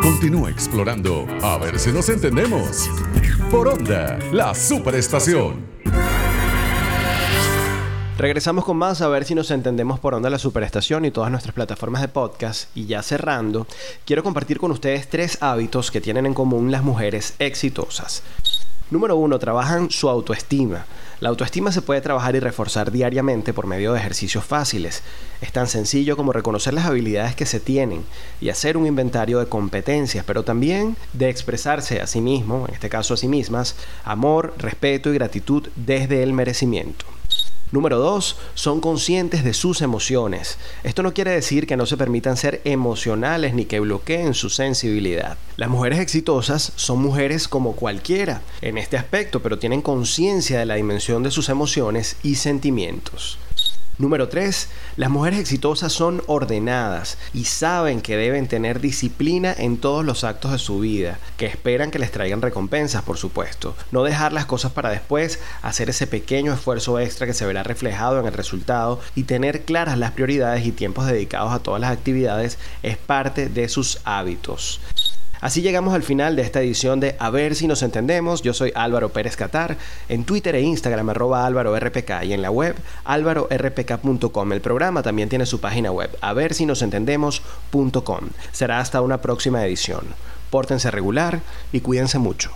Continúa 0.00 0.50
explorando, 0.50 1.26
a 1.42 1.58
ver 1.58 1.78
si 1.78 1.92
nos 1.92 2.08
entendemos. 2.08 2.88
Por 3.50 3.68
Onda, 3.68 4.18
la 4.32 4.54
superestación. 4.54 5.72
Regresamos 8.18 8.64
con 8.64 8.76
más 8.76 9.00
a 9.00 9.08
ver 9.08 9.24
si 9.24 9.34
nos 9.34 9.50
entendemos 9.50 9.98
por 9.98 10.14
onda 10.14 10.30
la 10.30 10.38
superestación 10.38 11.04
y 11.04 11.10
todas 11.10 11.30
nuestras 11.30 11.54
plataformas 11.54 12.02
de 12.02 12.08
podcast. 12.08 12.68
Y 12.76 12.86
ya 12.86 13.02
cerrando, 13.02 13.66
quiero 14.04 14.22
compartir 14.22 14.58
con 14.58 14.70
ustedes 14.70 15.08
tres 15.08 15.38
hábitos 15.40 15.90
que 15.90 16.00
tienen 16.00 16.26
en 16.26 16.34
común 16.34 16.70
las 16.70 16.84
mujeres 16.84 17.34
exitosas. 17.40 18.22
Número 18.92 19.16
uno, 19.16 19.38
trabajan 19.38 19.90
su 19.90 20.08
autoestima. 20.08 20.84
La 21.22 21.28
autoestima 21.28 21.70
se 21.70 21.82
puede 21.82 22.00
trabajar 22.00 22.34
y 22.34 22.40
reforzar 22.40 22.90
diariamente 22.90 23.52
por 23.52 23.68
medio 23.68 23.92
de 23.92 24.00
ejercicios 24.00 24.44
fáciles. 24.44 25.04
Es 25.40 25.52
tan 25.52 25.68
sencillo 25.68 26.16
como 26.16 26.32
reconocer 26.32 26.74
las 26.74 26.86
habilidades 26.86 27.36
que 27.36 27.46
se 27.46 27.60
tienen 27.60 28.02
y 28.40 28.48
hacer 28.48 28.76
un 28.76 28.88
inventario 28.88 29.38
de 29.38 29.46
competencias, 29.46 30.24
pero 30.24 30.42
también 30.42 30.96
de 31.12 31.28
expresarse 31.28 32.00
a 32.00 32.08
sí 32.08 32.20
mismo, 32.20 32.66
en 32.66 32.74
este 32.74 32.88
caso 32.88 33.14
a 33.14 33.16
sí 33.16 33.28
mismas, 33.28 33.76
amor, 34.02 34.52
respeto 34.58 35.10
y 35.10 35.14
gratitud 35.14 35.68
desde 35.76 36.24
el 36.24 36.32
merecimiento. 36.32 37.04
Número 37.72 37.98
dos, 37.98 38.36
son 38.54 38.80
conscientes 38.80 39.44
de 39.44 39.54
sus 39.54 39.80
emociones. 39.80 40.58
Esto 40.84 41.02
no 41.02 41.14
quiere 41.14 41.30
decir 41.30 41.66
que 41.66 41.78
no 41.78 41.86
se 41.86 41.96
permitan 41.96 42.36
ser 42.36 42.60
emocionales 42.64 43.54
ni 43.54 43.64
que 43.64 43.80
bloqueen 43.80 44.34
su 44.34 44.50
sensibilidad. 44.50 45.38
Las 45.56 45.70
mujeres 45.70 45.98
exitosas 45.98 46.72
son 46.76 47.00
mujeres 47.00 47.48
como 47.48 47.72
cualquiera 47.72 48.42
en 48.60 48.76
este 48.76 48.98
aspecto, 48.98 49.40
pero 49.40 49.58
tienen 49.58 49.80
conciencia 49.80 50.58
de 50.58 50.66
la 50.66 50.74
dimensión 50.74 51.22
de 51.22 51.30
sus 51.30 51.48
emociones 51.48 52.16
y 52.22 52.34
sentimientos. 52.34 53.38
Número 54.02 54.28
3. 54.28 54.68
Las 54.96 55.10
mujeres 55.10 55.38
exitosas 55.38 55.92
son 55.92 56.24
ordenadas 56.26 57.18
y 57.32 57.44
saben 57.44 58.00
que 58.00 58.16
deben 58.16 58.48
tener 58.48 58.80
disciplina 58.80 59.54
en 59.56 59.76
todos 59.76 60.04
los 60.04 60.24
actos 60.24 60.50
de 60.50 60.58
su 60.58 60.80
vida, 60.80 61.20
que 61.36 61.46
esperan 61.46 61.92
que 61.92 62.00
les 62.00 62.10
traigan 62.10 62.42
recompensas, 62.42 63.02
por 63.02 63.16
supuesto. 63.16 63.76
No 63.92 64.02
dejar 64.02 64.32
las 64.32 64.44
cosas 64.44 64.72
para 64.72 64.90
después, 64.90 65.38
hacer 65.62 65.88
ese 65.88 66.08
pequeño 66.08 66.52
esfuerzo 66.52 66.98
extra 66.98 67.28
que 67.28 67.32
se 67.32 67.46
verá 67.46 67.62
reflejado 67.62 68.18
en 68.18 68.26
el 68.26 68.32
resultado 68.32 68.98
y 69.14 69.22
tener 69.22 69.64
claras 69.64 69.96
las 69.96 70.10
prioridades 70.10 70.66
y 70.66 70.72
tiempos 70.72 71.06
dedicados 71.06 71.52
a 71.52 71.60
todas 71.60 71.80
las 71.80 71.92
actividades 71.92 72.58
es 72.82 72.96
parte 72.96 73.48
de 73.50 73.68
sus 73.68 74.00
hábitos. 74.02 74.80
Así 75.42 75.60
llegamos 75.60 75.92
al 75.92 76.04
final 76.04 76.36
de 76.36 76.42
esta 76.42 76.62
edición 76.62 77.00
de 77.00 77.16
A 77.18 77.28
ver 77.28 77.56
si 77.56 77.66
nos 77.66 77.82
entendemos. 77.82 78.42
Yo 78.42 78.54
soy 78.54 78.70
Álvaro 78.76 79.08
Pérez 79.08 79.36
Catar, 79.36 79.76
en 80.08 80.22
Twitter 80.22 80.54
e 80.54 80.62
Instagram 80.62 81.10
arroba 81.10 81.44
Álvaro 81.44 81.76
RPK 81.76 82.22
y 82.22 82.32
en 82.32 82.42
la 82.42 82.52
web 82.52 82.76
álvarorpk.com. 83.04 84.52
El 84.52 84.60
programa 84.60 85.02
también 85.02 85.28
tiene 85.28 85.44
su 85.44 85.60
página 85.60 85.90
web, 85.90 86.16
a 86.20 86.32
ver 86.32 86.54
si 86.54 86.64
nos 86.64 86.80
entendemos.com. 86.80 88.28
Será 88.52 88.78
hasta 88.78 89.02
una 89.02 89.20
próxima 89.20 89.66
edición. 89.66 90.04
Pórtense 90.48 90.92
regular 90.92 91.40
y 91.72 91.80
cuídense 91.80 92.18
mucho. 92.18 92.52